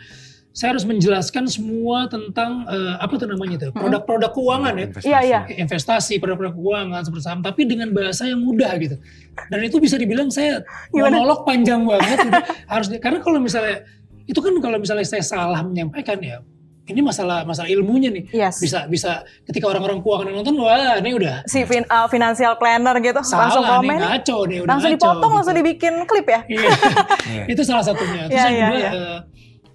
saya 0.51 0.75
harus 0.75 0.83
menjelaskan 0.83 1.47
semua 1.47 2.05
tentang 2.05 2.63
uh, 2.65 2.99
apa 2.99 3.15
tuh 3.15 3.23
namanya 3.23 3.55
tuh 3.57 3.71
produk-produk 3.71 4.31
keuangan 4.31 4.73
ya 4.75 4.87
Iya, 5.01 5.19
iya. 5.23 5.39
investasi 5.57 6.19
produk-produk 6.19 6.51
keuangan 6.51 7.01
seperti 7.01 7.23
saham 7.23 7.39
tapi 7.39 7.63
dengan 7.63 7.87
bahasa 7.89 8.27
yang 8.27 8.39
mudah 8.39 8.67
gitu 8.75 8.99
dan 9.47 9.59
itu 9.61 9.79
bisa 9.79 9.95
dibilang 9.95 10.27
saya 10.27 10.59
Gimana? 10.89 11.15
monolog 11.15 11.47
panjang 11.47 11.81
banget 11.81 12.17
gitu. 12.21 12.39
harus 12.67 12.87
karena 12.99 13.19
kalau 13.19 13.39
misalnya 13.39 13.87
itu 14.23 14.37
kan 14.37 14.51
kalau 14.59 14.75
misalnya 14.75 15.07
saya 15.07 15.23
salah 15.23 15.63
menyampaikan 15.63 16.19
ya 16.19 16.43
ini 16.83 16.99
masalah 16.99 17.47
masalah 17.47 17.71
ilmunya 17.71 18.11
nih 18.11 18.23
Yes. 18.35 18.59
bisa 18.59 18.83
bisa 18.85 19.23
ketika 19.47 19.71
orang-orang 19.71 20.03
keuangan 20.03 20.27
yang 20.27 20.43
nonton 20.43 20.59
wah 20.59 20.99
ini 20.99 21.15
udah 21.15 21.47
Si 21.47 21.63
fin- 21.63 21.87
uh, 21.87 22.11
financial 22.11 22.59
planner 22.59 22.99
gitu 22.99 23.15
langsung 23.15 23.63
salah 23.63 23.79
nih 23.79 23.87
komen. 23.87 23.99
ngaco 24.03 24.37
nih 24.43 24.57
udah 24.59 24.69
langsung 24.75 24.91
ngaco, 24.91 24.99
dipotong, 24.99 25.21
gitu. 25.23 25.37
langsung 25.39 25.55
dibikin 25.55 25.93
klip 26.03 26.27
ya. 26.27 26.39
Iya. 26.43 26.69
itu 27.55 27.61
salah 27.63 27.85
satunya. 27.85 28.27
Terus 28.27 28.35
Iya, 28.35 28.43
yang 28.43 28.51
iya, 28.51 28.67
kedua 28.67 28.79
iya. 28.81 28.91
eh, 28.91 29.17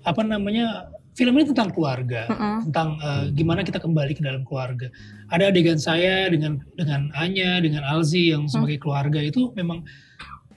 apa 0.07 0.23
namanya 0.23 0.87
film 1.17 1.33
ini 1.35 1.49
tentang 1.51 1.73
keluarga, 1.75 2.29
Mm-mm. 2.31 2.71
tentang 2.71 2.89
eh, 3.01 3.25
gimana 3.35 3.65
kita 3.65 3.83
kembali 3.83 4.13
ke 4.15 4.23
dalam 4.23 4.47
keluarga. 4.47 4.87
Ada 5.33 5.51
adegan 5.51 5.81
saya 5.81 6.31
dengan 6.31 6.63
dengan 6.79 7.11
Anya, 7.19 7.59
dengan 7.59 7.83
Alzi 7.83 8.31
yang 8.31 8.47
sebagai 8.47 8.79
keluarga 8.79 9.19
itu 9.19 9.51
memang 9.59 9.83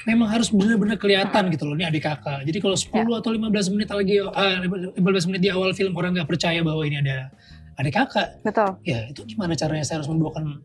memang 0.07 0.31
harus 0.31 0.47
benar-benar 0.53 0.95
kelihatan 0.95 1.51
gitu 1.51 1.67
loh 1.67 1.75
ini 1.75 1.83
adik 1.83 2.05
kakak. 2.05 2.45
Jadi 2.47 2.57
kalau 2.61 2.75
10 2.77 2.91
Ya. 2.91 3.19
atau 3.19 3.31
15 3.35 3.73
menit 3.73 3.89
lagi 3.89 4.15
ah, 4.23 4.63
15 4.63 5.27
menit 5.27 5.41
di 5.43 5.49
awal 5.51 5.71
film 5.75 5.91
orang 5.95 6.15
nggak 6.15 6.29
percaya 6.29 6.59
bahwa 6.63 6.83
ini 6.87 7.01
ada 7.03 7.31
adik 7.79 7.95
kakak, 7.95 8.43
Betul. 8.43 8.75
ya 8.83 9.07
itu 9.07 9.23
gimana 9.23 9.55
caranya 9.55 9.87
saya 9.87 10.03
harus 10.03 10.11
membawakan 10.11 10.59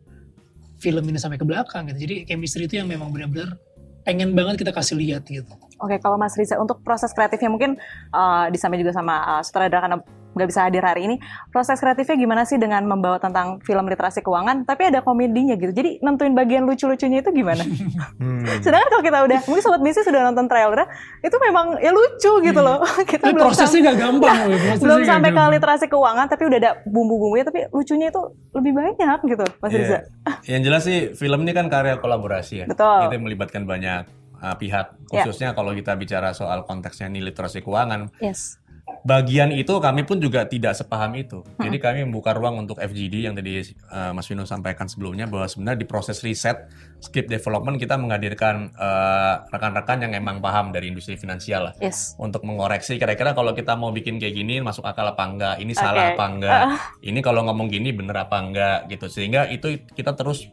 film 0.75 1.03
ini 1.07 1.15
sampai 1.15 1.39
ke 1.39 1.47
belakang 1.47 1.87
gitu. 1.87 2.03
Jadi 2.03 2.15
chemistry 2.27 2.67
itu 2.67 2.75
yang 2.83 2.91
memang 2.91 3.09
benar-benar 3.15 3.55
pengen 4.03 4.35
banget 4.35 4.59
kita 4.61 4.75
kasih 4.75 4.99
lihat 4.99 5.23
gitu. 5.23 5.47
Oke, 5.75 5.99
kalau 5.99 6.15
Mas 6.15 6.35
Riza 6.39 6.55
untuk 6.55 6.79
proses 6.81 7.11
kreatifnya 7.11 7.51
mungkin 7.51 7.75
uh, 8.15 8.47
disampaikan 8.47 8.83
juga 8.87 8.95
sama 8.95 9.15
uh, 9.37 9.41
sutradara 9.43 9.83
karena 9.83 9.97
nggak 10.35 10.47
bisa 10.51 10.67
hadir 10.67 10.83
hari 10.83 11.07
ini. 11.07 11.15
Proses 11.47 11.79
kreatifnya 11.79 12.19
gimana 12.19 12.43
sih 12.43 12.59
dengan 12.59 12.83
membawa 12.83 13.15
tentang 13.23 13.63
film 13.63 13.87
literasi 13.87 14.19
keuangan, 14.19 14.67
tapi 14.67 14.91
ada 14.91 14.99
komedinya 14.99 15.55
gitu. 15.55 15.71
Jadi 15.71 16.03
nentuin 16.03 16.35
bagian 16.35 16.67
lucu-lucunya 16.67 17.23
itu 17.23 17.31
gimana? 17.31 17.63
Hmm. 18.15 18.47
Sedangkan 18.63 18.87
kalau 18.89 19.03
kita 19.03 19.17
udah, 19.27 19.39
mungkin 19.47 19.63
sobat 19.63 19.81
bisnis 19.83 20.07
sudah 20.07 20.31
nonton 20.31 20.47
trailer, 20.47 20.87
itu 21.19 21.35
memang 21.39 21.77
ya 21.83 21.91
lucu 21.91 22.31
gitu 22.41 22.59
loh. 22.63 22.79
kita 23.11 23.31
belum 23.31 23.51
prosesnya 23.51 23.79
sam- 23.81 23.87
gak 23.91 23.97
gampang 23.99 24.37
loh. 24.39 24.47
prosesnya 24.55 24.81
belum 24.81 24.97
nggak 24.97 25.11
sampai 25.11 25.29
ke 25.29 25.35
gampang. 25.35 25.53
literasi 25.55 25.85
keuangan, 25.91 26.25
tapi 26.31 26.43
udah 26.47 26.57
ada 26.59 26.71
bumbu-bumbunya, 26.87 27.45
tapi 27.45 27.59
lucunya 27.71 28.07
itu 28.09 28.21
lebih 28.55 28.71
banyak 28.71 29.19
gitu, 29.27 29.45
Mas 29.59 29.71
Iya. 29.71 29.79
Riza. 29.79 29.99
Yang 30.47 30.61
jelas 30.63 30.81
sih 30.87 30.97
film 31.13 31.39
ini 31.43 31.51
kan 31.51 31.67
karya 31.67 31.95
kolaborasi 31.99 32.53
ya. 32.63 32.65
Betul. 32.65 32.99
Itu 33.07 33.15
melibatkan 33.19 33.63
banyak 33.67 34.24
uh, 34.39 34.55
pihak. 34.55 34.95
Ya. 35.11 35.23
Khususnya 35.23 35.53
kalau 35.53 35.71
kita 35.71 35.95
bicara 35.95 36.31
soal 36.31 36.63
konteksnya 36.63 37.07
ini 37.07 37.23
literasi 37.23 37.61
keuangan. 37.61 38.11
Yes. 38.19 38.59
bagian 39.05 39.49
itu 39.53 39.69
kami 39.81 40.01
pun 40.05 40.17
juga 40.17 40.45
tidak 40.49 40.73
sepaham 40.77 41.13
itu. 41.17 41.41
Jadi 41.61 41.77
kami 41.77 42.05
membuka 42.09 42.33
ruang 42.33 42.65
untuk 42.65 42.77
FGD 42.77 43.25
yang 43.29 43.33
tadi 43.37 43.61
uh, 43.89 44.13
Mas 44.13 44.25
Vino 44.25 44.45
sampaikan 44.45 44.85
sebelumnya 44.89 45.29
bahwa 45.29 45.45
sebenarnya 45.45 45.85
di 45.85 45.87
proses 45.89 46.21
riset 46.25 46.69
skip 47.01 47.29
development 47.29 47.77
kita 47.77 47.97
menghadirkan 48.01 48.73
uh, 48.73 49.45
rekan-rekan 49.49 50.09
yang 50.09 50.13
emang 50.17 50.41
paham 50.41 50.73
dari 50.73 50.89
industri 50.89 51.17
finansial 51.17 51.69
lah 51.69 51.73
Yes. 51.77 52.17
untuk 52.17 52.45
mengoreksi 52.49 52.97
kira-kira 52.97 53.37
kalau 53.37 53.53
kita 53.53 53.77
mau 53.77 53.93
bikin 53.93 54.17
kayak 54.17 54.37
gini 54.41 54.57
masuk 54.61 54.85
akal 54.85 55.05
apa 55.05 55.21
enggak, 55.21 55.55
ini 55.61 55.73
salah 55.77 56.09
Oke. 56.09 56.13
apa 56.17 56.25
enggak, 56.25 56.61
ini 57.09 57.19
kalau 57.21 57.41
ngomong 57.45 57.69
gini 57.69 57.89
bener 57.93 58.25
apa 58.25 58.37
enggak 58.41 58.89
gitu. 58.89 59.05
Sehingga 59.05 59.49
itu 59.49 59.85
kita 59.93 60.13
terus 60.17 60.49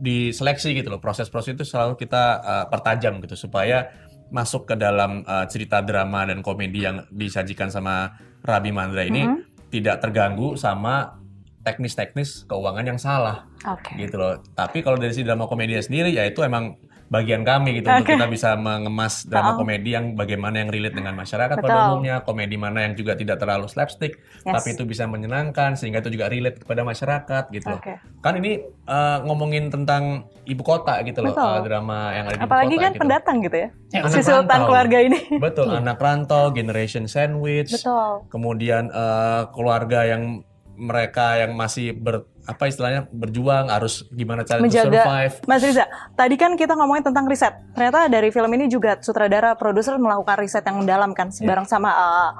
diseleksi 0.00 0.72
gitu 0.72 0.88
loh. 0.90 0.98
Proses-proses 0.98 1.54
itu 1.54 1.64
selalu 1.68 2.00
kita 2.00 2.24
uh, 2.40 2.66
pertajam 2.72 3.20
gitu 3.20 3.36
supaya 3.36 3.92
masuk 4.32 4.66
ke 4.66 4.74
dalam 4.78 5.22
uh, 5.26 5.44
cerita 5.46 5.84
drama 5.84 6.24
dan 6.24 6.40
komedi 6.40 6.86
yang 6.86 7.04
disajikan 7.12 7.68
sama 7.68 8.16
Rabi 8.40 8.72
Mandra 8.72 9.04
ini 9.04 9.26
tidak 9.68 10.00
terganggu 10.00 10.56
sama 10.56 11.20
teknis-teknis 11.60 12.48
keuangan 12.48 12.84
yang 12.88 12.96
salah 12.96 13.44
Oke. 13.68 14.00
gitu 14.00 14.16
loh. 14.16 14.40
Tapi 14.56 14.80
kalau 14.80 14.96
dari 14.96 15.12
si 15.12 15.22
drama 15.22 15.44
komedi 15.44 15.76
sendiri 15.76 16.10
ya 16.10 16.24
itu 16.24 16.40
emang 16.40 16.80
bagian 17.10 17.42
kami 17.42 17.82
gitu 17.82 17.90
untuk 17.90 18.06
Oke. 18.06 18.14
kita 18.14 18.30
bisa 18.30 18.54
mengemas 18.54 19.26
drama 19.26 19.52
Oh. 19.52 19.66
komedi 19.66 19.92
yang 19.92 20.14
bagaimana 20.14 20.62
yang 20.62 20.70
relate 20.70 20.94
dengan 20.94 21.18
masyarakat 21.18 21.58
Betul. 21.58 21.66
pada 21.66 21.90
umumnya, 21.90 22.14
komedi 22.22 22.54
mana 22.54 22.86
yang 22.86 22.94
juga 22.94 23.18
tidak 23.18 23.36
terlalu 23.36 23.66
slapstick, 23.66 24.22
Yes. 24.46 24.54
tapi 24.54 24.68
itu 24.72 24.86
bisa 24.86 25.04
menyenangkan 25.04 25.74
sehingga 25.74 25.98
itu 25.98 26.14
juga 26.14 26.30
relate 26.30 26.62
kepada 26.62 26.86
masyarakat 26.86 27.50
gitu. 27.50 27.66
Oke. 27.74 27.98
Kan 28.22 28.38
ini 28.38 28.62
eh, 28.62 29.18
ngomongin 29.22 29.68
tentang 29.68 30.02
ibu 30.44 30.62
kota 30.62 31.02
gitu 31.02 31.18
loh, 31.20 31.34
Betul. 31.34 31.50
eh, 31.50 31.60
drama 31.66 31.98
yang 32.10 32.24
ada 32.26 32.36
di 32.38 32.42
Apalagi 32.42 32.66
ibu 32.68 32.74
kota 32.74 32.82
kan 32.82 32.92
gitu. 32.92 33.02
pendatang 33.02 33.36
gitu 33.42 33.56
ya. 33.58 33.68
Ya, 33.90 34.00
si 34.06 34.20
sultan 34.22 34.46
rantau. 34.46 34.66
keluarga 34.70 34.98
ini. 35.02 35.18
Betul, 35.36 35.68
anak 35.82 35.98
rantau, 35.98 36.44
generation 36.50 37.04
sandwich, 37.04 37.74
Betul. 37.74 38.30
kemudian 38.30 38.86
eh, 38.86 39.42
keluarga 39.50 40.06
yang 40.06 40.46
mereka 40.80 41.36
yang 41.36 41.52
masih 41.52 41.92
ber 41.92 42.24
apa 42.48 42.66
istilahnya 42.66 43.04
berjuang 43.12 43.68
harus 43.68 44.08
gimana 44.10 44.42
cara 44.48 44.64
Menjaga 44.64 44.88
survive. 44.88 45.34
Mas 45.44 45.60
Riza, 45.60 45.84
tadi 46.16 46.34
kan 46.40 46.56
kita 46.56 46.72
ngomongin 46.72 47.04
tentang 47.04 47.28
riset. 47.28 47.52
Ternyata 47.76 48.08
dari 48.08 48.32
film 48.32 48.48
ini 48.56 48.66
juga 48.66 48.96
sutradara 48.98 49.54
produser 49.54 50.00
melakukan 50.00 50.40
riset 50.40 50.64
yang 50.64 50.80
mendalam 50.80 51.12
kan, 51.12 51.28
bareng 51.28 51.68
sama 51.68 51.92
uh, 51.92 52.30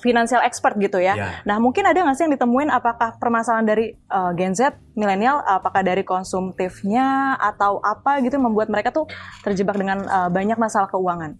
financial 0.00 0.40
expert 0.42 0.74
gitu 0.80 0.98
ya. 0.98 1.14
Ya. 1.14 1.30
Nah 1.44 1.60
mungkin 1.60 1.84
ada 1.84 2.00
nggak 2.00 2.16
sih 2.16 2.24
yang 2.26 2.34
ditemuin 2.34 2.72
apakah 2.72 3.20
permasalahan 3.20 3.68
dari 3.68 3.92
uh, 4.08 4.32
Gen 4.32 4.56
Z, 4.56 4.80
milenial, 4.96 5.44
apakah 5.44 5.84
dari 5.84 6.02
konsumtifnya 6.02 7.36
atau 7.36 7.78
apa 7.84 8.18
gitu 8.24 8.40
yang 8.40 8.48
membuat 8.48 8.72
mereka 8.72 8.90
tuh 8.90 9.06
terjebak 9.44 9.76
dengan 9.76 10.02
uh, 10.08 10.32
banyak 10.32 10.56
masalah 10.56 10.88
keuangan? 10.88 11.36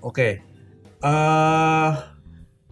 Oke, 0.00 0.40
eh 1.04 1.90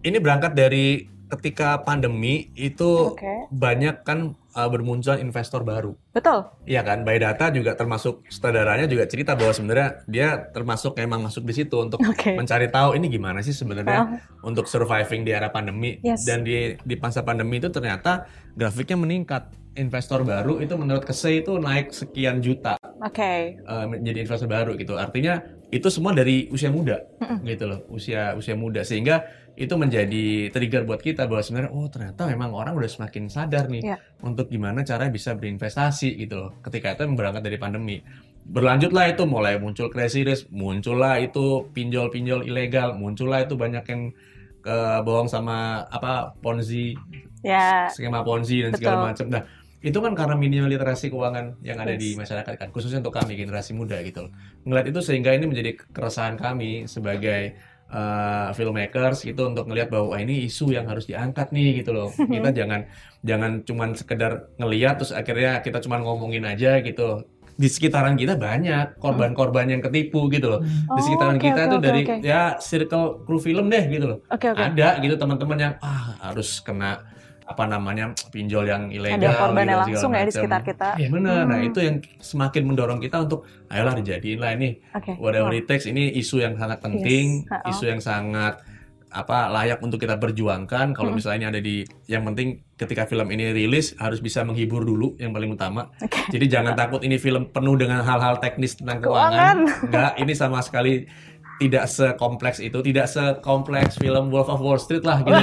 ini 0.05 0.17
berangkat 0.21 0.53
dari 0.53 1.14
ketika 1.35 1.83
pandemi 1.83 2.49
itu 2.55 3.11
Oke. 3.11 3.47
banyak 3.51 4.01
kan 4.01 4.33
eh, 4.55 4.69
bermunculan 4.71 5.19
investor 5.19 5.61
baru. 5.61 5.93
Betul. 6.11 6.47
Iya 6.63 6.81
kan, 6.81 7.03
by 7.03 7.19
data 7.19 7.51
juga 7.51 7.75
termasuk 7.75 8.23
sutradaranya 8.27 8.87
juga 8.87 9.03
cerita 9.05 9.35
bahwa 9.35 9.51
sebenarnya 9.51 9.89
dia 10.07 10.29
termasuk 10.49 10.95
emang 10.97 11.21
masuk 11.21 11.43
di 11.43 11.53
situ 11.53 11.75
untuk 11.75 11.99
Oke. 11.99 12.33
mencari 12.33 12.71
tahu 12.71 12.95
ini 12.95 13.07
gimana 13.07 13.43
sih 13.43 13.51
sebenarnya 13.51 14.23
untuk 14.41 14.65
surviving 14.65 15.23
di 15.23 15.31
era 15.31 15.49
pandemi 15.49 15.99
Yes. 15.99 16.23
dan 16.23 16.41
di 16.41 16.79
di 16.79 16.95
masa 16.95 17.21
pandemi 17.21 17.59
itu 17.59 17.67
ternyata 17.69 18.25
grafiknya 18.55 18.95
meningkat. 18.95 19.43
Investor 19.75 20.23
baru 20.23 20.63
itu 20.63 20.71
menurut 20.79 21.03
Kese 21.03 21.43
itu 21.43 21.59
naik 21.59 21.91
sekian 21.91 22.39
juta 22.39 22.79
Oke. 23.03 23.59
eh, 23.59 23.85
menjadi 23.91 24.23
investor 24.23 24.47
baru 24.47 24.71
gitu. 24.79 24.95
Artinya 24.95 25.43
itu 25.69 25.87
semua 25.89 26.13
dari 26.13 26.45
usia 26.49 26.69
muda 26.69 27.01
gitu 27.41 27.65
loh, 27.65 27.79
usia 27.89 28.33
usia 28.33 28.53
muda 28.53 28.81
sehingga 28.81 29.25
itu 29.55 29.71
menjadi 29.73 30.51
trigger 30.51 30.83
buat 30.83 30.99
kita 30.99 31.25
bahwa 31.25 31.39
sebenarnya 31.39 31.71
oh 31.71 31.87
ternyata 31.87 32.27
memang 32.27 32.51
orang 32.51 32.75
udah 32.75 32.91
semakin 32.91 33.31
sadar 33.31 33.71
nih 33.71 33.87
Iya. 33.87 33.97
untuk 34.19 34.51
gimana 34.51 34.83
cara 34.83 35.07
bisa 35.07 35.31
berinvestasi 35.31 36.19
gitu 36.19 36.35
loh. 36.35 36.51
Ketika 36.59 36.91
itu 36.93 37.07
berangkat 37.07 37.39
dari 37.41 37.55
pandemi. 37.55 37.97
Berlanjutlah 38.45 39.09
itu 39.09 39.23
mulai 39.25 39.57
muncul 39.57 39.89
crazy 39.89 40.21
risk, 40.21 40.51
muncullah 40.53 41.17
itu 41.17 41.65
pinjol-pinjol 41.73 42.45
ilegal, 42.45 42.93
muncullah 42.93 43.41
itu 43.41 43.57
banyak 43.57 43.81
yang 43.89 44.01
ke 44.61 44.77
bohong 45.01 45.25
sama 45.25 45.81
apa 45.87 46.35
Ponzi, 46.41 46.93
Ya. 47.41 47.85
skema 47.89 48.21
Ponzi 48.21 48.65
dan 48.65 48.73
segala 48.73 48.95
Betul. 49.01 49.07
macam. 49.09 49.25
Nah, 49.33 49.43
itu 49.85 49.97
kan 50.01 50.17
karena 50.17 50.33
minimnya 50.33 50.65
literasi 50.65 51.13
keuangan 51.13 51.61
yang 51.61 51.77
ada 51.77 51.93
di 51.93 52.17
masyarakat 52.17 52.53
kan, 52.57 52.69
khususnya 52.73 53.05
untuk 53.05 53.13
kami 53.13 53.37
generasi 53.37 53.77
muda 53.77 54.01
gitu 54.01 54.25
loh. 54.25 54.31
Ngeliat 54.65 54.89
itu 54.89 54.99
sehingga 55.05 55.29
ini 55.29 55.45
menjadi 55.45 55.77
keresahan 55.93 56.41
kami 56.41 56.89
sebagai 56.89 57.53
uh, 57.93 58.49
filmmakers 58.51 59.29
itu 59.29 59.37
untuk 59.45 59.69
ngelihat 59.69 59.93
bahwa 59.93 60.17
ini 60.17 60.49
isu 60.49 60.73
yang 60.73 60.89
harus 60.89 61.05
diangkat 61.05 61.53
nih 61.53 61.85
gitu 61.85 61.93
loh. 61.93 62.09
Kita 62.33 62.49
jangan 62.49 62.81
jangan 63.21 63.51
cuman 63.61 63.89
sekedar 63.93 64.31
ngeliat 64.57 64.97
terus 64.97 65.13
akhirnya 65.13 65.61
kita 65.61 65.77
cuman 65.85 66.01
ngomongin 66.01 66.49
aja 66.49 66.81
gitu. 66.81 67.21
Di 67.55 67.71
sekitaran 67.71 68.19
kita 68.19 68.35
banyak 68.35 68.99
korban-korban 68.99 69.71
yang 69.71 69.79
ketipu 69.79 70.27
gitu 70.27 70.51
loh. 70.51 70.59
Di 70.59 70.91
Oh, 70.91 70.99
sekitaran 70.99 71.39
oke, 71.39 71.45
kita 71.45 71.61
oke, 71.63 71.71
tuh 71.71 71.79
oke, 71.79 71.85
dari 71.87 72.01
oke. 72.03 72.15
ya 72.19 72.41
circle 72.59 73.23
kru 73.23 73.37
film 73.39 73.71
deh 73.71 73.85
gitu 73.87 74.05
loh 74.11 74.19
Oke 74.27 74.51
oke. 74.51 74.59
ada 74.59 74.99
gitu 74.99 75.15
teman-teman 75.15 75.57
yang 75.61 75.73
ah 75.79 76.19
harus 76.19 76.59
kena 76.59 76.99
apa 77.45 77.63
namanya 77.63 78.05
pinjol 78.27 78.65
yang 78.65 78.89
ilegal 78.89 79.21
Ada 79.21 79.37
korbannya 79.37 79.69
gitu, 79.69 79.81
langsung 79.85 80.11
ya 80.11 80.23
di 80.23 80.33
sekitar 80.33 80.61
kita. 80.61 80.89
Iya. 80.95 81.07
bener 81.07 81.41
nah 81.43 81.55
Hmm. 81.55 81.67
itu 81.67 81.79
yang 81.79 81.95
semakin 82.17 82.63
mendorong 82.65 82.97
kita 82.97 83.21
untuk 83.21 83.39
ayolah 83.67 83.93
dijadiin 83.93 84.37
lah 84.37 84.51
ini 84.51 84.81
Oke. 84.91 85.13
whatever 85.15 85.51
it 85.51 85.63
takes 85.63 85.85
ini 85.85 86.09
isu 86.11 86.39
yang 86.39 86.53
sangat 86.53 86.79
penting 86.79 87.45
Ha-ha. 87.45 87.69
isu 87.69 87.85
yang 87.87 87.99
sangat 87.99 88.57
apa 89.07 89.47
layak 89.47 89.79
untuk 89.79 89.95
kita 89.97 90.17
perjuangkan 90.17 90.91
kalau 90.91 91.07
Hmm. 91.07 91.15
misalnya 91.15 91.37
ini 91.39 91.47
ada 91.47 91.61
di 91.61 91.75
yang 92.05 92.25
penting 92.25 92.47
ketika 92.75 93.05
film 93.05 93.29
ini 93.29 93.53
rilis 93.53 93.95
harus 93.95 94.19
bisa 94.19 94.41
menghibur 94.41 94.81
dulu 94.81 95.15
yang 95.15 95.31
paling 95.31 95.47
utama 95.49 95.87
Oke. 95.97 96.19
jadi 96.29 96.45
jangan 96.51 96.73
takut 96.75 96.99
ini 96.99 97.15
film 97.15 97.47
penuh 97.47 97.75
dengan 97.75 98.01
hal-hal 98.01 98.37
teknis 98.37 98.75
tentang 98.75 98.99
Keuangan. 98.99 99.57
keuangan 99.61 99.85
enggak 99.85 100.11
ini 100.17 100.33
sama 100.33 100.59
sekali 100.59 101.07
tidak 101.55 101.87
sekompleks 101.87 102.59
itu 102.59 102.79
tidak 102.83 103.07
sekompleks 103.07 103.95
film 103.95 104.27
Wolf 104.27 104.51
of 104.51 104.59
Wall 104.59 104.75
Street 104.75 105.07
lah 105.07 105.23
gitu 105.23 105.35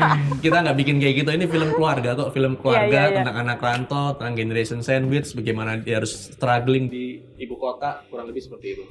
kita 0.44 0.62
nggak 0.62 0.76
bikin 0.78 0.96
kayak 1.02 1.26
gitu 1.26 1.30
ini 1.34 1.46
film 1.50 1.74
keluarga 1.74 2.14
kok 2.14 2.30
film 2.30 2.54
keluarga 2.58 2.86
Iya, 2.86 3.02
iya, 3.02 3.10
iya. 3.10 3.16
tentang 3.22 3.36
anak 3.42 3.58
rantau 3.58 4.14
tentang 4.14 4.34
generation 4.38 4.80
sandwich 4.80 5.34
bagaimana 5.34 5.74
dia 5.80 5.98
harus 5.98 6.30
struggling 6.30 6.86
di 6.86 7.18
ibu 7.40 7.58
kota 7.58 8.06
kurang 8.06 8.30
lebih 8.30 8.46
seperti 8.46 8.78
itu 8.78 8.84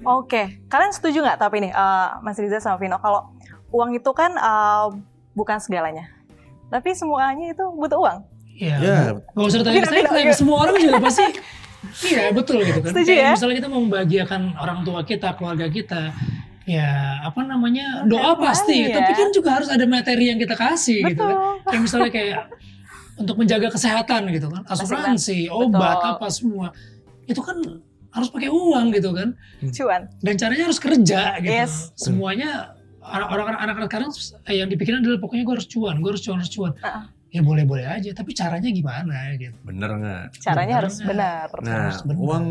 Oke, 0.00 0.64
kalian 0.72 0.92
setuju 0.96 1.20
nggak 1.20 1.38
tapi 1.40 1.60
nih 1.60 1.72
eh, 1.76 2.08
Mas 2.24 2.40
Riza 2.40 2.56
sama 2.56 2.80
Vino 2.80 2.96
kalau 2.96 3.28
uang 3.68 3.92
itu 3.92 4.10
kan 4.16 4.32
eh, 4.32 4.86
bukan 5.36 5.60
segalanya, 5.60 6.08
tapi 6.72 6.96
semuanya 6.96 7.52
itu 7.52 7.64
butuh 7.76 8.00
uang. 8.00 8.18
Iya. 8.60 8.76
Ya. 8.80 8.98
Gak 9.16 9.44
usah 9.44 9.58
ditanya 9.64 9.80
ke 9.84 9.88
saya, 9.88 10.02
tanya 10.08 10.26
ke 10.32 10.36
semua 10.36 10.56
orang 10.64 10.74
juga 10.76 10.98
pasti. 11.00 11.24
Iya 12.04 12.30
betul 12.36 12.60
gitu 12.62 12.80
kan. 12.84 12.92
Setuju 12.92 13.10
Kayak 13.12 13.24
ya? 13.24 13.30
Misalnya 13.36 13.56
kita 13.60 13.68
mau 13.72 13.80
membahagiakan 13.80 14.42
orang 14.60 14.78
tua 14.84 15.00
kita, 15.04 15.28
keluarga 15.36 15.66
kita, 15.68 16.02
ya 16.68 17.20
apa 17.24 17.40
namanya 17.42 18.04
doa 18.04 18.36
Oke, 18.36 18.46
pasti. 18.46 18.88
ya. 18.88 19.00
Tapi 19.00 19.12
kan 19.16 19.28
juga 19.32 19.50
harus 19.60 19.68
ada 19.72 19.84
materi 19.88 20.28
yang 20.30 20.38
kita 20.38 20.54
kasih 20.54 21.00
gitu 21.14 21.22
kan. 21.24 21.36
Betul. 21.36 21.66
Kayak 21.66 21.80
misalnya 21.82 22.10
kayak 22.12 22.40
untuk 23.20 23.36
menjaga 23.36 23.68
kesehatan 23.68 24.32
gitu 24.32 24.48
kan, 24.48 24.62
asuransi, 24.64 25.48
Betul. 25.48 25.76
obat 25.76 26.00
apa 26.00 26.26
semua, 26.32 26.72
itu 27.28 27.40
kan 27.44 27.60
harus 28.10 28.28
pakai 28.32 28.48
uang 28.48 28.86
gitu 28.96 29.10
kan. 29.12 29.36
Cuan. 29.60 30.02
Dan 30.24 30.34
caranya 30.40 30.64
harus 30.66 30.80
kerja 30.80 31.36
gitu. 31.44 31.52
Yes. 31.52 31.92
Semuanya 32.00 32.74
orang-orang 33.04 33.56
anak-anak 33.60 33.88
sekarang 33.88 34.10
yang 34.48 34.68
dipikirin 34.72 35.00
adalah 35.04 35.20
pokoknya 35.20 35.44
gue 35.44 35.54
harus 35.56 35.68
cuan, 35.68 36.00
gue 36.00 36.10
harus 36.10 36.22
cuan, 36.24 36.36
harus 36.40 36.52
cuan. 36.52 36.72
Uh-uh. 36.80 37.04
Ya 37.30 37.40
boleh-boleh 37.40 37.86
aja, 37.86 38.10
tapi 38.10 38.30
caranya 38.32 38.66
gimana 38.66 39.14
gitu. 39.34 39.54
bener 39.62 39.90
nggak 39.92 40.22
Caranya 40.36 40.66
Benar 40.72 40.80
harus 40.82 40.94
nggak? 40.96 41.08
benar. 41.08 41.46
nah 41.60 41.78
Harus 41.86 42.00
benar. 42.02 42.18
uang 42.20 42.44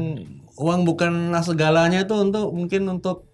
uang 0.55 0.79
bukanlah 0.83 1.41
segalanya 1.41 1.99
itu 1.99 2.15
untuk 2.15 2.47
mungkin 2.49 2.87
untuk 2.89 3.27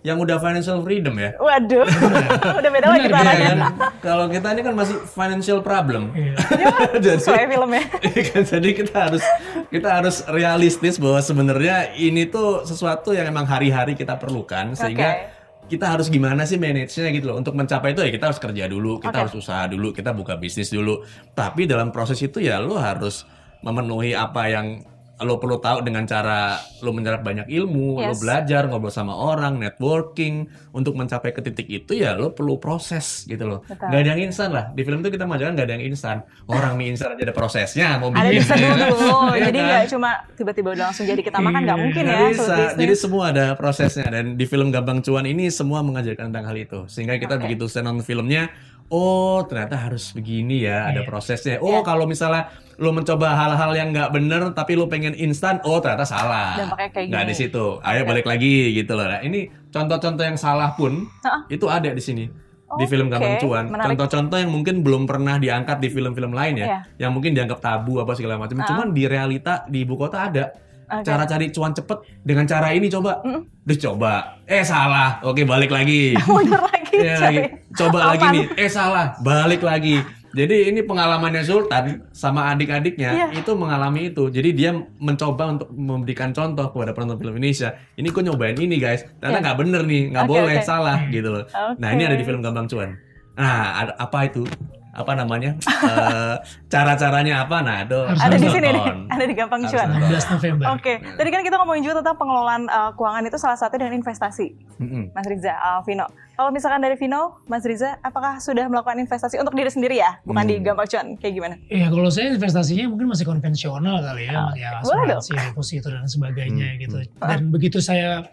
yang 0.00 0.14
udah 0.16 0.38
financial 0.38 0.78
freedom 0.78 1.10
ya 1.14 1.34
Waduh, 1.36 1.82
udah 2.62 2.70
beda 2.70 2.86
lagi 2.88 3.02
Iya 3.04 3.18
arahnya. 3.18 3.48
kan? 3.50 3.58
kalau 3.98 4.26
kita 4.26 4.48
ini 4.48 4.62
kan 4.62 4.74
masih 4.74 4.96
financial 5.04 5.58
problem 5.60 6.14
Iya. 6.14 6.34
jadi 7.04 7.18
Sesuai 7.18 7.44
filmnya. 7.48 7.82
Iya 8.08 8.22
kan? 8.24 8.42
jadi 8.46 8.68
kita 8.72 8.96
harus 9.00 9.24
kita 9.68 9.88
harus 9.92 10.16
realistis 10.28 10.94
bahwa 10.96 11.18
sebenarnya 11.18 11.76
ini 11.92 12.24
tuh 12.24 12.62
sesuatu 12.62 13.10
yang 13.10 13.26
emang 13.26 13.44
hari-hari 13.44 13.92
kita 13.92 14.14
perlukan 14.14 14.72
sehingga 14.72 15.37
kita 15.68 15.86
harus 15.94 16.08
gimana 16.08 16.48
sih 16.48 16.56
manage-nya 16.56 17.12
gitu 17.12 17.30
loh 17.30 17.36
untuk 17.36 17.52
mencapai 17.54 17.92
itu 17.92 18.00
ya 18.00 18.10
kita 18.10 18.32
harus 18.32 18.40
kerja 18.40 18.64
dulu 18.66 18.98
kita 18.98 19.12
Oke. 19.12 19.20
harus 19.28 19.34
usaha 19.36 19.68
dulu 19.68 19.92
kita 19.92 20.10
buka 20.16 20.40
bisnis 20.40 20.72
dulu 20.72 21.04
tapi 21.36 21.68
dalam 21.68 21.92
proses 21.92 22.18
itu 22.24 22.40
ya 22.40 22.58
lo 22.58 22.80
harus 22.80 23.28
memenuhi 23.60 24.16
apa 24.16 24.48
yang 24.48 24.82
lo 25.20 25.36
perlu 25.36 25.58
tahu 25.58 25.80
dengan 25.80 26.02
cara 26.02 26.54
lo 26.78 26.90
menyerap 26.90 27.20
banyak 27.20 27.46
ilmu, 27.46 27.98
lo 27.98 28.10
Yes. 28.10 28.20
belajar 28.20 28.64
ngobrol 28.64 28.88
sama 28.88 29.12
orang, 29.12 29.58
networking 29.58 30.46
untuk 30.70 30.94
mencapai 30.94 31.30
ke 31.30 31.40
titik 31.40 31.66
itu 31.66 31.92
ya 31.92 32.14
lo 32.14 32.30
perlu 32.30 32.56
proses 32.56 33.24
gitu 33.24 33.42
loh. 33.42 33.60
Betul. 33.62 33.88
Gak 33.88 33.98
ada 33.98 34.08
yang 34.08 34.22
instan 34.24 34.48
lah. 34.50 34.70
Di 34.70 34.82
film 34.82 35.00
itu 35.00 35.10
kita 35.10 35.24
majakan 35.24 35.52
gak 35.52 35.64
ada 35.64 35.74
yang 35.74 35.86
instan. 35.86 36.16
Orang 36.44 36.74
mie 36.74 36.90
instan 36.90 37.12
aja 37.12 37.22
ada 37.22 37.32
prosesnya 37.32 37.88
mau 37.96 38.08
Ada 38.08 38.24
bikin. 38.24 38.38
diseduh 38.38 38.60
ya 38.60 38.68
kan? 38.68 38.78
dulu, 38.84 39.08
Iya 39.28 39.44
jadi 39.44 39.58
kan? 39.58 39.68
nggak 39.68 39.84
cuma 39.88 40.10
tiba-tiba 40.32 40.68
udah 40.70 40.84
langsung 40.86 41.04
jadi 41.04 41.20
kita 41.20 41.38
makan 41.38 41.60
nggak 41.60 41.74
Iya, 41.74 41.84
mungkin 41.84 42.04
ya. 42.04 42.18
bisa. 42.28 42.56
Jadi 42.74 42.92
semua 42.94 43.24
ada 43.28 43.46
prosesnya 43.52 44.06
dan 44.06 44.34
di 44.34 44.44
film 44.44 44.68
Gampang 44.68 45.00
Cuan 45.00 45.24
ini 45.24 45.48
semua 45.48 45.82
mengajarkan 45.82 46.30
tentang 46.30 46.46
hal 46.46 46.56
itu. 46.56 46.86
Sehingga 46.86 47.16
kita 47.16 47.36
Oke. 47.36 47.42
begitu 47.44 47.66
nonton 47.78 48.00
filmnya, 48.00 48.50
oh 48.88 49.44
ternyata 49.44 49.76
harus 49.76 50.10
begini 50.12 50.64
ya, 50.64 50.88
ada 50.88 51.04
Iya. 51.04 51.08
prosesnya. 51.08 51.56
Oh 51.60 51.80
Iya. 51.80 51.84
kalau 51.84 52.04
misalnya 52.04 52.48
lo 52.78 52.90
mencoba 52.90 53.34
hal-hal 53.34 53.74
yang 53.74 53.88
nggak 53.90 54.10
bener 54.10 54.42
tapi 54.54 54.78
lo 54.78 54.86
pengen 54.86 55.12
instan, 55.12 55.60
oh 55.62 55.78
ternyata 55.78 56.06
salah. 56.06 56.56
Dampaknya 56.56 56.88
kayak 56.94 57.06
Nggak 57.10 57.24
di 57.26 57.34
situ. 57.34 57.64
Ayo 57.82 58.02
balik 58.04 58.24
lagi 58.24 58.72
gitu 58.72 58.94
loh. 58.94 59.04
Nah, 59.04 59.20
ini 59.20 59.46
contoh-contoh 59.68 60.24
yang 60.24 60.38
salah 60.38 60.72
pun 60.72 61.04
Heeh. 61.04 61.40
itu 61.52 61.66
ada 61.68 61.90
di 61.90 62.00
sini. 62.00 62.26
Di 62.68 62.84
film 62.84 63.08
Gampang 63.08 63.40
Cuan, 63.40 63.64
contoh-contoh 63.72 64.36
yang 64.36 64.52
mungkin 64.52 64.84
belum 64.84 65.08
pernah 65.08 65.40
diangkat 65.40 65.80
di 65.80 65.88
film-film 65.88 66.36
lain 66.36 66.60
ya, 66.60 66.66
Iya. 66.68 67.08
yang 67.08 67.16
mungkin 67.16 67.32
dianggap 67.32 67.64
tabu 67.64 67.96
apa 67.96 68.12
segala 68.12 68.36
macam. 68.36 68.60
Ah. 68.60 68.68
Cuman 68.68 68.92
di 68.92 69.08
realita 69.08 69.64
di 69.64 69.88
ibu 69.88 69.96
kota 69.96 70.28
ada 70.28 70.52
Oke. 70.88 71.04
cara 71.04 71.22
cari 71.22 71.46
cuan 71.48 71.70
cepet 71.70 71.98
dengan 72.20 72.44
cara 72.44 72.72
ini 72.72 72.88
coba. 72.88 73.20
Mm. 73.20 73.44
Terus 73.62 73.78
coba, 73.82 74.12
eh 74.44 74.64
salah, 74.64 75.20
oke 75.20 75.44
balik 75.44 75.68
lagi. 75.68 76.16
Mundur 76.28 76.58
lagi. 76.58 76.96
Coy. 76.96 77.12
lagi. 77.14 77.38
Coba 77.70 77.98
lagi 78.08 78.24
Aman. 78.24 78.34
nih, 78.34 78.44
eh 78.56 78.70
salah, 78.70 79.06
balik 79.20 79.60
lagi. 79.60 80.00
Jadi 80.28 80.68
ini 80.68 80.84
pengalamannya 80.84 81.40
Sultan 81.40 82.04
sama 82.12 82.52
adik-adiknya 82.52 83.10
Iya. 83.10 83.26
itu 83.32 83.48
mengalami 83.52 84.12
itu. 84.12 84.28
Jadi 84.28 84.52
dia 84.52 84.70
mencoba 84.98 85.56
untuk 85.56 85.68
memberikan 85.70 86.36
contoh 86.36 86.68
kepada 86.68 86.92
penonton 86.92 87.16
film 87.16 87.32
Indonesia. 87.34 87.72
Ini 87.96 88.04
kok 88.06 88.22
nyobain 88.22 88.52
ini 88.54 88.76
guys, 88.76 89.08
ternyata 89.18 89.32
Iya. 89.34 89.44
nggak 89.44 89.58
bener 89.58 89.82
nih, 89.84 90.02
nggak 90.12 90.24
Oke, 90.24 90.30
boleh, 90.30 90.56
oke. 90.56 90.64
salah 90.64 90.98
gitu 91.08 91.28
loh. 91.28 91.44
Nah 91.76 91.88
ini 91.90 92.02
ada 92.02 92.12
di 92.12 92.22
film 92.22 92.40
Gampang 92.40 92.68
Cuan. 92.68 92.92
Nah 93.34 93.56
ada, 93.78 93.92
apa 93.96 94.18
itu? 94.24 94.44
Apa 94.90 95.12
namanya? 95.12 95.54
Eh, 95.60 96.36
cara-caranya 96.66 97.42
apa? 97.42 97.60
Nah 97.60 97.82
itu 97.82 97.98
Harus 97.98 98.18
Ada 98.20 98.36
di 98.36 98.48
sini 98.48 98.68
nih, 98.68 98.84
ada 99.06 99.24
di 99.24 99.34
Gampang 99.34 99.62
Cuan. 99.62 99.88
nonton. 99.88 100.10
16 100.10 100.32
November. 100.32 100.64
Oke, 100.72 100.92
tadi 100.98 101.28
kan 101.28 101.40
kita 101.40 101.56
ngomongin 101.56 101.82
juga 101.82 101.94
tentang 101.98 102.16
pengelolaan 102.16 102.62
uh, 102.66 102.90
keuangan 102.92 103.24
itu 103.24 103.36
salah 103.36 103.54
satu 103.54 103.74
dengan 103.74 103.94
investasi, 103.94 104.46
Mm-mm. 104.76 105.12
Mas 105.12 105.24
Riza, 105.24 105.54
uh, 105.54 105.80
Vino. 105.82 106.06
Kalau 106.32 106.50
misalkan 106.50 106.78
dari 106.78 106.94
Vino, 106.94 107.20
Mas 107.44 107.62
Riza, 107.62 107.98
apakah 108.00 108.38
sudah 108.38 108.66
melakukan 108.66 108.96
investasi 108.96 109.36
untuk 109.36 109.52
diri 109.52 109.68
sendiri 109.68 109.96
ya, 109.96 110.18
bukan 110.22 110.44
di 110.44 110.56
Hmm. 110.56 110.64
Gampang 110.64 110.86
Cuan? 110.86 111.06
Kayak 111.14 111.34
gimana? 111.34 111.54
Iya 111.68 111.86
kalau 111.88 112.08
saya 112.08 112.26
investasinya 112.32 112.84
mungkin 112.86 113.06
masih 113.08 113.24
konvensional 113.24 113.96
kali 114.00 114.22
ya, 114.24 114.34
Oh, 114.36 114.50
ya 114.52 114.68
asuransi, 114.78 115.34
deposito 115.46 115.88
dan 115.88 116.06
sebagainya 116.06 116.68
Hmm, 116.68 116.80
gitu. 116.80 116.96
hmm. 116.98 117.18
Dan 117.20 117.40
begitu 117.48 117.78
saya 117.78 118.26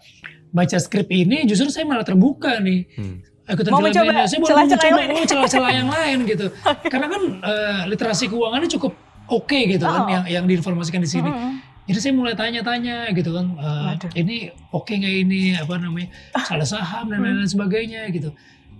baca 0.48 0.76
skrip 0.76 1.06
ini, 1.08 1.44
justru 1.44 1.68
saya 1.68 1.84
malah 1.84 2.02
terbuka 2.02 2.58
nih. 2.58 2.86
Hmm. 2.94 3.18
Ikutan 3.46 3.70
Mau 3.70 3.78
mencoba 3.78 4.26
celah-celah 4.26 4.64
mencoba 4.66 4.82
yang 4.82 4.98
lain. 4.98 5.10
oh, 5.12 5.24
celah-celah 5.24 5.72
yang 5.72 5.88
lain 5.96 6.18
gitu. 6.24 6.46
Karena 6.84 7.06
kan 7.06 7.22
eh, 7.40 7.80
literasi 7.86 8.24
keuangannya 8.26 8.68
cukup 8.68 8.92
oke 9.26 9.58
gitu 9.68 9.82
kan, 9.82 10.02
Oh. 10.02 10.08
yang 10.10 10.24
yang 10.26 10.44
diinformasikan 10.44 10.98
di 10.98 11.06
sini. 11.06 11.30
Mm-mm. 11.30 11.52
Jadi 11.86 11.98
saya 12.00 12.12
mulai 12.12 12.34
tanya-tanya 12.34 13.06
gitu 13.10 13.30
kan, 13.30 13.46
eh, 13.54 13.86
Waduh. 13.94 14.10
ini 14.14 14.36
oke 14.70 14.90
nggak 14.90 15.14
ini 15.20 15.54
apa 15.54 15.78
namanya 15.78 16.10
salah 16.42 16.66
saham 16.66 17.06
dan 17.06 17.22
lain-lain 17.22 17.46
sebagainya 17.46 18.10
gitu. 18.10 18.34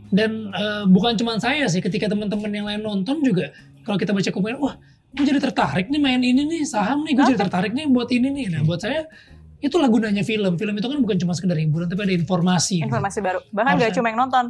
Dan 0.09 0.51
eh, 0.51 0.83
bukan 0.85 1.15
cuma 1.15 1.35
saya 1.37 1.67
sih, 1.67 1.79
ketika 1.79 2.07
teman-teman 2.07 2.51
yang 2.51 2.67
lain 2.67 2.83
nonton 2.83 3.23
juga, 3.23 3.55
kalau 3.83 3.95
kita 3.95 4.11
baca 4.11 4.27
komen, 4.29 4.59
wah, 4.59 4.75
gue 5.11 5.23
jadi 5.23 5.39
tertarik 5.39 5.87
nih 5.87 5.99
main 5.99 6.19
ini 6.19 6.43
nih 6.45 6.63
saham 6.63 7.07
nih, 7.07 7.15
gue 7.15 7.25
jadi 7.25 7.39
tertarik 7.41 7.71
nih 7.71 7.87
buat 7.87 8.11
ini 8.11 8.29
nih. 8.29 8.47
Nah 8.51 8.61
buat 8.63 8.83
saya 8.83 9.07
itulah 9.67 9.87
gunanya 9.87 10.23
film. 10.23 10.55
Film 10.55 10.75
itu 10.75 10.87
kan 10.87 10.99
bukan 10.99 11.17
cuma 11.19 11.33
sekedar 11.33 11.57
hiburan, 11.57 11.87
tapi 11.87 12.01
ada 12.03 12.15
informasi. 12.15 12.81
gitu. 12.81 12.87
Informasi 12.87 13.19
baru. 13.21 13.41
Bahkan 13.49 13.73
nggak 13.73 13.83
Harusnya. 13.85 13.97
cuma 13.97 14.07
yang 14.09 14.21
nonton. 14.21 14.47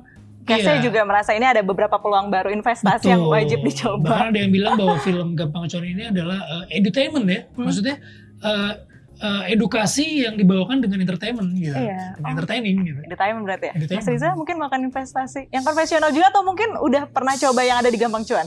Kayak 0.47 0.59
Iya. 0.59 0.67
saya 0.69 0.79
juga 0.79 1.01
merasa 1.03 1.31
ini 1.33 1.43
ada 1.43 1.59
beberapa 1.61 1.97
peluang 1.97 2.31
baru 2.31 2.55
investasi 2.55 3.09
yang 3.09 3.19
Betul. 3.21 3.35
wajib 3.35 3.59
dicoba. 3.61 4.07
Bahkan 4.07 4.27
ada 4.31 4.39
yang 4.39 4.53
bilang 4.53 4.75
bahwa 4.77 4.95
film 5.07 5.29
Gampang 5.35 5.67
Cuan 5.67 5.83
ini 5.83 6.03
adalah 6.07 6.39
eh, 6.39 6.79
edutainment 6.79 7.27
ya. 7.27 7.41
Hmm. 7.51 7.67
Maksudnya 7.67 7.97
eh, 8.41 8.73
eh, 9.19 9.43
edukasi 9.51 10.23
yang 10.23 10.37
dibawakan 10.37 10.79
dengan 10.79 11.03
entertainment 11.03 11.51
gitu. 11.53 11.75
Iya. 11.75 12.15
Dengan 12.15 12.23
Oh. 12.23 12.31
entertaining 12.31 12.77
gitu. 12.79 12.99
Time 13.11 13.37
berarti 13.43 13.67
ya. 13.67 13.73
Entertainment. 13.75 14.07
Mas 14.07 14.15
Riza 14.15 14.29
mungkin 14.39 14.55
melakukan 14.57 14.83
investasi 14.87 15.41
yang 15.51 15.63
konvensional 15.63 16.11
juga 16.11 16.27
atau 16.31 16.43
mungkin 16.43 16.69
udah 16.79 17.03
pernah 17.11 17.35
coba 17.35 17.61
yang 17.61 17.83
ada 17.83 17.91
di 17.91 17.99
Gampang 17.99 18.23
Cuan? 18.23 18.47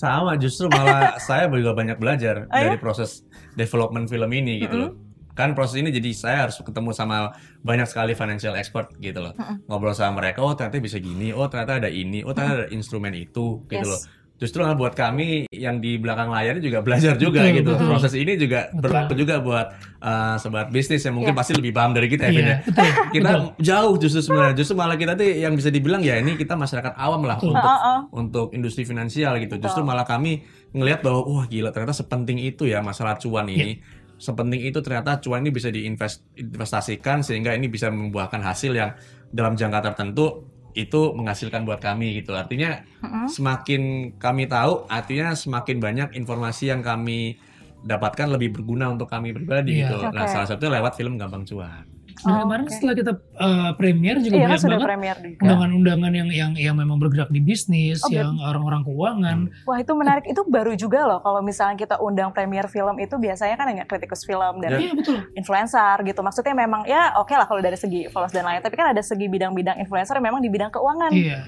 Sama 0.00 0.38
justru 0.38 0.70
malah 0.70 1.18
saya 1.26 1.50
juga 1.50 1.74
banyak 1.74 1.98
belajar 1.98 2.46
Oh, 2.46 2.54
ya? 2.54 2.70
dari 2.70 2.78
proses 2.78 3.26
development 3.52 4.06
film 4.06 4.30
ini 4.30 4.62
gitu 4.62 4.76
loh. 4.78 4.90
Kan 5.32 5.52
proses 5.52 5.76
ini 5.76 5.88
jadi 5.88 6.10
saya 6.10 6.36
harus 6.44 6.58
ketemu 6.58 6.90
sama 6.90 7.32
banyak 7.60 7.84
sekali 7.84 8.12
financial 8.12 8.54
expert 8.54 8.92
gitu 8.96 9.20
loh. 9.20 9.32
Ngobrol 9.64 9.92
sama 9.92 10.18
mereka, 10.18 10.40
oh 10.40 10.52
ternyata 10.52 10.76
bisa 10.78 10.96
gini, 10.96 11.30
oh 11.30 11.46
ternyata 11.46 11.78
ada 11.78 11.88
ini, 11.88 12.20
oh 12.20 12.30
ternyata 12.30 12.54
ada 12.56 12.68
instrumen 12.70 13.12
itu 13.12 13.62
gitu 13.64 13.78
Yes. 13.78 13.88
loh. 13.88 14.02
Justru 14.36 14.64
malah 14.64 14.72
buat 14.72 14.96
kami 14.96 15.44
yang 15.52 15.78
di 15.78 16.00
belakang 16.00 16.32
layar 16.32 16.56
ini 16.56 16.64
juga 16.64 16.80
belajar 16.80 17.12
juga 17.14 17.44
Betul, 17.44 17.60
gitu. 17.60 17.70
betul. 17.76 17.86
Proses 17.86 18.14
ini 18.16 18.32
juga 18.34 18.60
Betul. 18.66 18.80
berlaku 18.80 19.12
juga 19.14 19.34
buat 19.36 19.66
uh, 20.00 20.40
sobat 20.40 20.72
bisnis 20.72 21.04
yang 21.04 21.12
mungkin 21.12 21.36
Iya. 21.36 21.40
pasti 21.44 21.52
lebih 21.52 21.76
paham 21.76 21.92
dari 21.92 22.08
kita 22.08 22.24
ya. 22.24 22.32
Iya, 22.32 22.56
betul. 22.64 22.88
Kita 23.20 23.30
betul. 23.30 23.44
jauh 23.60 23.94
justru 24.00 24.20
sebenarnya. 24.22 24.56
Justru 24.56 24.74
malah 24.74 24.96
kita 24.96 25.12
tuh 25.12 25.28
yang 25.28 25.52
bisa 25.52 25.68
dibilang 25.68 26.00
ya 26.00 26.16
ini 26.16 26.34
kita 26.34 26.56
masyarakat 26.56 26.96
awam 26.96 27.20
lah 27.22 27.36
Betul. 27.36 27.52
untuk 27.52 27.68
Oh, 27.68 27.80
oh. 27.84 27.98
untuk 28.16 28.46
industri 28.50 28.82
finansial 28.82 29.36
gitu. 29.36 29.54
Betul. 29.54 29.64
Justru 29.68 29.82
malah 29.84 30.08
kami 30.08 30.40
ngelihat 30.72 31.04
bahwa 31.04 31.20
wah 31.22 31.44
gila 31.44 31.68
ternyata 31.68 31.92
sepenting 31.92 32.40
itu 32.40 32.64
ya 32.64 32.80
masalah 32.80 33.20
cuan 33.20 33.44
Iya. 33.44 33.60
ini. 33.60 33.72
Sepenting 34.20 34.60
itu 34.60 34.84
ternyata 34.84 35.16
cuan 35.16 35.40
ini 35.40 35.48
bisa 35.48 35.72
diinvestasikan 35.72 37.24
sehingga 37.24 37.56
ini 37.56 37.72
bisa 37.72 37.88
membuahkan 37.88 38.44
hasil 38.44 38.76
yang 38.76 38.92
dalam 39.32 39.56
jangka 39.56 39.80
tertentu 39.80 40.44
itu 40.76 41.16
menghasilkan 41.16 41.66
buat 41.66 41.80
kami 41.82 42.20
gitu. 42.22 42.36
Artinya 42.36 42.84
Mm-mm. 43.02 43.26
semakin 43.26 43.82
kami 44.22 44.46
tahu, 44.46 44.86
artinya 44.86 45.34
semakin 45.34 45.76
banyak 45.82 46.08
informasi 46.14 46.70
yang 46.70 46.84
kami 46.84 47.40
dapatkan 47.80 48.28
lebih 48.30 48.54
berguna 48.60 48.92
untuk 48.92 49.08
kami 49.08 49.32
pribadi 49.32 49.80
Iya. 49.80 49.88
gitu. 49.88 49.96
Nah, 50.12 50.28
Oke. 50.28 50.30
salah 50.30 50.46
satunya 50.46 50.78
lewat 50.78 50.94
film 50.94 51.16
Gampang 51.16 51.42
Cuan. 51.42 51.89
Dan 52.20 52.30
Oh, 52.30 52.44
kemarin 52.44 52.64
oke. 52.64 52.72
setelah 52.72 52.94
kita 52.94 53.12
uh, 53.34 53.70
premier 53.74 54.16
juga 54.18 54.34
Iya 54.34 54.46
kan 54.46 54.58
banyak 54.60 54.80
banget 54.82 55.18
undangan-undangan 55.40 56.12
yang 56.12 56.28
yang 56.28 56.50
yang 56.52 56.74
memang 56.74 56.96
bergerak 56.96 57.28
di 57.28 57.40
bisnis, 57.40 58.00
Oh, 58.00 58.08
yang 58.08 58.36
orang-orang 58.36 58.84
keuangan. 58.84 59.38
Wah 59.64 59.78
itu 59.78 59.92
menarik, 59.92 60.24
itu 60.24 60.42
baru 60.44 60.72
juga 60.74 61.00
loh 61.02 61.18
kalau 61.18 61.40
misalnya 61.40 61.74
kita 61.74 61.96
undang 61.96 62.30
premier 62.30 62.66
film 62.66 62.96
itu 62.96 63.16
biasanya 63.16 63.56
kan 63.56 63.66
hanya 63.66 63.84
kritikus 63.84 64.22
film 64.22 64.60
dan 64.60 64.76
Iya 64.76 64.92
betul. 64.92 65.16
influencer 65.32 65.96
gitu. 66.02 66.20
Maksudnya 66.20 66.54
memang 66.54 66.84
ya 66.84 67.16
oke 67.16 67.32
lah 67.32 67.44
kalau 67.44 67.58
dari 67.58 67.74
segi 67.74 68.06
followers 68.06 68.30
dan 68.30 68.44
lain, 68.44 68.60
tapi 68.60 68.74
kan 68.74 68.92
ada 68.92 69.00
segi 69.00 69.26
bidang-bidang 69.26 69.78
influencer 69.78 70.14
yang 70.14 70.26
memang 70.26 70.40
di 70.40 70.48
bidang 70.48 70.68
keuangan. 70.68 71.10
Iya. 71.10 71.38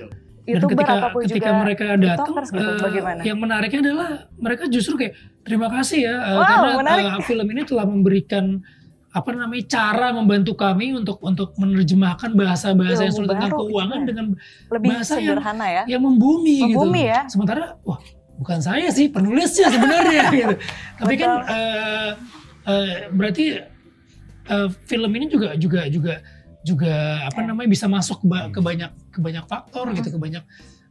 Dan 0.43 0.59
YouTuber 0.59 0.75
ketika 0.75 0.95
ataupun 0.99 1.21
ketika 1.23 1.39
juga 1.39 1.51
mereka 1.55 1.85
datang, 1.95 2.29
gitu, 2.35 2.73
bagaimana? 2.83 3.21
yang 3.23 3.39
menariknya 3.39 3.81
adalah 3.81 4.09
mereka 4.35 4.67
justru 4.67 4.99
kayak 4.99 5.15
terima 5.47 5.71
kasih 5.71 6.03
ya 6.03 6.17
eh, 6.19 6.35
Wow, 6.35 6.43
karena 6.43 6.75
menarik. 6.83 7.05
eh, 7.07 7.23
film 7.23 7.47
ini 7.47 7.63
telah 7.63 7.87
memberikan 7.87 8.45
apa 9.13 9.29
namanya 9.31 9.65
cara 9.69 10.09
membantu 10.11 10.57
kami 10.57 10.97
untuk 10.97 11.21
untuk 11.21 11.53
menerjemahkan 11.55 12.33
bahasa-bahasa 12.33 13.05
yang 13.05 13.13
sulit 13.13 13.29
tentang 13.29 13.53
keuangan 13.53 13.99
iya. 13.99 14.09
dengan 14.09 14.27
Lebih 14.73 14.89
bahasa 14.89 15.13
yang- 15.17 15.37
sederhana 15.37 15.67
ya. 15.69 15.83
yang 15.87 16.01
membumi, 16.01 16.65
Membumi 16.65 17.05
gitu. 17.05 17.13
ya. 17.13 17.21
Sementara 17.29 17.77
wah 17.85 18.01
bukan 18.41 18.59
saya 18.59 18.89
sih 18.89 19.07
penulisnya 19.07 19.69
sebenarnya 19.69 20.23
gitu. 20.41 20.55
Tapi 20.97 21.15
kan 21.15 21.31
Betul. 21.39 21.53
eh, 21.53 22.11
eh, 22.65 22.95
berarti 23.13 23.45
eh, 24.49 24.69
film 24.83 25.11
ini 25.13 25.27
juga 25.29 25.55
juga 25.55 25.85
juga 25.87 26.15
juga 26.63 26.95
apa 27.27 27.43
Ya. 27.43 27.47
namanya 27.47 27.69
bisa 27.69 27.87
masuk 27.87 28.23
ba- 28.23 28.49
ke 28.49 28.59
banyak 28.59 28.91
ke 29.11 29.19
banyak 29.19 29.45
faktor 29.45 29.93
gitu 29.93 30.09
ke 30.09 30.19
banyak 30.19 30.41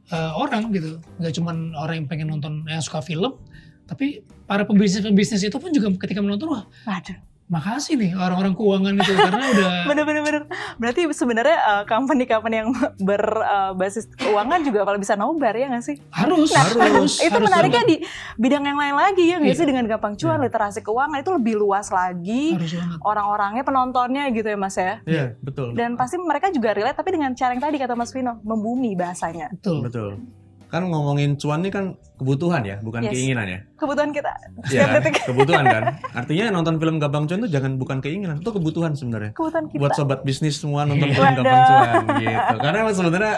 eh, 0.08 0.32
orang 0.38 0.70
gitu. 0.70 1.02
Gak 1.18 1.34
cuman 1.36 1.74
orang 1.74 2.04
yang 2.04 2.08
pengen 2.08 2.28
nonton 2.30 2.62
yang 2.66 2.80
suka 2.80 3.02
film, 3.02 3.42
tapi 3.84 4.22
para 4.46 4.62
pembisnis 4.62 5.02
itu 5.42 5.58
pun 5.58 5.72
juga 5.72 5.90
ketika 5.98 6.22
menonton 6.22 6.52
wah 6.52 6.64
Waduh, 6.86 7.18
makasih 7.52 7.94
nih 7.94 8.16
orang-orang 8.16 8.56
keuangan 8.56 8.96
itu 8.96 9.12
karena 9.12 9.44
udah 9.46 9.70
bener-bener. 9.92 10.22
bener. 10.24 10.44
Berarti 10.78 11.02
sebenarnya 11.12 11.58
uh, 11.60 11.84
company-company 11.84 12.56
yang 12.58 12.72
berbasis 13.10 14.08
keuangan 14.16 14.64
juga 14.64 14.82
kalau 14.82 14.96
bisa 14.96 15.14
nobar 15.14 15.52
ya 15.52 15.68
nggak 15.68 15.84
sih? 15.84 16.00
harus 16.10 16.48
Nah, 16.50 16.64
harus 16.64 17.20
itu 17.22 17.28
harus 17.30 17.44
menariknya 17.44 17.84
banget. 17.84 18.00
di 18.02 18.08
bidang 18.40 18.64
yang 18.64 18.80
lain 18.80 18.96
lagi 18.96 19.24
ya 19.26 19.36
nggak 19.38 19.52
Iya. 19.52 19.60
sih 19.60 19.68
dengan 19.68 19.86
gampang 19.86 20.16
cuan 20.16 20.40
Iya. 20.40 20.46
literasi 20.48 20.80
keuangan 20.80 21.20
itu 21.20 21.32
lebih 21.32 21.56
luas 21.56 21.92
lagi 21.92 22.56
harus 22.56 22.72
orang-orangnya 23.02 23.62
penontonnya 23.62 24.24
gitu 24.30 24.48
ya 24.48 24.56
mas 24.56 24.74
ya 24.74 25.04
Iya, 25.04 25.26
betul. 25.38 25.76
dan 25.76 25.94
pasti 25.94 26.16
mereka 26.16 26.50
juga 26.50 26.72
relate 26.72 26.96
tapi 26.96 27.12
dengan 27.12 27.34
cara 27.34 27.52
yang 27.52 27.60
tadi 27.62 27.76
kata 27.76 27.94
mas 27.94 28.10
Vino 28.10 28.40
membumi 28.42 28.96
bahasanya 28.96 29.52
Betul. 29.52 29.84
Betul. 29.84 30.12
Kan 30.72 30.88
ngomongin 30.88 31.36
cuan 31.36 31.60
ini 31.60 31.70
kan 31.70 31.86
kebutuhan 32.16 32.64
ya, 32.64 32.80
bukan 32.80 33.04
Yes. 33.04 33.12
keinginan 33.12 33.44
ya. 33.46 33.60
kebutuhan 33.76 34.10
kita 34.10 34.32
setiap 34.62 34.72
Ya, 34.72 34.86
detik 34.96 35.14
kebutuhan 35.22 35.66
kan. 35.66 35.84
Artinya 36.20 36.46
nonton 36.50 36.76
film 36.78 36.96
Gampang 36.96 37.26
Cuan 37.26 37.40
itu 37.42 37.52
jangan 37.52 37.76
bukan 37.76 37.98
keinginan, 38.00 38.40
itu 38.40 38.50
kebutuhan 38.50 38.94
sebenarnya. 38.94 39.32
kebutuhan 39.34 39.68
kita 39.68 39.78
Buat 39.78 39.92
sobat 39.94 40.20
bisnis 40.24 40.56
semua 40.56 40.88
nonton 40.88 41.06
Iya. 41.06 41.16
film 41.18 41.28
Waduh. 41.28 41.44
Cuan 41.44 42.04
gitu. 42.18 42.56
Karena 42.58 42.80
sebenarnya 42.90 43.34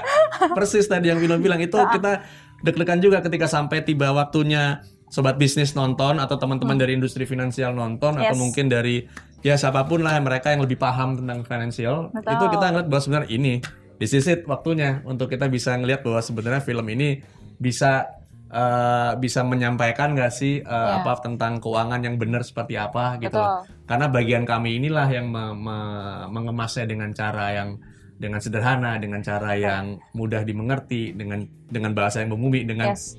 persis 0.49 0.85
tadi 0.85 1.07
yang 1.07 1.17
Vino 1.17 1.35
bilang 1.37 1.57
itu 1.57 1.73
kita 1.73 2.21
deg-degan 2.61 2.99
juga 2.99 3.19
ketika 3.19 3.45
sampai 3.45 3.81
tiba 3.81 4.11
waktunya 4.11 4.79
sobat 5.07 5.35
bisnis 5.35 5.73
nonton 5.73 6.17
atau 6.17 6.35
teman-teman 6.35 6.73
dari 6.75 6.93
industri 6.93 7.23
finansial 7.23 7.71
nonton 7.71 8.13
atau 8.15 8.29
Yes. 8.29 8.39
mungkin 8.39 8.65
dari 8.65 9.05
ya 9.39 9.53
siapa 9.53 9.83
pun 9.83 9.99
lah 9.99 10.17
mereka 10.17 10.49
yang 10.49 10.61
lebih 10.61 10.75
paham 10.75 11.13
tentang 11.15 11.41
finansial 11.43 12.09
Betul. 12.09 12.29
itu 12.31 12.45
kita 12.51 12.65
ngeliat 12.67 12.87
bahwa 12.87 13.01
sebenarnya 13.01 13.29
ini 13.29 13.53
this 13.97 14.13
is 14.13 14.25
it 14.25 14.45
waktunya 14.45 15.01
untuk 15.03 15.27
kita 15.27 15.45
bisa 15.47 15.73
ngelihat 15.73 16.01
bahwa 16.01 16.19
sebenarnya 16.19 16.61
film 16.61 16.85
ini 16.89 17.21
bisa 17.57 18.09
eh, 18.47 19.11
bisa 19.17 19.41
menyampaikan 19.41 20.13
nggak 20.13 20.31
sih 20.31 20.59
eh, 20.59 20.67
Ya. 20.67 21.01
apa 21.01 21.17
tentang 21.19 21.57
keuangan 21.57 22.01
yang 22.01 22.15
benar 22.17 22.41
seperti 22.41 22.77
apa 22.77 23.17
gitu 23.17 23.33
Betul. 23.33 23.41
loh. 23.41 23.61
karena 23.85 24.05
bagian 24.07 24.43
kami 24.43 24.77
inilah 24.77 25.07
yang 25.09 25.27
me- 25.27 25.57
me- 25.57 26.25
mengemasnya 26.29 26.85
dengan 26.85 27.09
cara 27.11 27.53
yang 27.53 27.69
dengan 28.13 28.39
sederhana 28.39 29.01
dengan 29.01 29.19
cara 29.19 29.57
yang 29.57 29.97
mudah 30.13 30.45
dimengerti 30.45 31.11
dengan 31.11 31.43
dengan 31.67 31.91
bahasa 31.91 32.21
yang 32.21 32.31
membumi 32.31 32.63
dengan 32.63 32.93
Yes. 32.93 33.17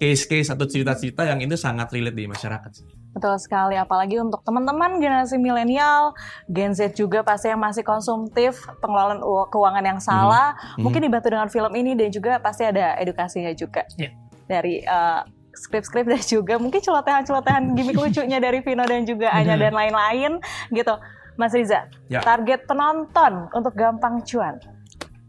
case-case 0.00 0.48
atau 0.48 0.64
cerita-cerita 0.64 1.28
yang 1.28 1.44
itu 1.44 1.60
sangat 1.60 1.92
relate 1.92 2.16
di 2.16 2.24
masyarakat 2.24 2.70
sih. 2.72 2.86
Betul 3.10 3.34
sekali, 3.42 3.74
apalagi 3.74 4.22
untuk 4.22 4.46
teman-teman 4.46 5.02
generasi 5.02 5.34
milenial, 5.34 6.14
Gen 6.46 6.70
Z 6.70 6.94
juga 6.94 7.26
pasti 7.26 7.50
yang 7.50 7.58
masih 7.58 7.82
konsumtif, 7.82 8.62
pengelolaan 8.78 9.18
keuangan 9.50 9.82
yang 9.82 9.98
salah, 9.98 10.54
Mhm. 10.78 10.82
mungkin 10.86 11.00
dibantu 11.02 11.28
dengan 11.34 11.50
film 11.50 11.72
ini 11.74 11.98
dan 11.98 12.14
juga 12.14 12.38
pasti 12.38 12.62
ada 12.62 12.94
edukasinya 12.96 13.50
juga 13.50 13.82
Iya. 13.98 14.14
dari 14.46 14.86
eh, 14.86 15.20
skrip-skrip 15.50 16.06
dan 16.06 16.22
juga 16.22 16.54
mungkin 16.56 16.78
celotehan-celotehan 16.78 17.74
gimmick 17.74 17.98
lucunya 18.06 18.38
dari 18.38 18.62
Vino 18.62 18.86
dan 18.86 19.02
juga 19.02 19.34
Anya 19.34 19.58
dan 19.58 19.74
lain-lain 19.74 20.38
gitu. 20.70 20.94
Mas 21.34 21.50
Riza, 21.50 21.90
Ya. 22.06 22.22
target 22.22 22.68
penonton 22.68 23.50
untuk 23.50 23.74
gampang 23.74 24.22
cuan, 24.22 24.60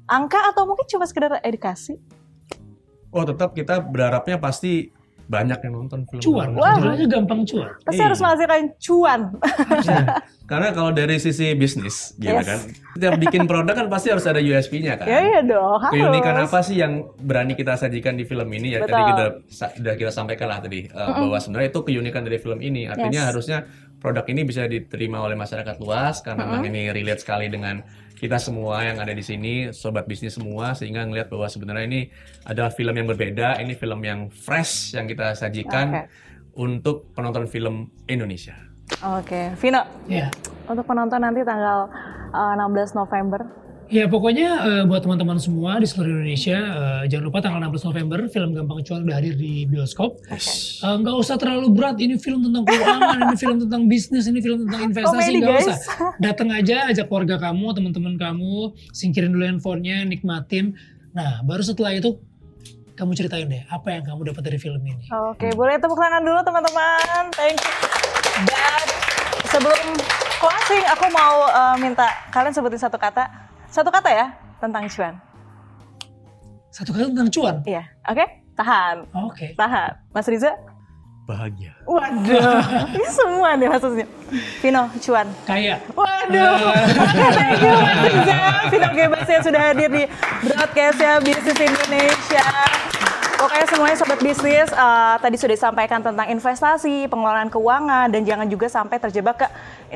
angka 0.05 0.53
atau 0.53 0.69
mungkin 0.69 0.85
cuma 0.85 1.09
sekedar 1.09 1.41
edukasi? 1.41 1.97
Oh 3.09 3.25
tetap 3.25 3.51
kita 3.51 3.79
berharapnya 3.81 4.37
pasti 4.37 4.91
banyak 5.31 5.59
yang 5.63 5.73
nonton 5.73 6.03
film. 6.05 6.19
Cuan, 6.19 6.49
Wah. 6.53 6.75
gampang 7.07 7.47
cuan. 7.47 7.71
Pasti 7.81 7.95
Iya. 7.95 8.05
harus 8.11 8.19
menghasilkan 8.19 8.61
cuan. 8.77 9.21
Karena 10.51 10.75
kalau 10.75 10.91
dari 10.91 11.15
sisi 11.15 11.55
bisnis, 11.55 12.11
gitu 12.19 12.35
Yes. 12.35 12.43
kan, 12.43 12.59
setiap 12.91 13.15
bikin 13.15 13.47
produk 13.47 13.71
kan 13.71 13.87
pasti 13.87 14.11
harus 14.11 14.27
ada 14.27 14.43
USP-nya 14.43 14.99
kan. 14.99 15.07
ya 15.07 15.19
iya 15.23 15.39
dong, 15.39 15.79
harus. 15.79 15.95
Keunikan 15.95 16.35
apa 16.35 16.59
sih 16.59 16.75
yang 16.75 17.07
berani 17.15 17.55
kita 17.55 17.79
sajikan 17.79 18.19
di 18.19 18.27
film 18.27 18.51
ini 18.51 18.75
ya? 18.75 18.83
Tadi 18.83 18.91
Betul. 18.91 19.07
kita 19.07 19.25
sa- 19.47 19.71
sudah 19.71 19.93
kita 19.95 20.11
sampaikan 20.11 20.51
lah 20.51 20.59
tadi 20.59 20.91
uh, 20.91 21.15
bahwa 21.15 21.39
sebenarnya 21.39 21.71
itu 21.71 21.79
keunikan 21.81 22.27
dari 22.27 22.35
film 22.35 22.59
ini. 22.59 22.91
Artinya 22.91 23.23
Yes. 23.23 23.29
harusnya 23.31 23.57
produk 23.97 24.27
ini 24.27 24.41
bisa 24.43 24.67
diterima 24.67 25.23
oleh 25.23 25.39
masyarakat 25.39 25.79
luas 25.79 26.19
karena 26.19 26.43
memang 26.43 26.67
ini 26.67 26.91
relate 26.91 27.23
sekali 27.23 27.47
dengan 27.47 27.79
kita 28.21 28.37
semua 28.37 28.85
yang 28.85 29.01
ada 29.01 29.09
di 29.09 29.25
sini, 29.25 29.73
sobat 29.73 30.05
bisnis 30.05 30.37
semua, 30.37 30.77
sehingga 30.77 31.01
ngelihat 31.09 31.33
bahwa 31.33 31.49
sebenarnya 31.49 31.89
ini 31.89 32.01
adalah 32.45 32.69
film 32.69 32.93
yang 32.93 33.09
berbeda, 33.09 33.57
ini 33.57 33.73
film 33.73 33.97
yang 34.05 34.29
fresh 34.29 34.93
yang 34.93 35.09
kita 35.09 35.33
sajikan 35.33 35.89
Oke. 35.89 36.01
untuk 36.53 37.09
penonton 37.17 37.49
film 37.49 37.89
Indonesia. 38.05 38.53
Oke, 39.01 39.57
Vino, 39.57 39.81
Ya. 40.05 40.29
untuk 40.69 40.85
penonton 40.85 41.17
nanti 41.17 41.41
tanggal 41.41 41.89
uh, 42.29 42.53
16 42.53 42.93
November. 42.93 43.41
Ya 43.91 44.07
pokoknya 44.07 44.49
eh, 44.63 44.83
buat 44.87 45.03
teman-teman 45.03 45.35
semua 45.35 45.75
di 45.75 45.83
seluruh 45.83 46.23
Indonesia 46.23 46.55
eh, 46.55 47.03
jangan 47.11 47.25
lupa 47.27 47.43
tanggal 47.43 47.59
16 47.59 47.91
November 47.91 48.19
film 48.31 48.55
Gampang 48.55 48.79
Cuan 48.87 49.03
udah 49.03 49.19
hadir 49.19 49.35
di 49.35 49.67
bioskop. 49.67 50.15
Eh, 50.31 50.39
Nggak 50.79 51.15
usah 51.19 51.35
terlalu 51.35 51.75
berat. 51.75 51.99
Ini 51.99 52.15
film 52.15 52.39
tentang 52.47 52.63
keuangan, 52.63 53.19
ini 53.19 53.35
film 53.35 53.57
tentang 53.67 53.91
bisnis, 53.91 54.31
ini 54.31 54.39
film 54.39 54.63
tentang 54.63 54.81
investasi. 54.87 55.43
Nggak 55.43 55.57
usah. 55.67 55.77
Datang 56.23 56.55
aja, 56.55 56.87
ajak 56.87 57.11
keluarga 57.11 57.35
kamu, 57.35 57.67
teman-teman 57.75 58.15
kamu, 58.15 58.71
singkirin 58.95 59.35
dulu 59.35 59.43
handphonenya, 59.43 60.07
nikmatin. 60.07 60.71
Nah 61.11 61.43
baru 61.43 61.59
setelah 61.59 61.91
itu 61.91 62.15
kamu 62.95 63.11
ceritain 63.11 63.43
deh 63.51 63.67
apa 63.67 63.91
yang 63.91 64.07
kamu 64.07 64.31
dapat 64.31 64.39
dari 64.47 64.55
film 64.55 64.79
ini. 64.87 65.03
Oke, 65.35 65.51
boleh 65.51 65.75
tepuk 65.75 65.99
tangan 65.99 66.23
dulu 66.23 66.39
teman-teman. 66.47 67.27
Thank 67.35 67.59
you. 67.59 67.75
Dan 68.47 68.83
sebelum 69.51 69.99
closing, 70.39 70.83
aku 70.87 71.11
mau 71.11 71.43
uh, 71.51 71.75
minta 71.75 72.07
kalian 72.31 72.55
sebutin 72.55 72.79
satu 72.79 72.95
kata. 72.95 73.40
Satu 73.71 73.87
kata 73.87 74.09
ya 74.11 74.27
tentang 74.59 74.83
cuan. 74.85 75.15
Satu 76.69 76.91
kata 76.91 77.07
tentang 77.07 77.29
cuan. 77.31 77.55
Iya, 77.63 77.83
oke? 78.03 78.25
Tahan, 78.51 78.95
Oke. 79.15 79.55
tahan. 79.55 79.91
Mas 80.11 80.27
Riza? 80.27 80.51
Bahagia. 81.23 81.71
Waduh, 81.87 82.59
ini 82.99 83.07
semua 83.07 83.55
nih 83.55 83.71
maksudnya. 83.71 84.05
Vino, 84.59 84.91
cuan. 84.99 85.27
Kaya. 85.47 85.79
Waduh, 85.95 86.51
oke 86.67 87.27
thank 87.39 87.63
you 87.63 87.71
Mas 87.71 88.03
Riza. 88.05 88.37
Vino 88.67 88.89
Gebas 88.91 89.27
yang 89.31 89.43
sudah 89.43 89.61
hadir 89.71 89.87
di 89.87 90.03
broadcastnya 90.43 91.23
Bisnis 91.23 91.55
Indonesia. 91.57 92.45
Pokoknya 93.41 93.67
semuanya 93.73 93.97
sobat 93.97 94.19
bisnis, 94.21 94.69
eh, 94.69 95.15
tadi 95.17 95.33
sudah 95.33 95.57
disampaikan 95.57 95.97
tentang 95.97 96.29
investasi, 96.29 97.09
pengelolaan 97.09 97.49
keuangan, 97.49 98.05
dan 98.13 98.21
jangan 98.21 98.45
juga 98.45 98.69
sampai 98.69 99.01
terjebak 99.01 99.41
ke 99.41 99.47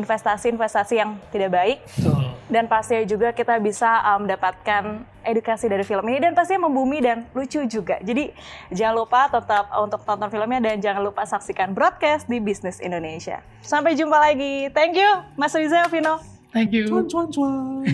investasi-investasi 0.01 0.97
yang 0.97 1.13
tidak 1.29 1.53
baik. 1.53 1.77
Betul. 1.85 2.33
Dan 2.49 2.65
pastinya 2.65 3.05
juga 3.05 3.29
kita 3.37 3.61
bisa 3.61 4.01
eh, 4.01 4.17
mendapatkan 4.17 5.05
edukasi 5.21 5.69
dari 5.69 5.85
film 5.85 6.09
ini 6.09 6.25
dan 6.25 6.33
pastinya 6.33 6.65
membumi 6.65 7.05
dan 7.05 7.29
lucu 7.37 7.61
juga. 7.69 8.01
Jadi 8.01 8.33
jangan 8.73 9.05
lupa 9.05 9.29
tetap 9.29 9.69
untuk 9.77 10.01
tonton 10.01 10.29
filmnya 10.33 10.65
dan 10.65 10.81
jangan 10.81 11.05
lupa 11.05 11.21
saksikan 11.29 11.77
broadcast 11.77 12.25
di 12.25 12.41
Bisnis 12.41 12.81
Indonesia. 12.81 13.45
Sampai 13.61 13.93
jumpa 13.93 14.17
lagi. 14.17 14.73
Thank 14.73 14.97
you 14.97 15.21
Mas 15.37 15.53
Riza 15.53 15.85
Vino. 15.93 16.17
Thank 16.49 16.73
you. 16.73 16.89
Cuan 16.89 17.05
cuan 17.05 17.25
cuan. 17.29 17.85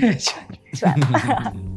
Cuan. 0.79 0.95